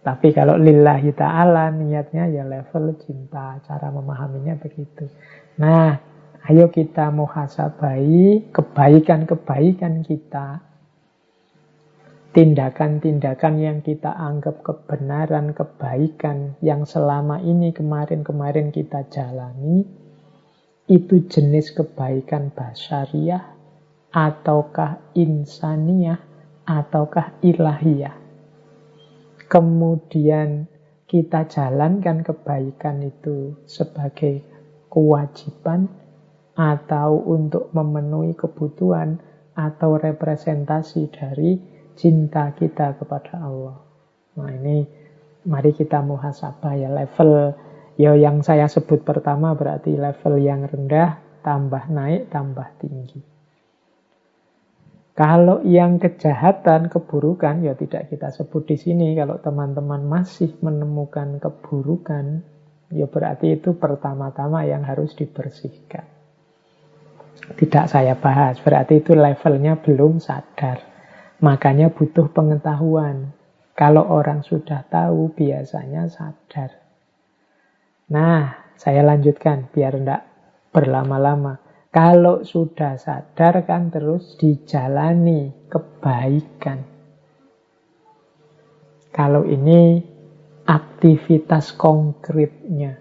[0.04, 3.64] Tapi kalau lillahi ta'ala niatnya ya level cinta.
[3.64, 5.08] Cara memahaminya begitu.
[5.64, 5.96] Nah,
[6.52, 10.75] ayo kita muhasabai kebaikan-kebaikan kita.
[12.36, 19.88] Tindakan-tindakan yang kita anggap kebenaran, kebaikan yang selama ini kemarin-kemarin kita jalani
[20.92, 23.40] itu jenis kebaikan basyariah
[24.12, 26.20] ataukah insaniah
[26.68, 28.20] ataukah ilahiyah.
[29.48, 30.68] Kemudian
[31.08, 34.44] kita jalankan kebaikan itu sebagai
[34.92, 35.88] kewajiban
[36.52, 39.24] atau untuk memenuhi kebutuhan
[39.56, 43.80] atau representasi dari cinta kita kepada Allah.
[44.36, 44.86] Nah ini
[45.48, 47.56] mari kita muhasabah ya level
[47.96, 53.24] Ya yang saya sebut pertama berarti level yang rendah, tambah naik, tambah tinggi.
[55.16, 59.16] Kalau yang kejahatan, keburukan, ya tidak kita sebut di sini.
[59.16, 62.44] Kalau teman-teman masih menemukan keburukan,
[62.92, 66.04] ya berarti itu pertama-tama yang harus dibersihkan.
[67.56, 70.95] Tidak saya bahas, berarti itu levelnya belum sadar.
[71.46, 73.30] Makanya butuh pengetahuan.
[73.78, 76.74] Kalau orang sudah tahu, biasanya sadar.
[78.10, 80.26] Nah, saya lanjutkan biar tidak
[80.74, 81.62] berlama-lama.
[81.94, 86.82] Kalau sudah sadar kan terus dijalani kebaikan.
[89.14, 90.02] Kalau ini
[90.66, 92.98] aktivitas konkretnya.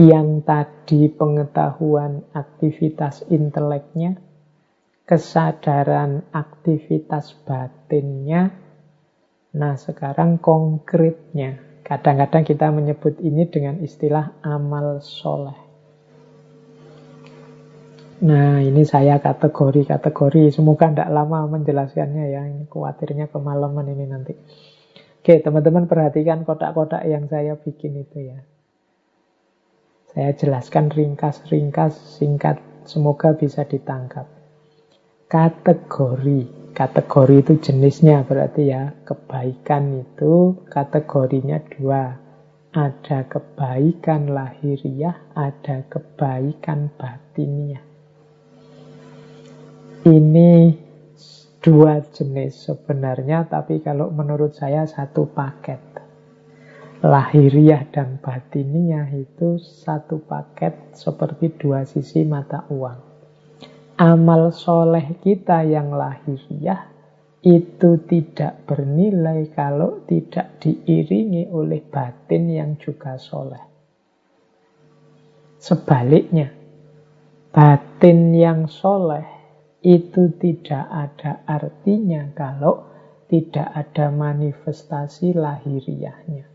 [0.00, 4.16] Yang tadi pengetahuan aktivitas inteleknya,
[5.10, 8.54] kesadaran aktivitas batinnya,
[9.58, 11.82] nah sekarang konkretnya.
[11.82, 15.58] Kadang-kadang kita menyebut ini dengan istilah amal soleh.
[18.22, 20.54] Nah, ini saya kategori-kategori.
[20.54, 22.46] Semoga tidak lama menjelaskannya ya.
[22.46, 24.38] Ini khawatirnya kemalaman ini nanti.
[25.18, 28.38] Oke, teman-teman perhatikan kotak-kotak yang saya bikin itu ya.
[30.14, 32.62] Saya jelaskan ringkas-ringkas, singkat.
[32.86, 34.39] Semoga bisa ditangkap.
[35.30, 36.74] Kategori.
[36.74, 38.90] Kategori itu jenisnya berarti ya.
[39.06, 42.18] Kebaikan itu kategorinya dua.
[42.74, 47.78] Ada kebaikan lahiriah, ada kebaikan batiniah.
[50.02, 50.74] Ini
[51.62, 55.78] dua jenis sebenarnya, tapi kalau menurut saya satu paket.
[57.06, 63.09] Lahiriah dan batiniah itu satu paket seperti dua sisi mata uang.
[64.00, 66.88] Amal soleh kita yang lahiriah
[67.44, 73.60] itu tidak bernilai kalau tidak diiringi oleh batin yang juga soleh.
[75.60, 76.48] Sebaliknya,
[77.52, 79.24] batin yang soleh
[79.84, 82.88] itu tidak ada artinya kalau
[83.28, 86.48] tidak ada manifestasi lahiriahnya.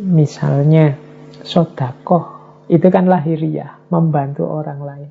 [0.00, 0.96] Misalnya,
[1.44, 2.39] sodakoh,
[2.70, 5.10] itu kan lahiriah, membantu orang lain.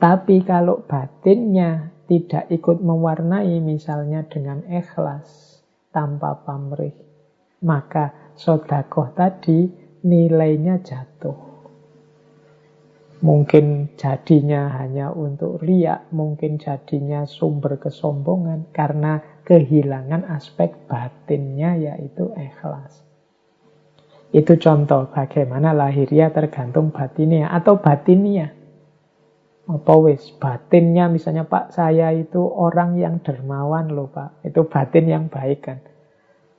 [0.00, 5.60] Tapi kalau batinnya tidak ikut mewarnai, misalnya dengan ikhlas,
[5.92, 6.96] tanpa pamrih,
[7.60, 9.68] maka sodakoh tadi
[10.02, 11.52] nilainya jatuh.
[13.22, 23.11] Mungkin jadinya hanya untuk riak, mungkin jadinya sumber kesombongan karena kehilangan aspek batinnya yaitu ikhlas.
[24.32, 28.56] Itu contoh bagaimana lahiriah tergantung batinnya atau batinnya.
[29.68, 34.40] Apa wis batinnya misalnya Pak saya itu orang yang dermawan loh Pak.
[34.40, 35.78] Itu batin yang baik kan.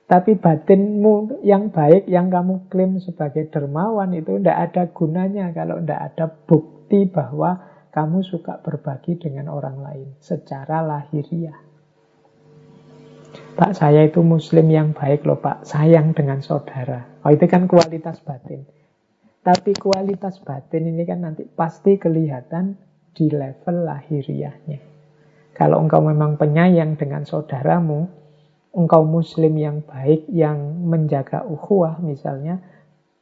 [0.04, 6.00] Tapi batinmu yang baik, yang kamu klaim sebagai dermawan itu tidak ada gunanya kalau tidak
[6.12, 7.58] ada bukti bahwa
[7.88, 11.63] kamu suka berbagi dengan orang lain secara lahiriah.
[13.54, 17.22] Pak, saya itu muslim yang baik loh Pak, sayang dengan saudara.
[17.22, 18.66] Oh itu kan kualitas batin.
[19.46, 22.74] Tapi kualitas batin ini kan nanti pasti kelihatan
[23.14, 24.78] di level lahiriahnya.
[25.54, 28.10] Kalau engkau memang penyayang dengan saudaramu,
[28.74, 32.58] engkau muslim yang baik, yang menjaga ukhuwah misalnya,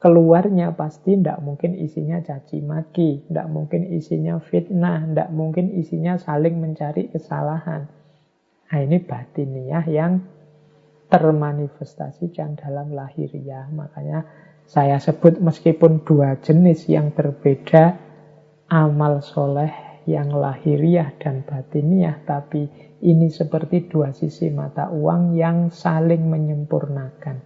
[0.01, 6.57] keluarnya pasti tidak mungkin isinya caci maki, tidak mungkin isinya fitnah, tidak mungkin isinya saling
[6.57, 7.85] mencari kesalahan.
[8.73, 10.25] Nah ini batiniah yang
[11.13, 13.69] termanifestasikan dalam lahiriah.
[13.69, 14.25] Makanya
[14.65, 18.01] saya sebut meskipun dua jenis yang berbeda,
[18.73, 22.65] amal soleh yang lahiriah dan batiniah, tapi
[23.05, 27.37] ini seperti dua sisi mata uang yang saling menyempurnakan.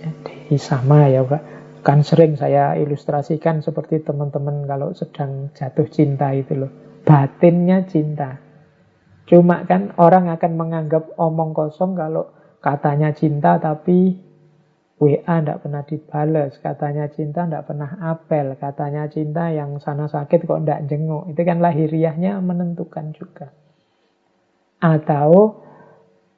[0.00, 1.42] Jadi sama ya Pak.
[1.84, 6.72] Kan sering saya ilustrasikan seperti teman-teman kalau sedang jatuh cinta itu loh.
[7.04, 8.43] Batinnya cinta.
[9.24, 12.28] Cuma kan orang akan menganggap omong kosong kalau
[12.60, 14.20] katanya cinta tapi
[14.94, 20.62] WA tidak pernah dibales, katanya cinta tidak pernah apel, katanya cinta yang sana sakit kok
[20.62, 21.28] tidak jenguk.
[21.28, 23.50] Itu kan lahiriahnya menentukan juga.
[24.78, 25.60] Atau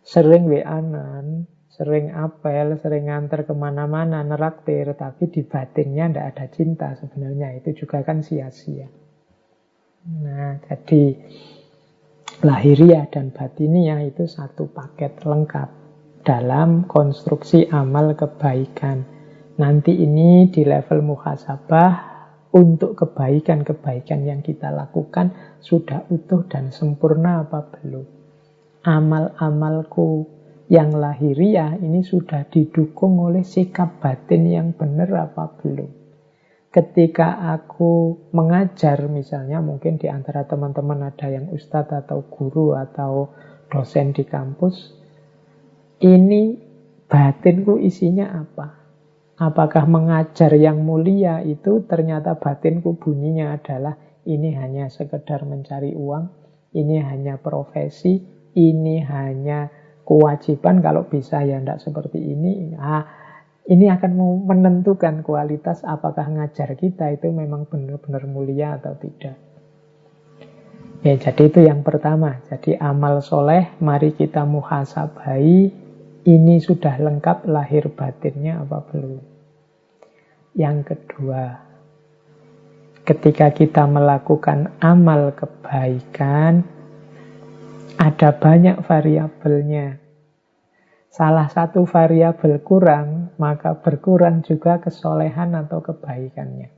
[0.01, 6.89] sering WA-an, sering apel, sering nganter ke mana-mana, neraktir, tapi di batinnya tidak ada cinta
[6.97, 7.61] sebenarnya.
[7.61, 8.89] Itu juga kan sia-sia.
[10.07, 11.03] Nah, jadi
[12.45, 15.73] lahiriah dan batiniah itu satu paket lengkap
[16.21, 19.09] dalam konstruksi amal kebaikan.
[19.57, 21.93] Nanti ini di level muhasabah
[22.53, 25.33] untuk kebaikan-kebaikan yang kita lakukan
[25.65, 28.05] sudah utuh dan sempurna apa belum.
[28.85, 30.29] Amal-amalku
[30.69, 35.96] yang lahiriah ini sudah didukung oleh sikap batin yang benar apa belum.
[36.77, 43.33] Ketika aku mengajar misalnya mungkin di antara teman-teman ada yang ustadz atau guru atau
[43.73, 44.93] dosen di kampus
[46.05, 46.53] ini
[47.09, 48.67] batinku isinya apa?
[49.41, 53.97] Apakah mengajar yang mulia itu ternyata batinku bunyinya adalah
[54.29, 56.25] ini hanya sekedar mencari uang,
[56.77, 58.21] ini hanya profesi,
[58.53, 59.73] ini hanya
[60.05, 62.77] kewajiban kalau bisa ya tidak seperti ini.
[62.77, 63.26] Nah,
[63.67, 64.13] ini akan
[64.47, 69.35] menentukan kualitas apakah ngajar kita itu memang benar-benar mulia atau tidak.
[71.03, 72.39] Ya, jadi itu yang pertama.
[72.47, 75.71] Jadi amal soleh, mari kita muhasabai
[76.27, 79.23] ini sudah lengkap lahir batinnya apa belum?
[80.57, 81.63] Yang kedua,
[83.07, 86.67] ketika kita melakukan amal kebaikan,
[87.99, 90.06] ada banyak variabelnya.
[91.17, 96.69] Salah satu variabel kurang, maka berkurang juga kesolehan atau kebaikannya.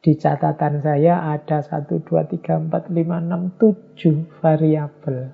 [0.00, 5.28] Di catatan saya ada 1, 2, 3, 4, 5, 6, 7 variabel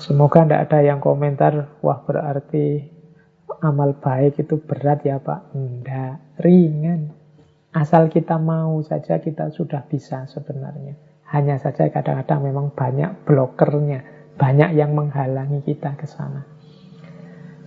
[0.00, 2.82] Semoga tidak ada yang komentar, wah berarti
[3.60, 5.52] amal baik itu berat ya Pak.
[5.52, 7.12] Tidak, ringan.
[7.70, 10.96] Asal kita mau saja kita sudah bisa sebenarnya.
[11.30, 16.46] Hanya saja kadang-kadang memang banyak blokernya, banyak yang menghalangi kita ke sana.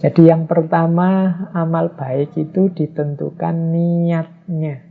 [0.03, 4.83] Jadi yang pertama, amal baik itu ditentukan niatnya.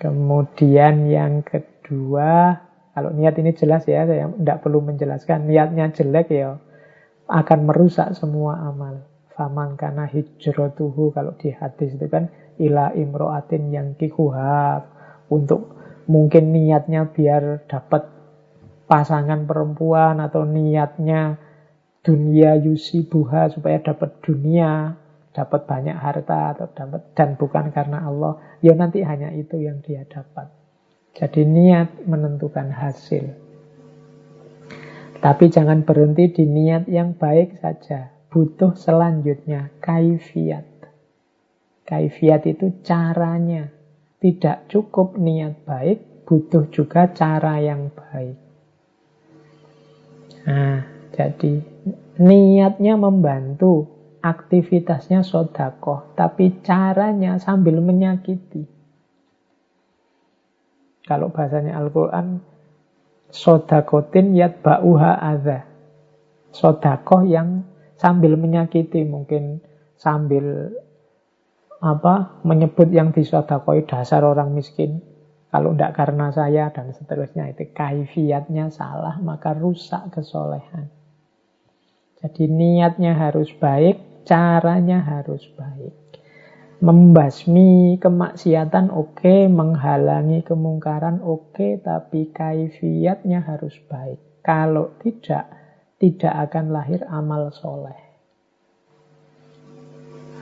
[0.00, 2.64] Kemudian yang kedua,
[2.96, 5.44] kalau niat ini jelas ya, saya tidak perlu menjelaskan.
[5.44, 6.56] Niatnya jelek ya,
[7.28, 9.04] akan merusak semua amal.
[9.34, 12.30] Faman kana hijratuhu kalau di hadis itu kan
[12.62, 14.86] ila imroatin yang kikuhab
[15.26, 15.74] untuk
[16.06, 18.13] mungkin niatnya biar dapat
[18.84, 21.40] pasangan perempuan atau niatnya
[22.04, 24.92] dunia yusi buha supaya dapat dunia
[25.34, 30.04] dapat banyak harta atau dapat dan bukan karena Allah ya nanti hanya itu yang dia
[30.06, 30.46] dapat
[31.14, 33.38] jadi niat menentukan hasil.
[35.22, 38.10] Tapi jangan berhenti di niat yang baik saja.
[38.28, 40.66] Butuh selanjutnya kaifiat.
[41.86, 43.70] Kaifiat itu caranya.
[44.18, 48.43] Tidak cukup niat baik, butuh juga cara yang baik.
[50.44, 50.84] Nah,
[51.16, 51.64] jadi
[52.20, 53.88] niatnya membantu,
[54.24, 58.64] aktivitasnya sodakoh, tapi caranya sambil menyakiti.
[61.04, 62.40] Kalau bahasanya Al-Quran,
[63.28, 65.68] sodakotin yat ba'uha adha.
[66.56, 67.68] Sodakoh yang
[68.00, 69.60] sambil menyakiti, mungkin
[70.00, 70.72] sambil
[71.84, 75.04] apa menyebut yang disodakoi dasar orang miskin.
[75.54, 80.90] Kalau tidak karena saya dan seterusnya itu kaifiatnya salah maka rusak kesolehan.
[82.18, 85.94] Jadi niatnya harus baik, caranya harus baik.
[86.82, 94.42] Membasmi kemaksiatan oke, okay, menghalangi kemungkaran oke, okay, tapi kaifiatnya harus baik.
[94.42, 95.54] Kalau tidak,
[96.02, 98.00] tidak akan lahir amal soleh.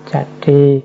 [0.09, 0.81] Jadi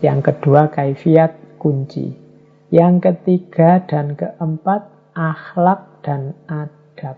[0.00, 2.25] yang kedua kaifiat kunci.
[2.74, 7.14] Yang ketiga dan keempat akhlak dan adab.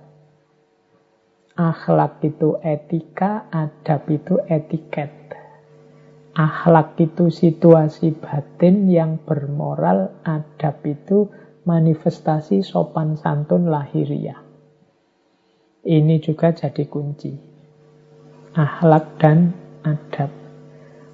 [1.56, 5.10] Akhlak itu etika, adab itu etiket.
[6.38, 11.26] Akhlak itu situasi batin yang bermoral, adab itu
[11.66, 14.38] manifestasi sopan santun lahiriah.
[15.82, 17.34] Ini juga jadi kunci.
[18.54, 19.50] Akhlak dan
[19.82, 20.30] adab.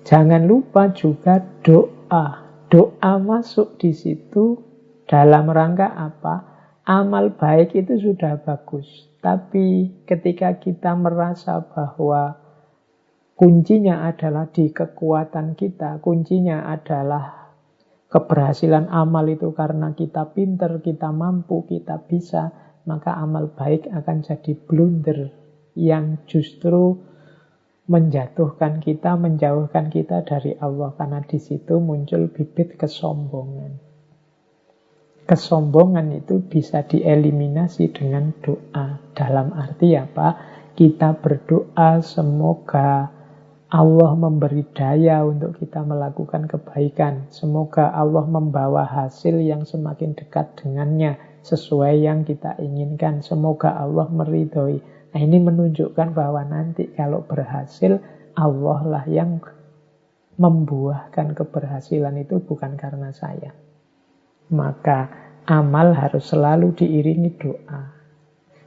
[0.04, 2.43] Jangan lupa juga doa.
[2.74, 4.58] Doa masuk di situ
[5.06, 6.34] dalam rangka apa?
[6.82, 9.14] Amal baik itu sudah bagus.
[9.22, 12.44] Tapi ketika kita merasa bahwa
[13.34, 17.50] Kuncinya adalah di kekuatan kita, kuncinya adalah
[18.06, 22.54] keberhasilan amal itu karena kita pinter, kita mampu, kita bisa,
[22.86, 25.34] maka amal baik akan jadi blunder
[25.74, 26.94] yang justru
[27.84, 33.76] menjatuhkan kita, menjauhkan kita dari Allah karena di situ muncul bibit kesombongan.
[35.24, 39.00] Kesombongan itu bisa dieliminasi dengan doa.
[39.16, 40.36] Dalam arti apa?
[40.76, 43.08] Kita berdoa semoga
[43.72, 47.32] Allah memberi daya untuk kita melakukan kebaikan.
[47.32, 53.24] Semoga Allah membawa hasil yang semakin dekat dengannya sesuai yang kita inginkan.
[53.24, 54.93] Semoga Allah meridhoi.
[55.14, 58.02] Nah ini menunjukkan bahwa nanti kalau berhasil
[58.34, 59.38] Allah lah yang
[60.34, 63.54] membuahkan keberhasilan itu bukan karena saya.
[64.50, 65.06] Maka
[65.46, 67.94] amal harus selalu diiringi doa.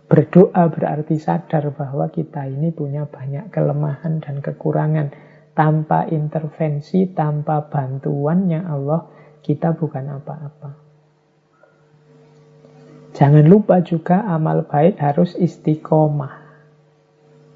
[0.07, 5.11] Berdoa berarti sadar bahwa kita ini punya banyak kelemahan dan kekurangan.
[5.51, 9.03] Tanpa intervensi, tanpa bantuannya Allah,
[9.43, 10.86] kita bukan apa-apa.
[13.18, 16.38] Jangan lupa juga amal baik harus istiqomah.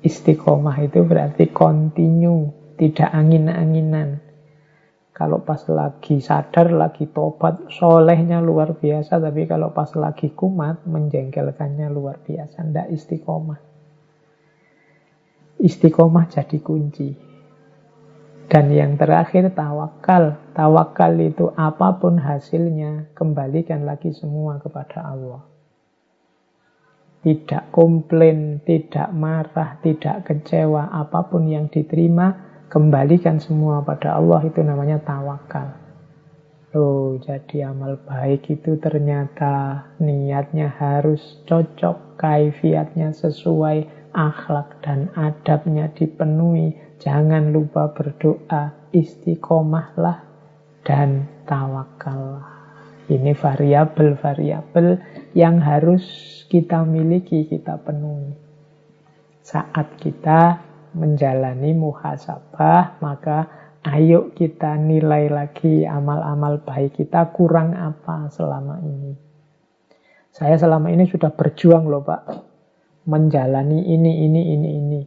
[0.02, 2.50] Istiqomah itu berarti continue,
[2.82, 4.26] tidak angin-anginan.
[5.14, 9.22] Kalau pas lagi sadar, lagi tobat, solehnya luar biasa.
[9.22, 12.66] Tapi kalau pas lagi kumat, menjengkelkannya luar biasa.
[12.66, 13.62] Tidak istiqomah.
[15.62, 17.14] Istiqomah jadi kunci.
[18.50, 20.42] Dan yang terakhir tawakal.
[20.58, 25.51] Tawakal itu apa pun hasilnya, kembalikan lagi semua kepada Allah.
[27.22, 32.34] Tidak komplain, tidak marah, tidak kecewa, apa pun yang diterima,
[32.66, 35.82] kembalikan semua pada Allah itu namanya tawakal.
[36.72, 46.80] Oh, jadi amal baik itu ternyata niatnya harus cocok, kaifiatnya sesuai, akhlak dan adabnya dipenuhi,
[46.98, 50.24] jangan lupa berdoa, istiqomahlah
[50.88, 52.51] dan tawakallah.
[53.12, 54.88] Ini variabel-variabel
[55.36, 56.04] yang harus
[56.48, 58.32] kita miliki, kita penuhi.
[59.44, 60.64] Saat kita
[60.96, 63.52] menjalani muhasabah, maka
[63.84, 69.12] ayo kita nilai lagi amal-amal baik kita kurang apa selama ini.
[70.32, 72.24] Saya selama ini sudah berjuang loh Pak
[73.12, 75.02] menjalani ini, ini, ini, ini.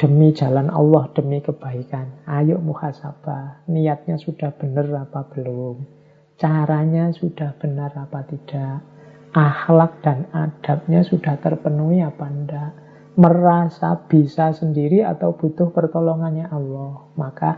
[0.00, 2.24] Demi jalan Allah, demi kebaikan.
[2.24, 3.68] Ayo muhasabah.
[3.68, 6.01] Niatnya sudah benar apa belum?
[6.42, 8.82] Caranya sudah benar apa tidak?
[9.30, 12.70] Akhlak dan adabnya sudah terpenuhi apa enggak?
[13.14, 17.14] Merasa bisa sendiri atau butuh pertolongannya Allah.
[17.14, 17.50] Maka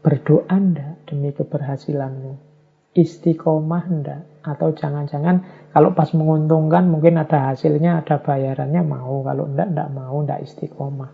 [0.00, 2.52] berdoa enggak demi keberhasilanmu?
[2.92, 4.22] istiqomah enggak?
[4.44, 9.24] Atau jangan-jangan kalau pas menguntungkan mungkin ada hasilnya, ada bayarannya mau.
[9.24, 11.10] Kalau enggak, enggak mau, enggak istiqomah.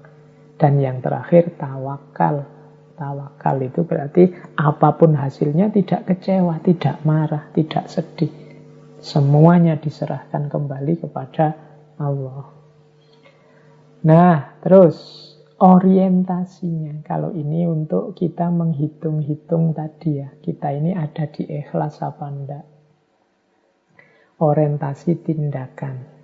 [0.58, 2.57] Dan yang terakhir tawakal.
[2.98, 4.26] Tawakal itu berarti
[4.58, 8.34] apa pun hasilnya tidak kecewa, tidak marah, tidak sedih.
[8.98, 11.54] Semuanya diserahkan kembali kepada
[12.02, 12.50] Allah.
[14.02, 14.98] Nah, terus
[15.62, 17.02] orientasinya.
[17.06, 22.64] Kalau ini untuk kita menghitung-hitung tadi ya, kita ini ada di ikhlas apa enggak.
[24.38, 26.18] Orientasi tindakan.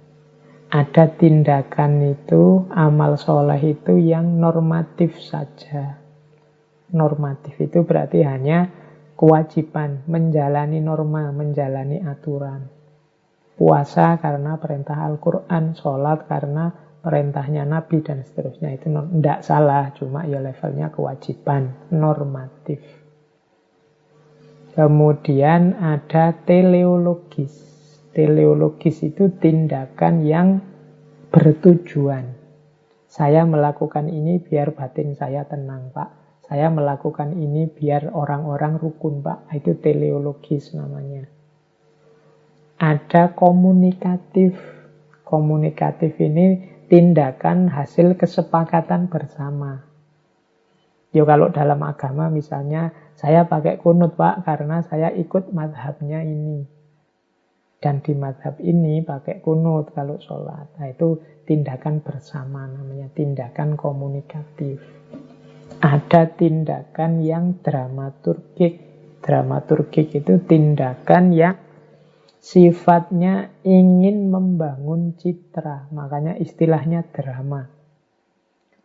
[0.75, 6.04] Ada tindakan itu, amal soleh itu yang normatif saja.
[6.93, 8.69] Normatif itu berarti hanya
[9.15, 12.69] kewajiban menjalani norma, menjalani aturan.
[13.55, 20.43] Puasa karena perintah Al-Quran, sholat karena perintahnya Nabi dan seterusnya itu tidak salah, cuma ya
[20.43, 22.83] levelnya kewajiban normatif.
[24.75, 27.55] Kemudian ada teleologis.
[28.11, 30.59] Teleologis itu tindakan yang
[31.31, 32.35] bertujuan.
[33.07, 36.24] Saya melakukan ini biar batin saya tenang, Pak.
[36.45, 39.49] Saya melakukan ini biar orang-orang rukun, Pak.
[39.57, 41.25] Itu teleologis namanya.
[42.79, 44.53] Ada komunikatif.
[45.25, 49.83] Komunikatif ini tindakan hasil kesepakatan bersama.
[51.15, 56.67] Yo kalau dalam agama misalnya saya pakai kunut pak karena saya ikut madhabnya ini.
[57.79, 60.75] Dan di madhab ini pakai kunut kalau sholat.
[60.75, 64.83] Nah itu tindakan bersama namanya tindakan komunikatif.
[65.85, 68.81] Ada tindakan yang dramaturgik.
[69.21, 71.61] Dramaturgik itu tindakan yang
[72.41, 75.93] sifatnya ingin membangun citra.
[75.93, 77.69] Makanya istilahnya drama.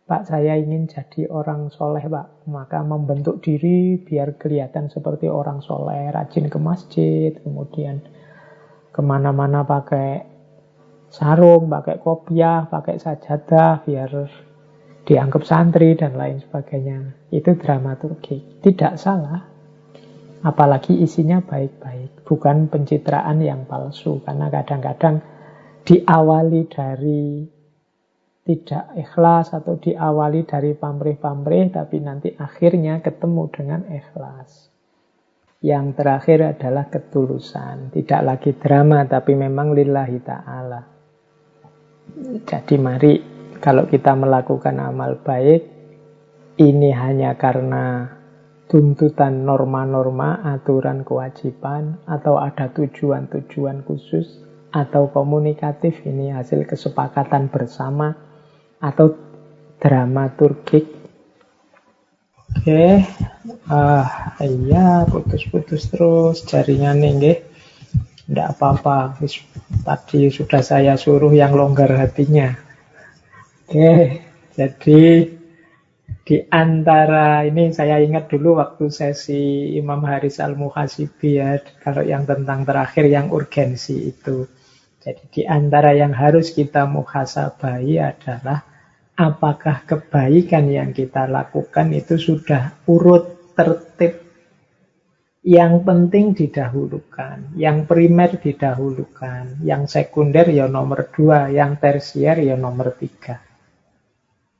[0.04, 2.44] Pak, saya ingin jadi orang soleh, Pak.
[2.52, 6.12] Maka membentuk diri biar kelihatan seperti orang soleh.
[6.12, 8.04] Rajin ke masjid, kemudian
[8.92, 10.28] ke mana-mana pakai
[11.08, 14.10] sarung, pakai kopiah, pakai sajadah, biar
[15.10, 17.26] dianggap santri dan lain sebagainya.
[17.34, 18.62] Itu dramaturgi.
[18.62, 19.42] Tidak salah.
[20.46, 24.22] Apalagi isinya baik-baik, bukan pencitraan yang palsu.
[24.22, 25.18] Karena kadang-kadang
[25.82, 27.42] diawali dari
[28.46, 34.70] tidak ikhlas atau diawali dari pamrih-pamrih, tapi nanti akhirnya ketemu dengan ikhlas.
[35.60, 37.92] Yang terakhir adalah ketulusan.
[37.92, 40.80] Tidak lagi drama, tapi memang lillahi ta'ala.
[42.48, 43.29] Jadi mari
[43.60, 45.68] kalau kita melakukan amal baik,
[46.56, 48.16] ini hanya karena
[48.72, 54.40] tuntutan norma-norma, aturan kewajiban, atau ada tujuan-tujuan khusus,
[54.72, 58.16] atau komunikatif, ini hasil kesepakatan bersama,
[58.80, 59.12] atau
[59.76, 60.86] dramaturgik.
[62.50, 63.06] Oke,
[63.70, 67.46] ah iya putus-putus terus jaringan nih,
[68.30, 69.18] Tidak apa-apa,
[69.82, 72.69] tadi sudah saya suruh yang longgar hatinya.
[73.70, 74.18] Oke,
[74.58, 75.30] jadi
[76.26, 82.66] Di antara ini saya ingat dulu waktu sesi Imam Haris Al-Muhasibi ya, kalau yang tentang
[82.66, 84.50] terakhir yang urgensi itu.
[84.98, 88.58] Jadi di antara yang harus kita muhasabahi adalah
[89.14, 94.18] apakah kebaikan yang kita lakukan itu sudah urut tertib
[95.46, 102.98] yang penting didahulukan, yang primer didahulukan, yang sekunder ya nomor dua, yang tersier ya nomor
[102.98, 103.49] tiga.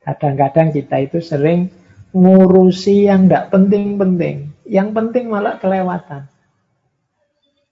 [0.01, 1.69] Kadang-kadang kita itu sering
[2.17, 6.27] ngurusi yang tidak penting-penting, yang penting malah kelewatan.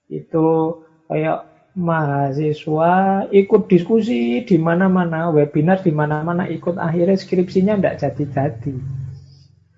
[0.09, 0.79] Itu
[1.09, 8.75] kayak mahasiswa ikut diskusi di mana-mana, webinar di mana-mana ikut akhirnya skripsinya tidak jadi-jadi.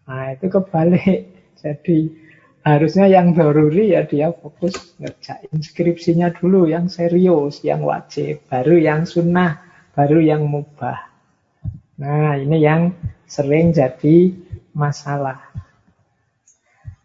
[0.08, 1.22] Nah itu kebalik.
[1.62, 2.10] Jadi
[2.62, 9.10] Harusnya yang doruri ya dia fokus ngerjain skripsinya dulu yang serius, yang wajib, baru yang
[9.10, 9.66] sunnah,
[9.98, 11.11] baru yang mubah.
[12.02, 12.98] Nah ini yang
[13.30, 14.34] sering jadi
[14.74, 15.54] masalah.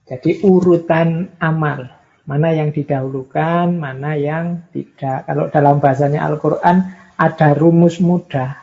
[0.08, 1.92] Jadi urutan amal,
[2.24, 5.28] mana yang didahulukan, mana yang tidak.
[5.28, 6.88] Kalau dalam bahasanya Al-Quran
[7.20, 8.56] ada rumus mudah.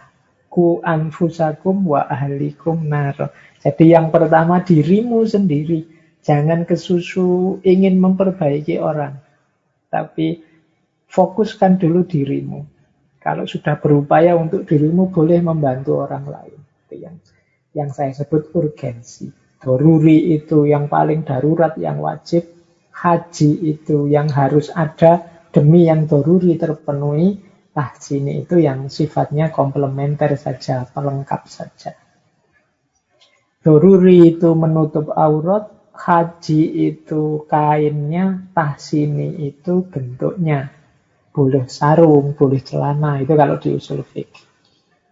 [0.50, 3.30] Ku anfusakum wa ahlikum nar.
[3.62, 5.94] Jadi yang pertama dirimu sendiri
[6.24, 9.20] Jangan kesusu ingin memperbaiki orang.
[9.92, 10.40] Tapi
[11.12, 12.64] fokuskan dulu dirimu.
[13.24, 16.60] Kalau sudah berupaya untuk dirimu boleh membantu orang lain.
[16.60, 17.16] Itu yang,
[17.72, 19.32] yang saya sebut urgensi.
[19.64, 22.44] Doruri itu yang paling darurat, yang wajib.
[22.92, 25.24] Haji itu yang harus ada
[25.56, 27.40] demi yang doruri terpenuhi.
[27.74, 31.96] Tahsini itu yang sifatnya komplementer saja, pelengkap saja.
[33.64, 40.83] Doruri itu menutup aurat, haji itu kainnya, tahsini itu bentuknya.
[41.34, 44.46] Boleh sarung, boleh celana, itu kalau di usul fikih.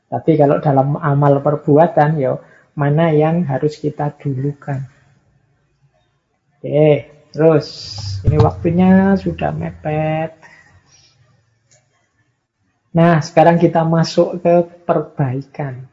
[0.05, 2.37] Tapi kalau dalam amal perbuatan, ya
[2.77, 4.85] mana yang harus kita dulukan.
[6.61, 7.67] Oke, terus
[8.21, 10.37] ini waktunya sudah mepet.
[12.91, 15.87] Nah, sekarang kita masuk ke perbaikan.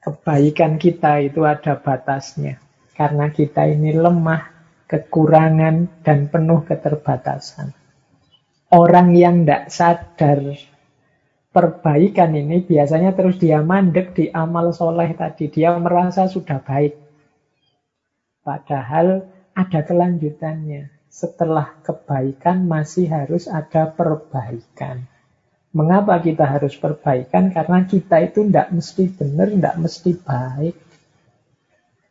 [0.00, 2.56] Kebaikan kita itu ada batasnya.
[2.96, 4.48] Karena kita ini lemah,
[4.88, 7.76] kekurangan, dan penuh keterbatasan.
[8.70, 10.40] Orang yang tidak sadar
[11.50, 15.50] perbaikan ini biasanya terus dia mandek di amal soleh tadi.
[15.50, 16.94] Dia merasa sudah baik.
[18.46, 20.88] Padahal ada kelanjutannya.
[21.10, 25.10] Setelah kebaikan masih harus ada perbaikan.
[25.74, 27.50] Mengapa kita harus perbaikan?
[27.50, 30.74] Karena kita itu tidak mesti benar, tidak mesti baik.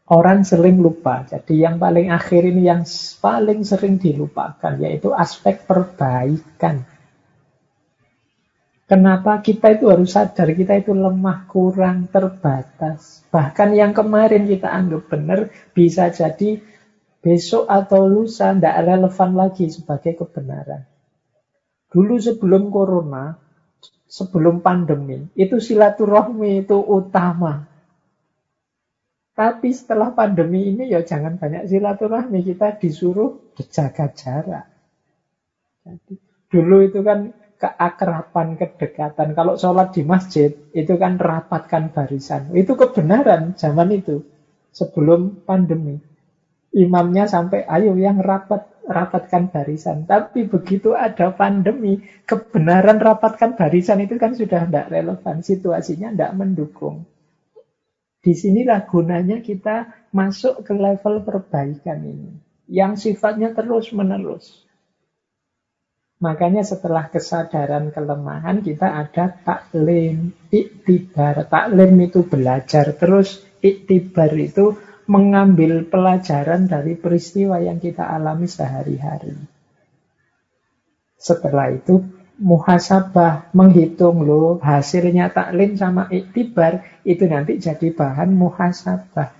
[0.09, 1.21] Orang sering lupa.
[1.21, 2.81] Jadi yang paling akhir ini yang
[3.21, 6.81] paling sering dilupakan yaitu aspek perbaikan.
[8.89, 13.21] Kenapa kita itu harus sadar kita itu lemah, kurang, terbatas.
[13.29, 16.57] Bahkan yang kemarin kita anggap benar bisa jadi
[17.21, 20.89] besok atau lusa tidak relevan lagi sebagai kebenaran.
[21.93, 23.37] Dulu sebelum corona,
[24.09, 27.69] sebelum pandemi, itu silaturahmi itu utama.
[29.39, 32.43] Tapi setelah pandemi ini ya jangan banyak silaturahmi.
[32.43, 34.67] Kita disuruh jaga jarak.
[35.87, 36.19] Jadi,
[36.51, 39.31] dulu itu kan keakrapan, kedekatan.
[39.31, 42.51] Kalau sholat di masjid, itu kan rapatkan barisan.
[42.51, 44.27] Itu kebenaran zaman itu.
[44.75, 46.03] Sebelum pandemi.
[46.75, 50.03] Imamnya sampai, ayo yang rapat, rapatkan barisan.
[50.03, 55.39] Tapi begitu ada pandemi, kebenaran rapatkan barisan itu kan sudah tidak relevan.
[55.39, 57.07] Situasinya tidak mendukung.
[58.29, 62.37] Di sinilah gunanya kita masuk ke level perbaikan ini.
[62.69, 64.69] Yang sifatnya terus-menerus.
[66.21, 71.49] Makanya setelah kesadaran kelemahan kita ada taklim, iktibar.
[71.49, 74.77] Taklim itu belajar terus, iktibar itu
[75.09, 79.33] mengambil pelajaran dari peristiwa yang kita alami sehari-hari.
[81.17, 82.05] Setelah itu
[82.39, 89.35] muhasabah, menghitung loh hasilnya taklim sama iktibar itu nanti jadi bahan muhasabah.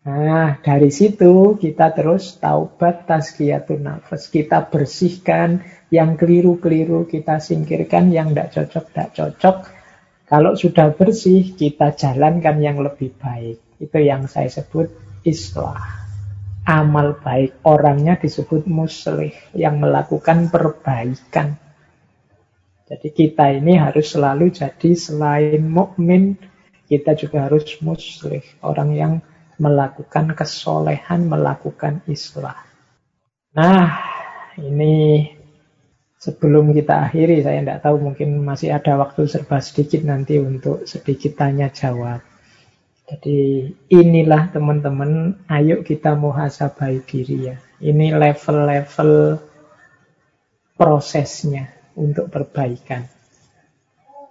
[0.00, 4.32] Nah, dari situ kita terus taubat tazkiyatun nafas.
[4.32, 5.62] Kita bersihkan
[5.92, 9.56] yang keliru-keliru, kita singkirkan yang tidak cocok, tidak cocok.
[10.24, 13.60] Kalau sudah bersih, kita jalankan yang lebih baik.
[13.76, 14.88] Itu yang saya sebut
[15.20, 15.99] islah
[16.64, 17.60] amal baik.
[17.64, 21.56] Orangnya disebut muslih yang melakukan perbaikan.
[22.90, 26.34] Jadi kita ini harus selalu jadi selain mukmin,
[26.90, 29.12] kita juga harus muslih, orang yang
[29.62, 32.58] melakukan kesolehan, melakukan islah.
[33.54, 33.94] Nah,
[34.58, 35.22] ini
[36.18, 41.38] sebelum kita akhiri, saya tidak tahu mungkin masih ada waktu serba sedikit nanti untuk sedikit
[41.38, 42.26] tanya jawab.
[43.10, 47.58] Jadi inilah teman-teman, ayo kita muhasabah diri ya.
[47.82, 49.42] Ini level-level
[50.78, 53.02] prosesnya untuk perbaikan.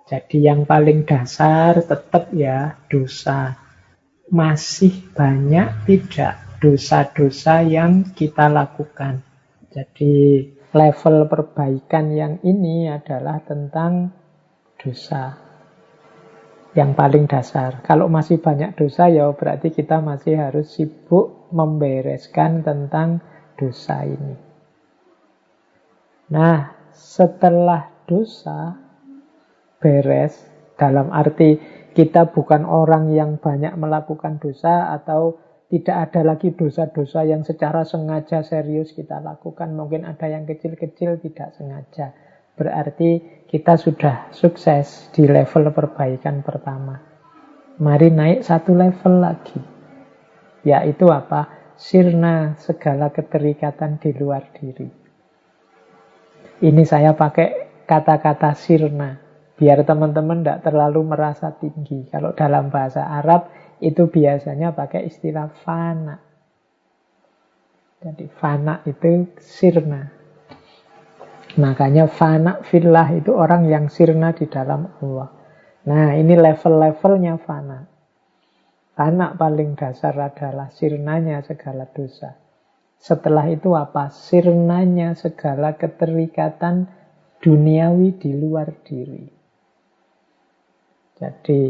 [0.08, 3.60] Jadi yang paling dasar tetap ya dosa.
[4.32, 9.20] Masih banyak tidak dosa-dosa yang kita lakukan.
[9.76, 14.16] Jadi level perbaikan yang ini adalah tentang
[14.80, 15.49] dosa
[16.78, 17.82] yang paling dasar.
[17.82, 23.22] Kalau masih banyak dosa ya berarti kita masih harus sibuk membereskan tentang
[23.58, 24.38] dosa ini.
[26.30, 28.78] Nah, setelah dosa
[29.82, 30.38] beres
[30.78, 31.58] dalam arti
[31.98, 38.42] kita bukan orang yang banyak melakukan dosa atau tidak ada lagi dosa-dosa yang secara sengaja
[38.42, 39.74] serius kita lakukan.
[39.74, 42.14] Mungkin ada yang kecil-kecil tidak sengaja.
[42.58, 47.02] Berarti kita sudah sukses di level perbaikan pertama.
[47.82, 49.58] Mari naik satu level lagi.
[50.62, 51.74] Yaitu apa?
[51.74, 54.86] Sirna segala keterikatan di luar diri.
[56.62, 59.18] Ini saya pakai kata-kata sirna.
[59.58, 62.06] Biar teman-teman tidak terlalu merasa tinggi.
[62.12, 63.50] Kalau dalam bahasa Arab
[63.82, 66.22] itu biasanya pakai istilah fana.
[68.04, 70.19] Jadi fana itu sirna.
[71.60, 75.28] Makanya fana fillah itu orang yang sirna di dalam Allah.
[75.92, 77.84] Nah ini level-levelnya fana.
[78.96, 82.40] Fana paling dasar adalah sirnanya segala dosa.
[83.00, 84.08] Setelah itu apa?
[84.08, 86.88] Sirnanya segala keterikatan
[87.44, 89.28] duniawi di luar diri.
[91.20, 91.62] Jadi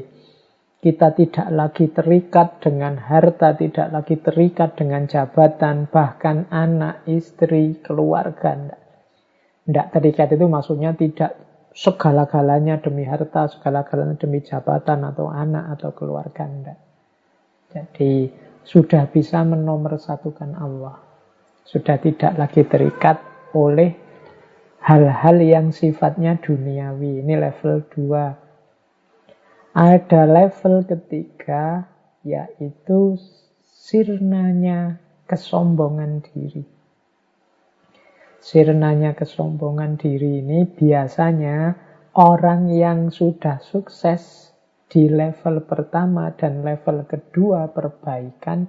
[0.80, 8.79] kita tidak lagi terikat dengan harta, tidak lagi terikat dengan jabatan, bahkan anak, istri, keluarga.
[9.70, 11.38] Tidak terikat itu maksudnya tidak
[11.78, 16.50] segala-galanya demi harta, segala-galanya demi jabatan atau anak atau keluarga.
[16.50, 16.80] Tidak.
[17.70, 18.34] Jadi
[18.66, 20.98] sudah bisa menomorsatukan Allah.
[21.70, 23.22] Sudah tidak lagi terikat
[23.54, 23.94] oleh
[24.82, 27.22] hal-hal yang sifatnya duniawi.
[27.22, 29.78] Ini level 2.
[29.78, 31.86] Ada level ketiga
[32.26, 33.22] yaitu
[33.70, 34.98] sirnanya
[35.30, 36.79] kesombongan diri.
[38.40, 41.76] Sirnanya kesombongan diri ini biasanya
[42.16, 44.52] orang yang sudah sukses
[44.90, 48.66] di level pertama dan level kedua perbaikan,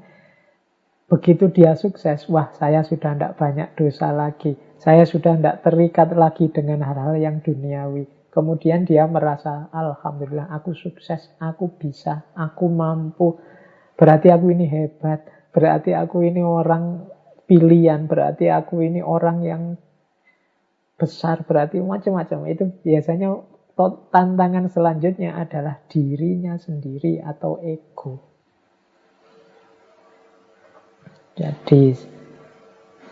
[1.09, 6.53] begitu dia sukses, wah saya sudah tidak banyak dosa lagi, saya sudah tidak terikat lagi
[6.53, 8.05] dengan hal-hal yang duniawi.
[8.31, 13.41] Kemudian dia merasa, Alhamdulillah aku sukses, aku bisa, aku mampu,
[13.99, 17.11] berarti aku ini hebat, berarti aku ini orang
[17.51, 19.63] pilihan, berarti aku ini orang yang
[20.95, 22.47] besar, berarti macam-macam.
[22.47, 23.43] Itu biasanya
[24.15, 28.23] tantangan selanjutnya adalah dirinya sendiri atau ego.
[31.35, 31.99] Jadi,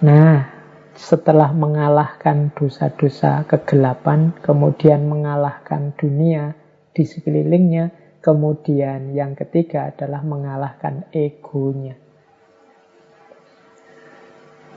[0.07, 0.47] nah,
[0.95, 6.55] setelah mengalahkan dosa-dosa kegelapan, kemudian mengalahkan dunia
[6.95, 7.91] di sekelilingnya,
[8.23, 12.08] kemudian yang ketiga adalah mengalahkan egonya.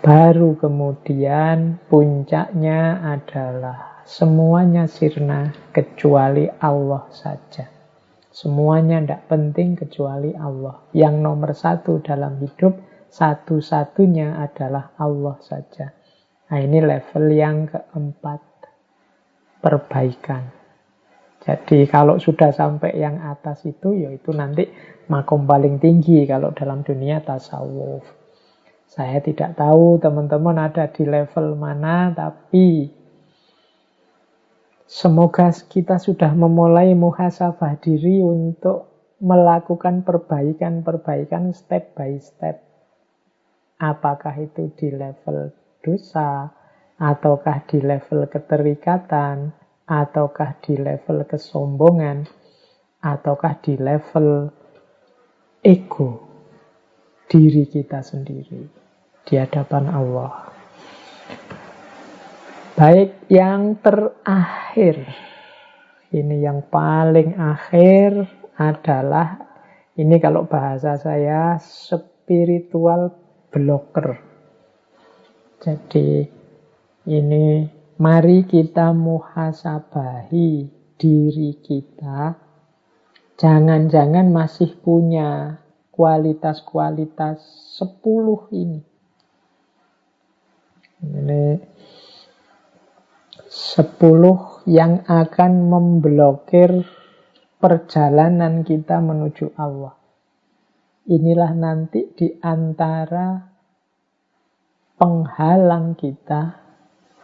[0.01, 7.69] Baru kemudian puncaknya adalah semuanya sirna kecuali Allah saja.
[8.33, 10.81] Semuanya tidak penting kecuali Allah.
[10.97, 12.81] Yang nomor satu dalam hidup,
[13.13, 15.93] satu-satunya adalah Allah saja.
[16.49, 18.41] Nah ini level yang keempat,
[19.61, 20.49] perbaikan.
[21.45, 24.65] Jadi kalau sudah sampai yang atas itu, yaitu nanti
[25.13, 28.20] makom paling tinggi kalau dalam dunia tasawuf.
[28.91, 32.91] Saya tidak tahu teman-teman ada di level mana, tapi
[34.83, 38.91] semoga kita sudah memulai muhasabah diri untuk
[39.23, 42.59] melakukan perbaikan-perbaikan step by step.
[43.79, 46.51] Apakah itu di level dosa,
[46.99, 49.55] ataukah di level keterikatan,
[49.87, 52.27] ataukah di level kesombongan,
[52.99, 54.51] ataukah di level
[55.63, 56.27] ego
[57.31, 58.80] diri kita sendiri
[59.25, 60.51] di hadapan Allah.
[62.77, 65.05] Baik, yang terakhir.
[66.11, 68.27] Ini yang paling akhir
[68.59, 69.39] adalah
[69.95, 73.15] ini kalau bahasa saya spiritual
[73.47, 74.19] blocker.
[75.61, 76.27] Jadi
[77.07, 77.69] ini
[78.01, 80.51] mari kita muhasabahi
[80.99, 82.35] diri kita.
[83.39, 85.61] Jangan-jangan masih punya
[85.93, 87.39] kualitas-kualitas
[87.77, 88.90] sepuluh ini.
[91.01, 91.57] Ini
[93.49, 96.85] sepuluh yang akan memblokir
[97.57, 99.97] perjalanan kita menuju Allah.
[101.09, 103.41] inilah nanti di antara
[105.01, 106.61] penghalang kita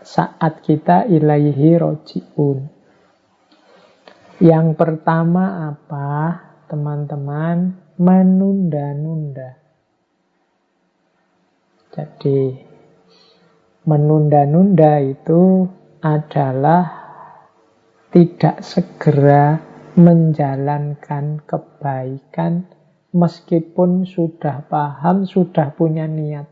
[0.01, 2.59] saat kita ilaihi roji'un.
[4.41, 6.09] Yang pertama apa,
[6.69, 7.85] teman-teman?
[7.97, 9.57] Menunda-nunda.
[11.89, 12.53] Jadi,
[13.87, 15.63] menunda-nunda itu
[16.03, 16.83] adalah
[18.11, 19.63] tidak segera
[19.95, 22.67] menjalankan kebaikan
[23.15, 26.45] meskipun sudah paham, sudah punya niat,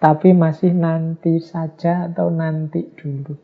[0.00, 3.36] tapi masih nanti saja atau nanti dulu.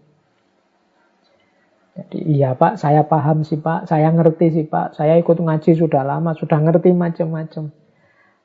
[1.95, 6.03] Jadi iya pak, saya paham sih pak, saya ngerti sih pak, saya ikut ngaji sudah
[6.03, 7.71] lama, sudah ngerti macam-macam.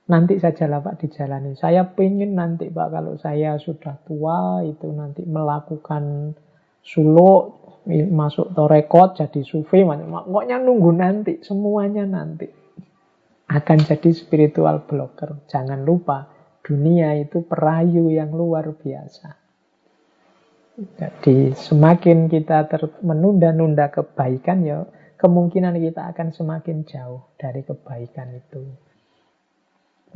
[0.10, 1.54] Nanti sajalah pak dijalani.
[1.54, 6.34] Saya pengen nanti pak kalau saya sudah tua itu nanti melakukan
[6.82, 7.62] suluk,
[8.10, 12.50] masuk torekot, jadi sufi, pokoknya nunggu nanti, semuanya nanti.
[13.50, 15.46] Akan jadi spiritual blocker.
[15.46, 16.26] Jangan lupa,
[16.66, 19.30] dunia itu perayu yang luar biasa.
[20.80, 22.66] Jadi semakin kita
[23.04, 24.88] menunda-nunda kebaikan ya
[25.20, 28.64] kemungkinan kita akan semakin jauh dari kebaikan itu.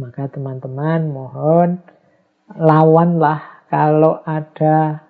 [0.02, 1.78] Maka teman-teman mohon
[2.58, 5.06] lawanlah kalau ada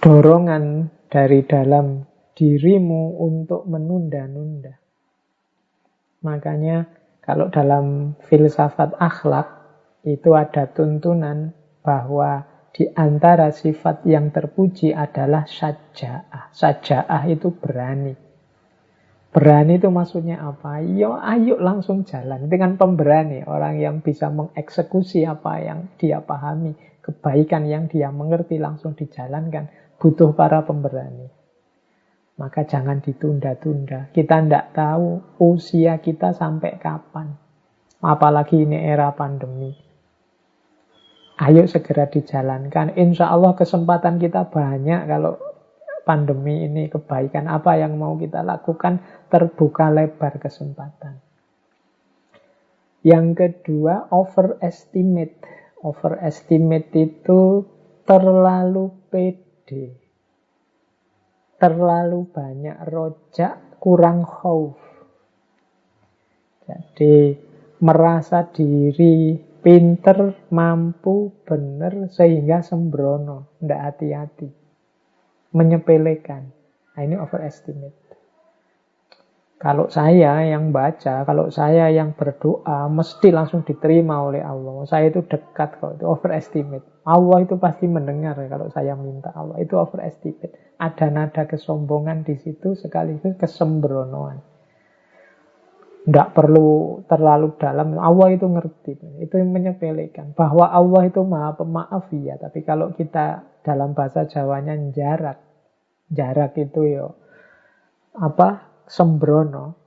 [0.00, 2.04] dorongan dari dalam
[2.36, 4.76] dirimu untuk menunda-nunda.
[6.24, 6.88] Makanya
[7.20, 9.48] kalau dalam filsafat akhlak
[10.04, 11.52] itu ada tuntunan
[11.84, 16.54] bahwa di antara sifat yang terpuji adalah saja'ah.
[16.54, 18.29] Saja'ah itu berani.
[19.30, 20.82] Berani itu maksudnya apa?
[20.82, 23.46] Yo, ayo langsung jalan dengan pemberani.
[23.46, 26.74] Orang yang bisa mengeksekusi apa yang dia pahami.
[26.98, 29.70] Kebaikan yang dia mengerti langsung dijalankan.
[30.02, 31.30] Butuh para pemberani.
[32.42, 34.10] Maka jangan ditunda-tunda.
[34.10, 37.30] Kita tidak tahu usia kita sampai kapan.
[38.02, 39.70] Apalagi ini era pandemi.
[41.38, 42.98] Ayo segera dijalankan.
[42.98, 45.38] Insya Allah kesempatan kita banyak kalau
[46.10, 48.98] pandemi ini kebaikan apa yang mau kita lakukan
[49.30, 51.22] terbuka lebar kesempatan.
[53.06, 55.38] Yang kedua, overestimate.
[55.86, 57.62] Overestimate itu
[58.02, 59.94] terlalu pede.
[61.62, 64.82] Terlalu banyak rojak, kurang khauf.
[66.66, 67.38] Jadi
[67.86, 74.48] merasa diri pinter, mampu, benar, sehingga sembrono, tidak hati-hati,
[75.52, 76.42] menyepelekan.
[76.96, 77.96] Nah, ini overestimate.
[79.60, 84.88] Kalau saya yang baca, kalau saya yang berdoa, mesti langsung diterima oleh Allah.
[84.88, 87.04] Saya itu dekat kok, itu overestimate.
[87.04, 89.60] Allah itu pasti mendengar ya kalau saya minta Allah.
[89.60, 90.80] Itu overestimate.
[90.80, 94.40] Ada nada kesombongan di situ sekaligus kesembronoan.
[96.08, 98.00] Tidak perlu terlalu dalam.
[98.00, 98.96] Allah itu ngerti.
[99.20, 100.32] Itu yang menyepelekan.
[100.32, 102.40] Bahwa Allah itu maha pemaaf ya.
[102.40, 105.38] Tapi kalau kita dalam bahasa Jawanya jarak.
[106.10, 107.06] Jarak itu ya
[108.18, 109.78] apa sembrono.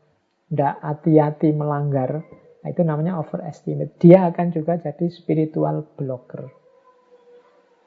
[0.49, 2.21] Tidak hati-hati melanggar.
[2.61, 3.97] Nah, itu namanya overestimate.
[3.97, 6.45] Dia akan juga jadi spiritual blocker.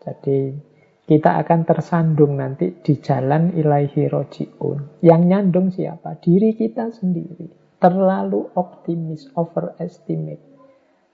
[0.02, 0.50] Jadi
[1.06, 4.98] kita akan tersandung nanti di jalan ilaihi roji'un.
[5.06, 6.18] Yang nyandung siapa?
[6.18, 7.46] Diri kita sendiri
[7.78, 10.42] terlalu optimis, overestimate.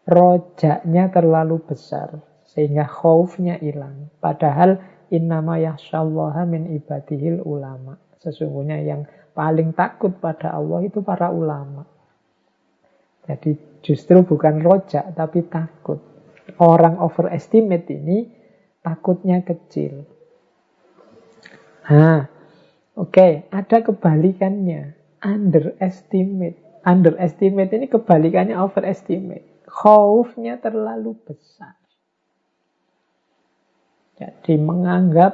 [0.09, 4.13] Rojaknya terlalu besar sehingga khaufnya hilang.
[4.21, 4.77] Padahal
[5.09, 7.97] innama yahsyallaha min ibadihil ulama.
[8.21, 11.89] Sesungguhnya yang paling takut pada Allah itu para ulama.
[13.25, 15.99] Jadi justru bukan rojak tapi takut.
[16.61, 18.29] Orang overestimate ini
[18.85, 20.05] takutnya kecil.
[21.89, 22.29] Nah,
[22.95, 26.59] oke, okay, ada kebalikannya underestimate.
[26.83, 29.67] Underestimate ini kebalikannya overestimate.
[29.71, 31.82] Khaufnya terlalu besar.
[34.17, 35.33] Jadi menganggap,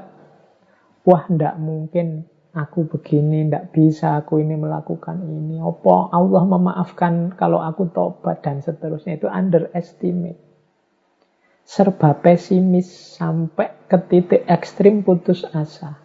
[1.03, 5.59] wah ndak mungkin aku begini, ndak bisa aku ini melakukan ini.
[5.59, 9.19] Apa Allah memaafkan kalau aku tobat dan seterusnya.
[9.19, 10.41] Itu underestimate.
[11.69, 16.01] Serba pesimis sampai ke titik ekstrim putus asa.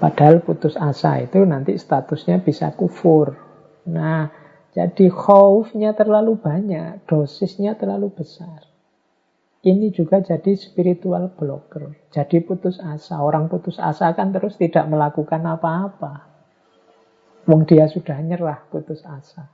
[0.00, 3.36] Padahal putus asa itu nanti statusnya bisa kufur.
[3.84, 4.32] Nah,
[4.72, 8.69] jadi khaufnya terlalu banyak, dosisnya terlalu besar.
[9.60, 11.92] Ini juga jadi spiritual blocker.
[12.08, 13.20] Jadi putus asa.
[13.20, 16.24] Orang putus asa kan terus tidak melakukan apa-apa.
[17.44, 19.52] Wong dia sudah nyerah putus asa.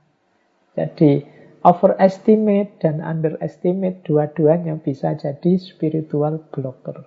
[0.79, 1.27] Jadi
[1.67, 7.03] overestimate dan underestimate dua-duanya bisa jadi spiritual blocker.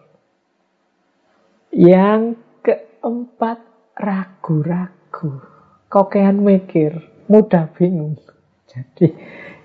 [1.72, 3.64] Yang Keempat,
[3.96, 5.40] ragu-ragu.
[5.88, 6.92] Kokean mikir,
[7.32, 8.20] mudah bingung.
[8.68, 9.16] Jadi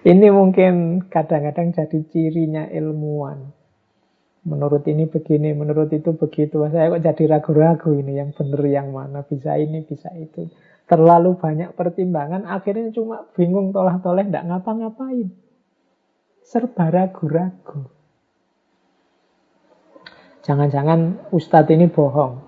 [0.06, 3.50] Ini mungkin kadang-kadang jadi cirinya ilmuwan.
[4.46, 6.62] Menurut ini begini, menurut itu begitu.
[6.70, 9.26] Saya kok jadi ragu-ragu ini yang benar yang mana.
[9.26, 10.46] Bisa ini, bisa itu.
[10.86, 15.34] Terlalu banyak pertimbangan, akhirnya cuma bingung tolah-toleh, tidak ngapa-ngapain.
[16.46, 17.90] Serba ragu-ragu.
[20.46, 22.46] Jangan-jangan ustadz ini bohong.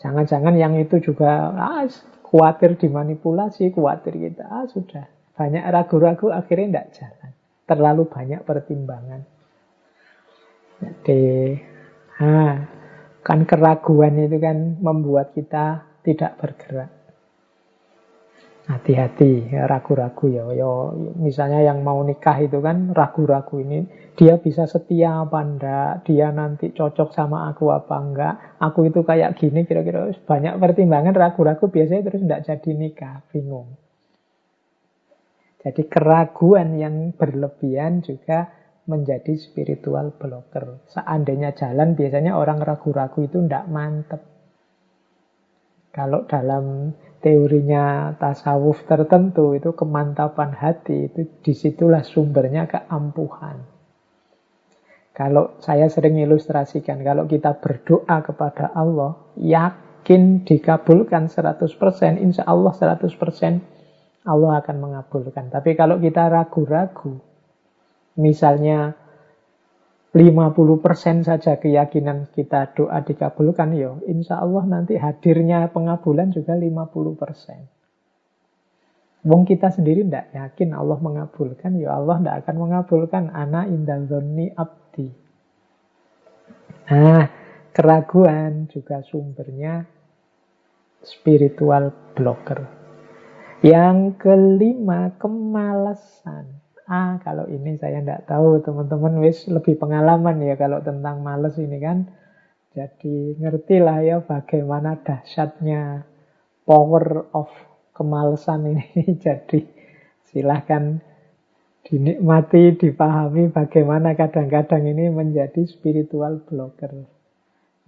[0.00, 1.84] Jangan-jangan yang itu juga ah,
[2.24, 4.48] khawatir dimanipulasi, khawatir kita.
[4.48, 5.17] Ah, sudah.
[5.38, 7.30] Banyak ragu-ragu akhirnya tidak jalan.
[7.62, 9.22] Terlalu banyak pertimbangan.
[10.82, 11.54] Jadi,
[12.18, 12.66] ha,
[13.22, 16.90] kan keraguan itu kan membuat kita tidak bergerak.
[18.68, 20.44] Hati-hati, ragu-ragu ya.
[20.52, 20.68] ya.
[21.16, 23.86] Misalnya yang mau nikah itu kan ragu-ragu ini.
[24.12, 26.04] Dia bisa setia apa enggak?
[26.04, 28.34] Dia nanti cocok sama aku apa enggak?
[28.60, 33.24] Aku itu kayak gini kira-kira banyak pertimbangan ragu-ragu biasanya terus enggak jadi nikah.
[33.32, 33.87] Bingung.
[35.68, 38.48] Jadi keraguan yang berlebihan juga
[38.88, 40.80] menjadi spiritual blocker.
[40.88, 44.24] Seandainya jalan biasanya orang ragu-ragu itu enggak mantep.
[45.92, 53.60] Kalau dalam teorinya tasawuf tertentu itu kemantapan hati itu di situlah sumbernya keampuhan.
[55.12, 61.68] Kalau saya sering ilustrasikan, kalau kita berdoa kepada Allah, yakin dikabulkan 100%,
[62.24, 63.77] insya Allah 100%
[64.28, 65.48] Allah akan mengabulkan.
[65.48, 67.16] Tapi kalau kita ragu-ragu,
[68.20, 68.92] misalnya
[70.12, 77.68] 50% saja keyakinan kita doa dikabulkan, yo ya insya Allah nanti hadirnya pengabulan juga 50%.
[79.28, 83.30] Wong kita sendiri tidak yakin Allah mengabulkan, ya Allah tidak akan mengabulkan.
[83.34, 85.10] Anak indah zonni abdi.
[86.88, 87.28] Nah,
[87.74, 89.84] keraguan juga sumbernya
[91.04, 92.77] spiritual blocker.
[93.58, 96.62] Yang kelima, kemalasan.
[96.86, 101.82] Ah, kalau ini saya tidak tahu teman-teman wis lebih pengalaman ya kalau tentang males ini
[101.82, 102.06] kan.
[102.70, 106.06] Jadi ngertilah ya bagaimana dahsyatnya
[106.62, 107.50] power of
[107.98, 108.86] kemalesan ini.
[109.26, 109.66] Jadi
[110.30, 111.02] silahkan
[111.82, 116.94] dinikmati, dipahami bagaimana kadang-kadang ini menjadi spiritual blocker.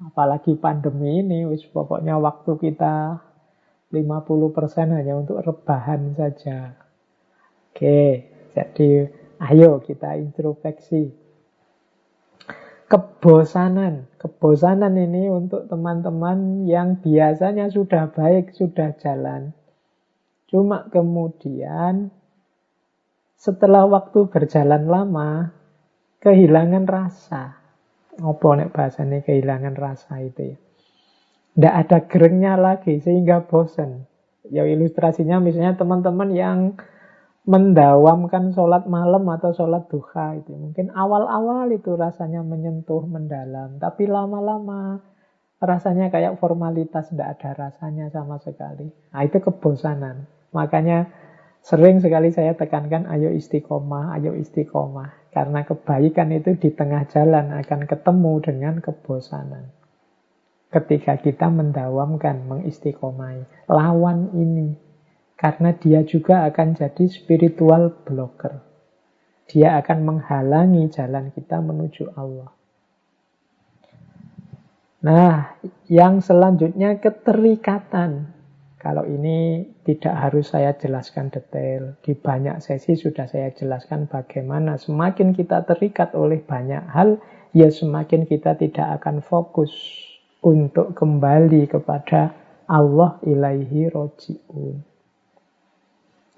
[0.02, 3.22] Apalagi pandemi ini, wis pokoknya waktu kita
[3.90, 6.78] 50% hanya untuk rebahan saja.
[7.70, 9.10] Oke, jadi
[9.50, 11.10] ayo kita introspeksi.
[12.86, 14.06] Kebosanan.
[14.18, 19.54] Kebosanan ini untuk teman-teman yang biasanya sudah baik, sudah jalan.
[20.50, 22.10] Cuma kemudian
[23.38, 25.54] setelah waktu berjalan lama,
[26.18, 27.58] kehilangan rasa.
[28.18, 30.58] Apa nek bahasanya kehilangan rasa itu ya?
[31.54, 34.06] Tidak ada gerengnya lagi sehingga bosan.
[34.50, 36.58] Ya ilustrasinya misalnya teman-teman yang
[37.48, 40.52] mendawamkan sholat malam atau sholat duha itu.
[40.52, 43.80] Mungkin awal-awal itu rasanya menyentuh, mendalam.
[43.80, 45.00] Tapi lama-lama
[45.60, 48.88] rasanya kayak formalitas, tidak ada rasanya sama sekali.
[49.12, 50.30] Nah itu kebosanan.
[50.54, 51.10] Makanya
[51.60, 55.30] sering sekali saya tekankan, ayo istiqomah, ayo istiqomah.
[55.30, 59.79] Karena kebaikan itu di tengah jalan akan ketemu dengan kebosanan.
[60.70, 63.42] Ketika kita mendawamkan, mengistiqomai.
[63.66, 64.78] Lawan ini,
[65.34, 68.60] karena dia juga akan jadi spiritual blocker.
[69.50, 72.54] Dia akan menghalangi jalan kita menuju Allah.
[75.00, 75.56] Nah,
[75.88, 78.36] yang selanjutnya keterikatan.
[78.76, 81.96] Kalau ini tidak harus saya jelaskan detail.
[82.04, 87.16] Di banyak sesi sudah saya jelaskan bagaimana semakin kita terikat oleh banyak hal,
[87.56, 89.72] ya semakin kita tidak akan fokus
[90.40, 92.32] untuk kembali kepada
[92.70, 94.90] Allah ilaihi roji'un.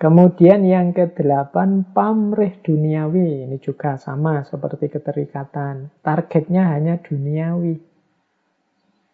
[0.02, 3.46] Kemudian yang kedelapan, pamrih duniawi.
[3.46, 5.94] Ini juga sama seperti keterikatan.
[6.02, 7.78] Targetnya hanya duniawi.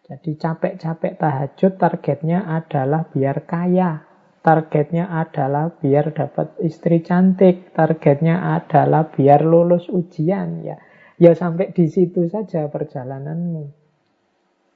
[0.09, 4.01] Jadi capek-capek tahajud, targetnya adalah biar kaya.
[4.41, 7.69] Targetnya adalah biar dapat istri cantik.
[7.77, 10.65] Targetnya adalah biar lulus ujian.
[10.65, 10.81] Ya,
[11.21, 13.78] ya sampai di situ saja perjalananmu.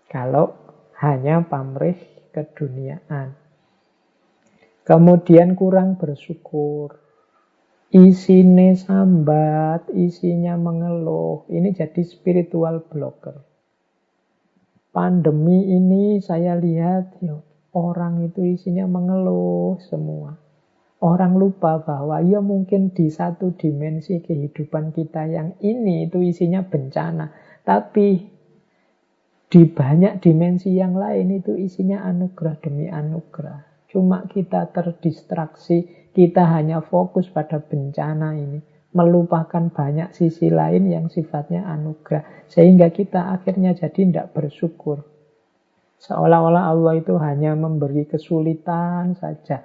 [0.08, 0.56] Kalau
[1.04, 2.00] hanya pamrih
[2.34, 3.38] keduniaan.
[4.84, 7.00] Kemudian kurang bersyukur.
[7.94, 11.46] Isinya sambat, isinya mengeluh.
[11.48, 13.38] Ini jadi spiritual blocker.
[14.90, 17.38] Pandemi ini saya lihat ya,
[17.78, 20.42] orang itu isinya mengeluh semua.
[21.04, 27.30] Orang lupa bahwa ya mungkin di satu dimensi kehidupan kita yang ini itu isinya bencana.
[27.62, 28.33] Tapi
[29.54, 33.86] di banyak dimensi yang lain itu isinya anugerah demi anugerah.
[33.86, 38.58] Cuma kita terdistraksi, kita hanya fokus pada bencana ini,
[38.98, 42.50] melupakan banyak sisi lain yang sifatnya anugerah.
[42.50, 45.06] Sehingga kita akhirnya jadi tidak bersyukur.
[46.02, 49.62] Seolah-olah Allah itu hanya memberi kesulitan saja.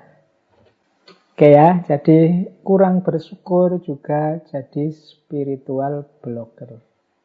[1.32, 6.76] Oke ya, jadi kurang bersyukur juga jadi spiritual blocker.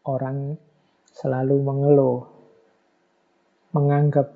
[0.08, 0.56] Orang
[1.12, 2.33] selalu mengeluh,
[3.74, 4.32] menganggap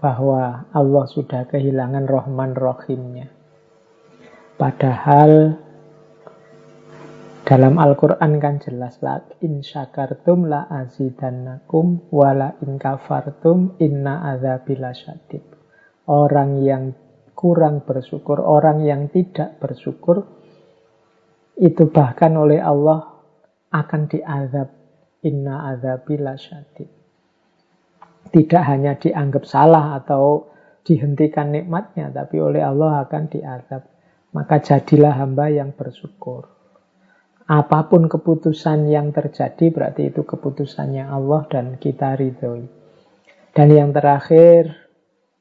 [0.00, 3.30] bahwa Allah sudah kehilangan rohman rohimnya.
[4.60, 5.60] Padahal
[7.44, 15.44] dalam Al-Quran kan jelas la in syakartum la azidannakum wala in kafartum inna azabila syadid.
[16.08, 16.96] Orang yang
[17.36, 20.24] kurang bersyukur, orang yang tidak bersyukur
[21.60, 23.20] itu bahkan oleh Allah
[23.68, 24.72] akan diazab
[25.20, 27.03] inna azabila syadid.
[28.32, 30.52] Tidak hanya dianggap salah atau
[30.84, 33.82] dihentikan nikmatnya, tapi oleh Allah akan diazab.
[34.34, 36.54] Maka jadilah hamba yang bersyukur.
[37.44, 42.64] Apa pun keputusan yang terjadi berarti itu keputusannya Allah dan kita ridhoi.
[43.52, 44.84] Dan yang terakhir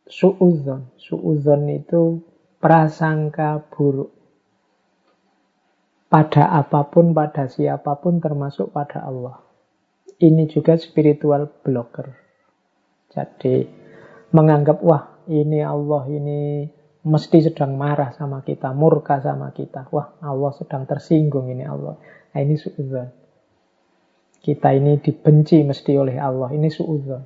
[0.06, 0.94] suudzon.
[1.00, 2.22] Suudzon itu
[2.60, 4.12] prasangka buruk.
[6.12, 9.42] Pada apa pun, pada siapa pun termasuk pada Allah.
[10.22, 12.23] Ini juga spiritual blocker.
[13.14, 13.62] Jadi
[14.34, 16.66] menganggap wah ini Allah ini
[17.04, 19.88] mesti sedang marah sama kita, murka sama kita.
[19.92, 22.00] Wah, Allah sedang tersinggung ini Allah.
[22.34, 23.10] Nah, ini suudzon.
[24.44, 26.52] Kita ini dibenci mesti oleh Allah.
[26.52, 27.24] Ini suudzon.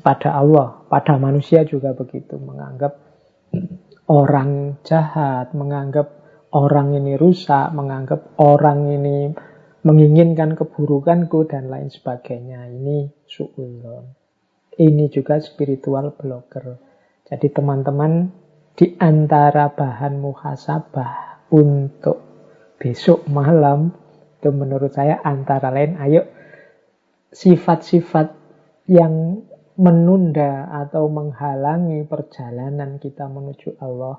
[0.00, 2.36] Pada Allah, pada manusia juga begitu.
[2.40, 2.96] Menganggap
[4.08, 6.08] orang jahat, menganggap
[6.52, 9.32] orang ini rusak, menganggap orang ini
[9.80, 12.68] menginginkan keburukanku dan lain sebagainya.
[12.68, 14.19] Ini suudzon.
[14.78, 16.78] Ini juga spiritual blocker.
[17.26, 18.30] Jadi teman-teman
[18.74, 22.18] di antara bahan muhasabah untuk
[22.78, 23.92] besok malam
[24.40, 26.24] itu menurut saya antara lain ayo
[27.28, 28.32] sifat-sifat
[28.88, 29.44] yang
[29.76, 34.18] menunda atau menghalangi perjalanan kita menuju Allah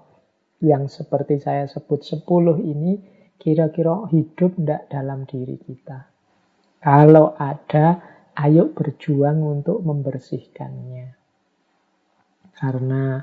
[0.62, 2.22] yang seperti saya sebut 10
[2.62, 3.02] ini
[3.42, 6.06] kira-kira hidup tidak dalam diri kita.
[6.82, 7.98] Kalau ada,
[8.38, 11.18] ayo berjuang untuk membersihkannya.
[12.56, 13.20] Karena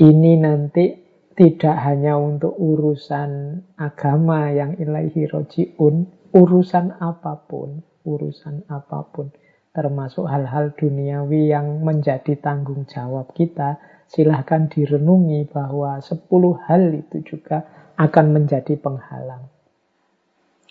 [0.00, 0.84] ini nanti
[1.32, 9.32] tidak hanya untuk urusan agama yang ilahi rojiun, urusan apa pun, urusan apa pun,
[9.72, 16.28] termasuk hal-hal duniawi yang menjadi tanggung jawab kita, silahkan direnungi bahwa 10
[16.68, 17.64] hal itu juga
[17.96, 19.48] akan menjadi penghalang.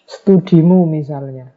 [0.05, 1.49] Studimu misalnya,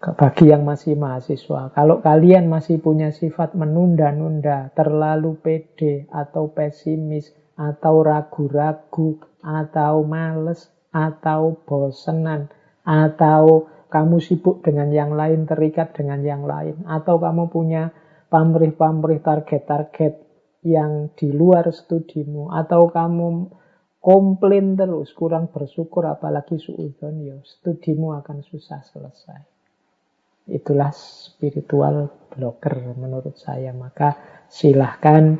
[0.00, 7.28] bagi yang masih mahasiswa, kalau kalian masih punya sifat menunda-nunda, terlalu pede atau pesimis,
[7.60, 12.48] atau ragu-ragu, atau males, atau bosenan,
[12.80, 17.92] atau kamu sibuk dengan yang lain, terikat dengan yang lain, atau kamu punya
[18.32, 20.16] pamrih-pamrih target-target
[20.64, 23.52] yang di luar studimu, atau kamu
[24.00, 29.59] komplain terus, kurang bersyukur, apalagi suudon, ya studimu akan susah selesai.
[30.50, 33.70] Itulah spiritual blocker menurut saya.
[33.70, 34.18] Maka
[34.50, 35.38] silahkan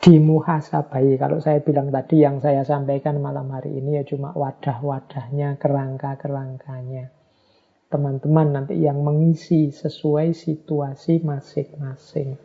[0.00, 1.16] dimuhasabai.
[1.18, 7.10] Kalau saya bilang tadi yang saya sampaikan malam hari ini ya cuma wadah-wadahnya, kerangka-kerangkanya.
[7.86, 12.38] Teman-teman nanti yang mengisi sesuai situasi masing-masing.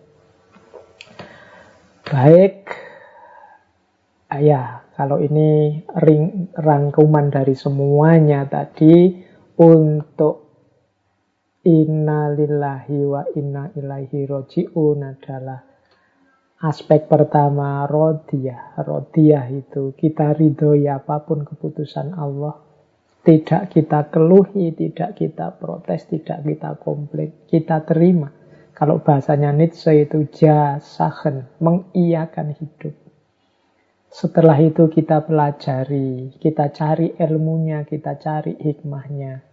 [2.07, 2.72] Baik,
[4.38, 9.18] ya kalau ini ring, rangkuman dari semuanya tadi
[9.57, 10.51] untuk
[11.62, 15.62] Inna lillahi wa inna ilaihi roji'un adalah
[16.66, 18.82] aspek pertama rodiyah.
[18.82, 22.58] Rodiyah itu kita ridhoi apa pun keputusan Allah.
[23.22, 27.46] Tidak kita keluhi, tidak kita protes, tidak kita komplain.
[27.46, 28.34] Kita terima.
[28.74, 32.98] Kalau bahasanya Nietzsche itu jasahen, mengiyakan hidup.
[34.10, 39.51] Setelah itu kita pelajari, kita cari ilmunya, kita cari hikmahnya.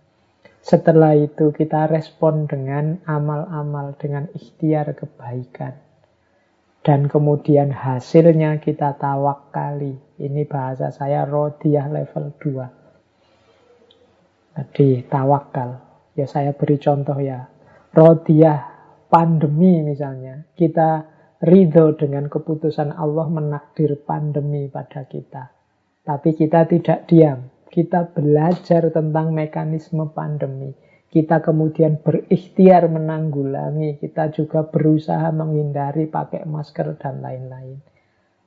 [0.62, 5.74] Setelah itu kita respon dengan amal-amal, dengan ikhtiar kebaikan.
[6.82, 9.98] Dan kemudian hasilnya kita tawakali.
[10.18, 14.56] Ini bahasa saya rodiyah level 2.
[14.56, 15.70] Tadi tawakal.
[16.18, 17.46] Ya saya beri contoh ya.
[17.94, 18.58] Rodiyah
[19.06, 20.42] pandemi misalnya.
[20.56, 21.04] Kita
[21.44, 25.54] ridho dengan keputusan Allah menakdir pandemi pada kita.
[26.02, 30.72] Tapi kita tidak diam kita belajar tentang mekanisme pandemi.
[31.08, 37.80] Kita kemudian berikhtiar menanggulangi, kita juga berusaha menghindari pakai masker dan lain-lain.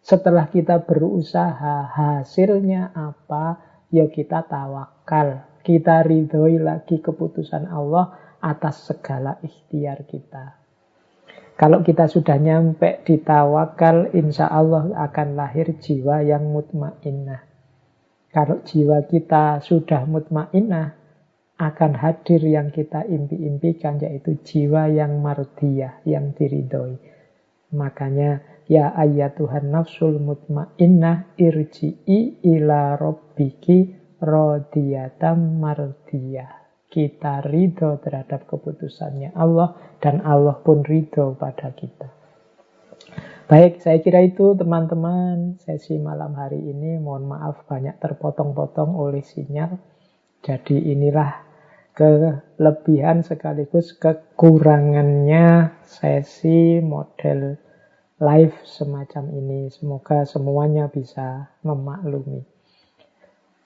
[0.02, 3.58] Setelah kita berusaha, hasilnya apa?
[3.90, 5.46] Ya kita tawakal.
[5.62, 10.58] Kita ridhoi lagi keputusan Allah atas segala ikhtiar kita.
[11.58, 17.51] Kalau kita sudah nyampe di tawakal, insya Allah akan lahir jiwa yang mutmainnah.
[18.32, 20.96] Kalau jiwa kita sudah mutmainnah,
[21.62, 26.98] akan hadir yang kita impi-impikan, yaitu jiwa yang mardiyah, yang diridhoi.
[27.76, 28.88] Makanya Ya
[29.36, 36.72] Tuhan nafsul mutmainnah irji'i ila rabbiki rodiyatam mardiyah.
[36.88, 42.21] Kita ridho terhadap keputusannya Allah dan Allah pun ridho pada kita.
[43.52, 46.96] Baik, saya kira itu teman-teman sesi malam hari ini.
[46.96, 49.76] Mohon maaf banyak terpotong-potong oleh sinyal.
[50.40, 51.36] Jadi inilah
[51.92, 57.60] kelebihan sekaligus kekurangannya sesi model
[58.24, 59.68] live semacam ini.
[59.68, 62.48] Semoga semuanya bisa memaklumi.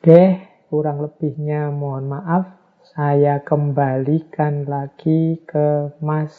[0.02, 2.58] Oke, kurang lebihnya mohon maaf.
[2.90, 6.34] Saya kembalikan lagi ke Mas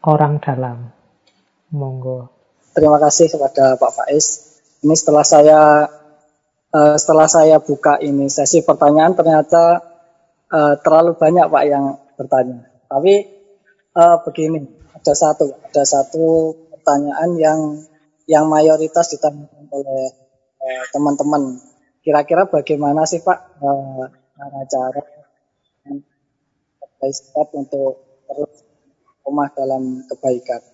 [0.00, 1.01] orang dalam.
[1.72, 2.30] Monggo.
[2.76, 4.60] Terima kasih kepada Pak Faiz.
[4.84, 5.60] Ini setelah saya
[6.72, 9.80] uh, setelah saya buka ini sesi pertanyaan ternyata
[10.52, 11.84] uh, terlalu banyak Pak yang
[12.16, 12.68] bertanya.
[12.88, 13.24] Tapi
[13.96, 14.60] uh, begini,
[14.92, 17.60] ada satu, ada satu pertanyaan yang
[18.26, 20.10] yang mayoritas ditanyakan oleh
[20.62, 21.58] eh, teman-teman.
[22.02, 24.06] Kira-kira bagaimana sih Pak eh,
[24.38, 25.02] cara-cara
[27.02, 27.92] uh, untuk
[28.26, 28.52] terus
[29.26, 30.71] rumah dalam kebaikan?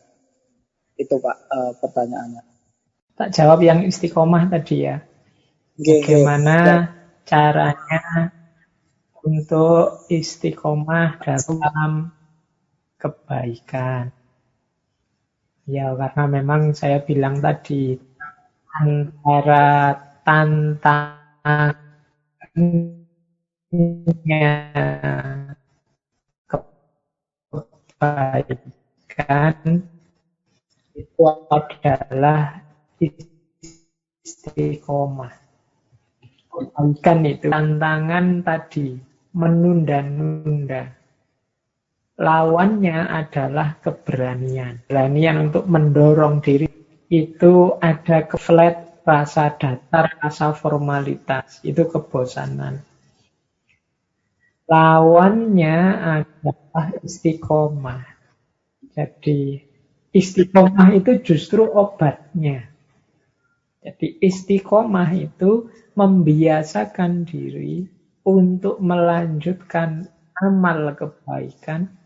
[0.98, 2.42] Itu Pak uh, pertanyaannya.
[3.14, 4.98] Tak jawab yang istiqomah tadi ya.
[5.78, 6.90] Bagaimana ya.
[7.22, 8.34] caranya
[9.22, 12.10] untuk istiqomah dalam
[12.98, 14.10] kebaikan?
[15.68, 17.94] Ya, karena memang saya bilang tadi
[18.72, 19.94] antara
[20.26, 21.78] tantangannya
[27.98, 28.38] kebaikan
[30.98, 32.58] itu adalah
[34.26, 35.30] istiqomah.
[36.50, 38.98] Kebaikan itu tantangan tadi
[39.30, 40.98] menunda-nunda
[42.18, 44.82] lawannya adalah keberanian.
[44.90, 46.66] Keberanian untuk mendorong diri
[47.08, 51.62] itu ada keflat, rasa datar, rasa formalitas.
[51.62, 52.82] Itu kebosanan.
[54.68, 58.04] Lawannya adalah istiqomah.
[58.92, 59.67] Jadi
[60.12, 62.68] istiqomah itu justru obatnya.
[63.84, 67.86] Jadi istiqomah itu membiasakan diri
[68.26, 70.06] untuk melanjutkan
[70.38, 71.98] amal kebaikan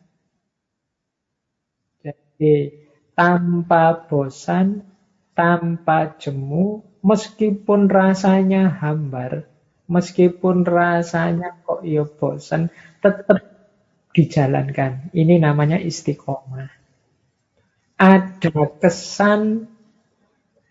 [2.03, 2.75] jadi
[3.15, 4.83] tanpa bosan,
[5.39, 9.47] tanpa jemu, meskipun rasanya hambar,
[9.87, 13.39] meskipun rasanya kok ya bosan, tetap
[14.11, 15.15] dijalankan.
[15.15, 16.82] Ini namanya istiqomah.
[18.03, 19.71] Ada kesan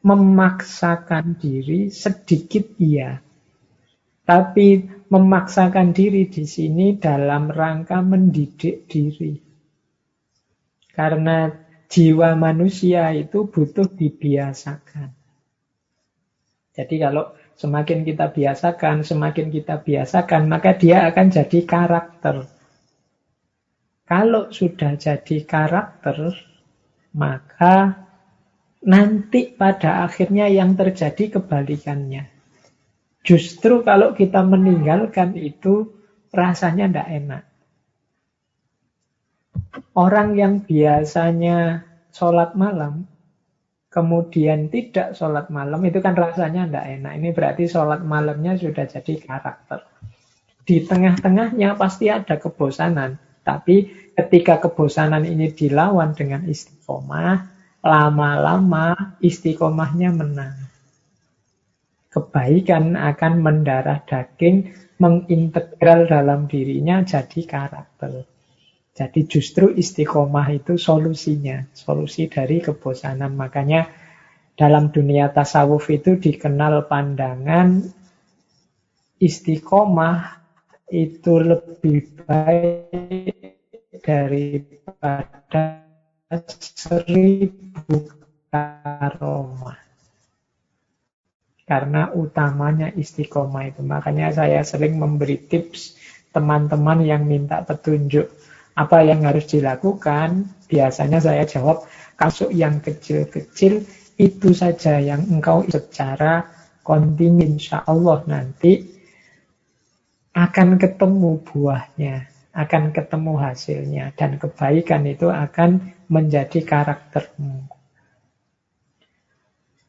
[0.04, 3.24] memaksakan diri sedikit iya.
[4.28, 9.40] Tapi memaksakan diri di sini dalam rangka mendidik diri.
[10.92, 11.48] Karena
[11.88, 15.16] jiwa manusia itu butuh dibiasakan.
[16.76, 22.48] Jadi kalau semakin kita biasakan, semakin kita biasakan, maka dia akan jadi karakter.
[24.04, 26.51] Kalau sudah jadi karakter,
[27.12, 28.08] maka
[28.82, 32.28] nanti pada akhirnya yang terjadi kebalikannya.
[33.22, 35.94] Justru kalau kita meninggalkan itu,
[36.34, 37.44] rasanya tidak enak.
[39.94, 43.06] Orang yang biasanya sholat malam,
[43.94, 47.14] kemudian tidak sholat malam, itu kan rasanya tidak enak.
[47.22, 49.86] Ini berarti sholat malamnya sudah jadi karakter.
[50.66, 53.22] Di tengah-tengahnya pasti ada kebosanan.
[53.42, 57.50] Tapi ketika kebosanan ini dilawan dengan istiqomah,
[57.82, 60.58] lama-lama istiqomahnya menang.
[62.12, 68.28] Kebaikan akan mendarah daging, mengintegral dalam dirinya jadi karakter.
[68.92, 73.34] Jadi justru istiqomah itu solusinya, solusi dari kebosanan.
[73.34, 73.88] Makanya
[74.60, 77.82] dalam dunia tasawuf itu dikenal pandangan
[79.22, 80.41] istiqomah
[80.92, 83.58] itu lebih baik
[84.04, 85.88] daripada
[86.52, 88.12] seribu
[88.52, 89.80] karomah.
[91.64, 93.80] Karena utamanya istiqomah itu.
[93.80, 95.96] Makanya saya sering memberi tips
[96.36, 98.28] teman-teman yang minta petunjuk
[98.76, 100.52] apa yang harus dilakukan?
[100.68, 101.88] Biasanya saya jawab,
[102.20, 103.88] kasus yang kecil-kecil
[104.20, 106.46] itu saja yang engkau secara
[106.84, 109.01] kontinu insya Allah nanti
[110.32, 117.68] akan ketemu buahnya, akan ketemu hasilnya, dan kebaikan itu akan menjadi karaktermu.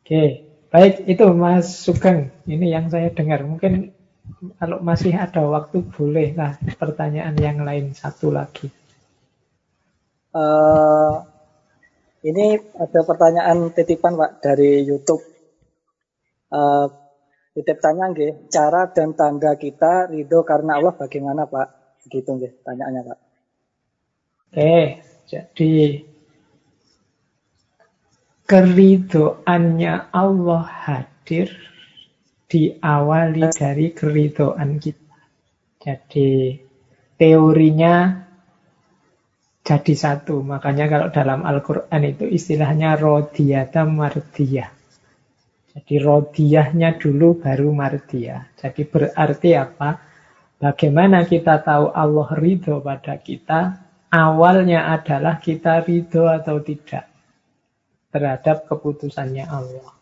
[0.02, 0.22] Oke,
[0.70, 2.34] baik itu Mas Sugeng.
[2.46, 3.46] Ini yang saya dengar.
[3.46, 3.94] Mungkin
[4.58, 8.66] kalau masih ada waktu boleh lah pertanyaan yang lain satu lagi.
[10.32, 11.22] Uh,
[12.26, 15.22] ini ada pertanyaan titipan Pak dari YouTube.
[16.50, 17.01] Uh,
[17.52, 22.00] Titip tanya nggih, cara dan tanda kita ridho karena Allah bagaimana Pak?
[22.08, 23.18] Gitu nggih, tanyaannya Pak.
[24.52, 25.72] Oke, jadi
[28.48, 31.52] keridoannya Allah hadir
[32.52, 35.16] diawali dari keridoan kita.
[35.80, 36.56] Jadi
[37.16, 38.28] teorinya
[39.64, 40.44] jadi satu.
[40.44, 44.81] Makanya kalau dalam Al-Quran itu istilahnya rodiyata mardiyah.
[45.72, 48.52] Jadi rodiyahnya dulu baru mardiyah.
[48.60, 49.96] Jadi berarti apa?
[50.60, 53.80] Bagaimana kita tahu Allah ridho pada kita?
[54.12, 57.08] Awalnya adalah kita ridho atau tidak
[58.12, 59.96] terhadap keputusannya Allah.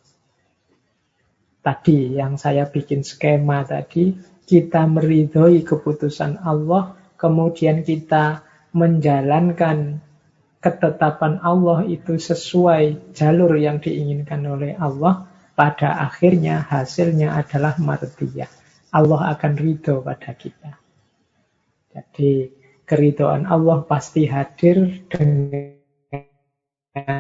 [1.63, 4.11] Tadi yang saya bikin skema tadi,
[4.43, 8.43] kita meridhoi keputusan Allah, kemudian kita
[8.75, 10.03] menjalankan
[10.59, 15.30] ketetapan Allah itu sesuai jalur yang diinginkan oleh Allah,
[15.61, 18.49] pada akhirnya hasilnya adalah mardiyah.
[18.97, 20.81] Allah akan ridho pada kita.
[21.93, 22.49] Jadi
[22.89, 25.77] keridoan Allah pasti hadir dengan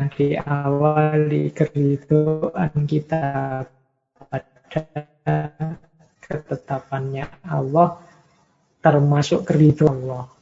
[0.08, 3.28] diawali keridoan kita
[4.16, 4.84] pada
[6.24, 8.00] ketetapannya Allah
[8.80, 10.32] termasuk keridoan Allah.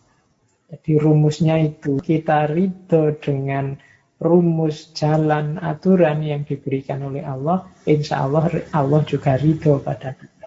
[0.71, 3.75] Jadi rumusnya itu kita ridho dengan
[4.19, 10.47] rumus jalan aturan yang diberikan oleh Allah, insya Allah Allah juga ridho pada kita.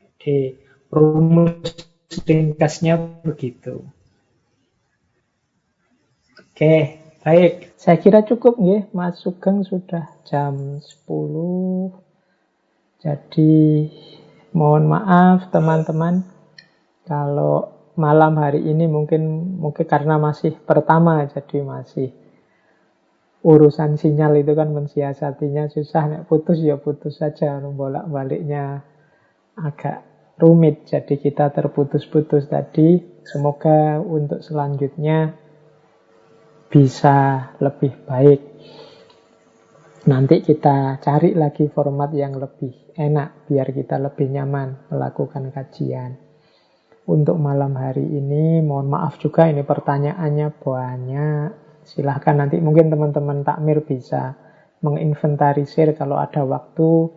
[0.00, 0.56] Jadi
[0.88, 1.68] rumus
[2.24, 3.84] ringkasnya begitu.
[6.40, 7.74] Oke, baik.
[7.74, 11.92] Saya kira cukup ya, Mas Sugeng sudah jam 10.
[13.04, 13.84] Jadi
[14.54, 16.24] mohon maaf teman-teman
[17.04, 22.10] kalau malam hari ini mungkin mungkin karena masih pertama jadi masih
[23.44, 26.02] urusan sinyal itu kan mensiasatinya susah.
[26.08, 28.82] Nek putus ya putus saja bolak baliknya
[29.54, 30.02] agak
[30.40, 30.88] rumit.
[30.88, 32.98] Jadi kita terputus-putus tadi.
[33.24, 35.32] Semoga untuk selanjutnya
[36.72, 38.40] bisa lebih baik.
[40.04, 46.23] Nanti kita cari lagi format yang lebih enak biar kita lebih nyaman melakukan kajian
[47.04, 48.64] untuk malam hari ini.
[48.64, 51.48] Mohon maaf juga ini pertanyaannya banyak.
[51.84, 54.36] Silahkan nanti mungkin teman-teman takmir bisa
[54.80, 57.12] menginventarisir kalau ada waktu.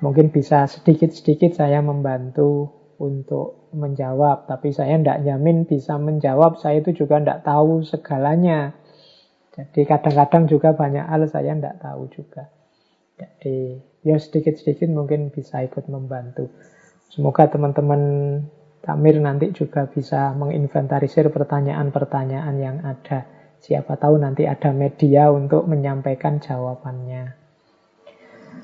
[0.00, 4.48] Mungkin bisa sedikit-sedikit saya membantu untuk menjawab.
[4.48, 6.56] Tapi saya tidak jamin bisa menjawab.
[6.56, 8.72] Saya itu juga tidak tahu segalanya.
[9.56, 12.48] Jadi kadang-kadang juga banyak hal saya tidak tahu juga.
[13.20, 16.48] Jadi ya sedikit-sedikit mungkin bisa ikut membantu.
[17.12, 18.00] Semoga teman-teman
[18.80, 23.28] Takmir nanti juga bisa menginventarisir pertanyaan-pertanyaan yang ada.
[23.60, 27.36] Siapa tahu nanti ada media untuk menyampaikan jawabannya.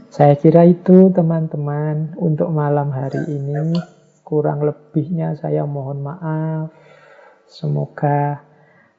[0.09, 3.77] Saya kira itu teman-teman untuk malam hari ini.
[4.25, 6.73] Kurang lebihnya saya mohon maaf.
[7.45, 8.41] Semoga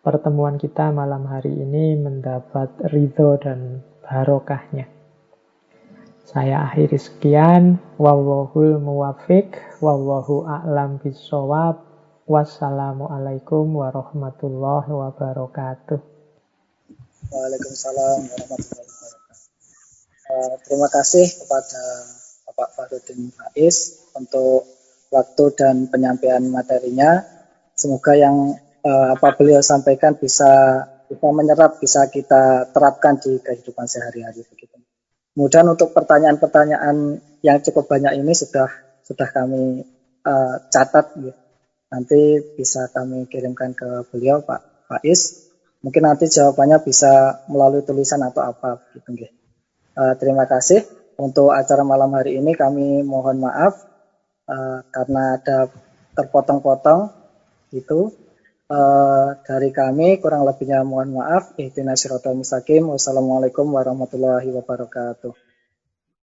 [0.06, 4.97] pertemuan kita malam hari ini mendapat ridho dan barokahnya.
[6.28, 7.80] Saya akhiri sekian.
[7.96, 9.48] Wallahul muwafiq.
[9.80, 11.80] Wallahu a'lam bisawab.
[12.28, 15.96] Wassalamualaikum warahmatullahi wabarakatuh.
[17.32, 19.40] Waalaikumsalam warahmatullahi wabarakatuh.
[20.28, 21.84] Uh, terima kasih kepada
[22.52, 24.68] Bapak Farudin Faiz untuk
[25.08, 27.24] waktu dan penyampaian materinya.
[27.72, 28.52] Semoga yang
[28.84, 34.77] uh, apa beliau sampaikan bisa bisa menyerap, bisa kita terapkan di kehidupan sehari-hari begitu.
[35.38, 38.74] Kemudian untuk pertanyaan-pertanyaan yang cukup banyak ini sudah
[39.06, 39.86] sudah kami
[40.26, 41.38] uh, catat ya.
[41.94, 45.46] Nanti bisa kami kirimkan ke beliau Pak Faiz.
[45.86, 49.30] Mungkin nanti jawabannya bisa melalui tulisan atau apa gitu ya.
[49.94, 50.82] Uh, terima kasih
[51.22, 53.78] untuk acara malam hari ini kami mohon maaf
[54.50, 55.70] uh, karena ada
[56.18, 57.14] terpotong-potong
[57.78, 58.10] itu
[58.68, 61.56] uh, dari kami kurang lebihnya mohon maaf.
[61.56, 62.88] Ihdinas siratal mustaqim.
[62.92, 65.47] Wassalamualaikum warahmatullahi wabarakatuh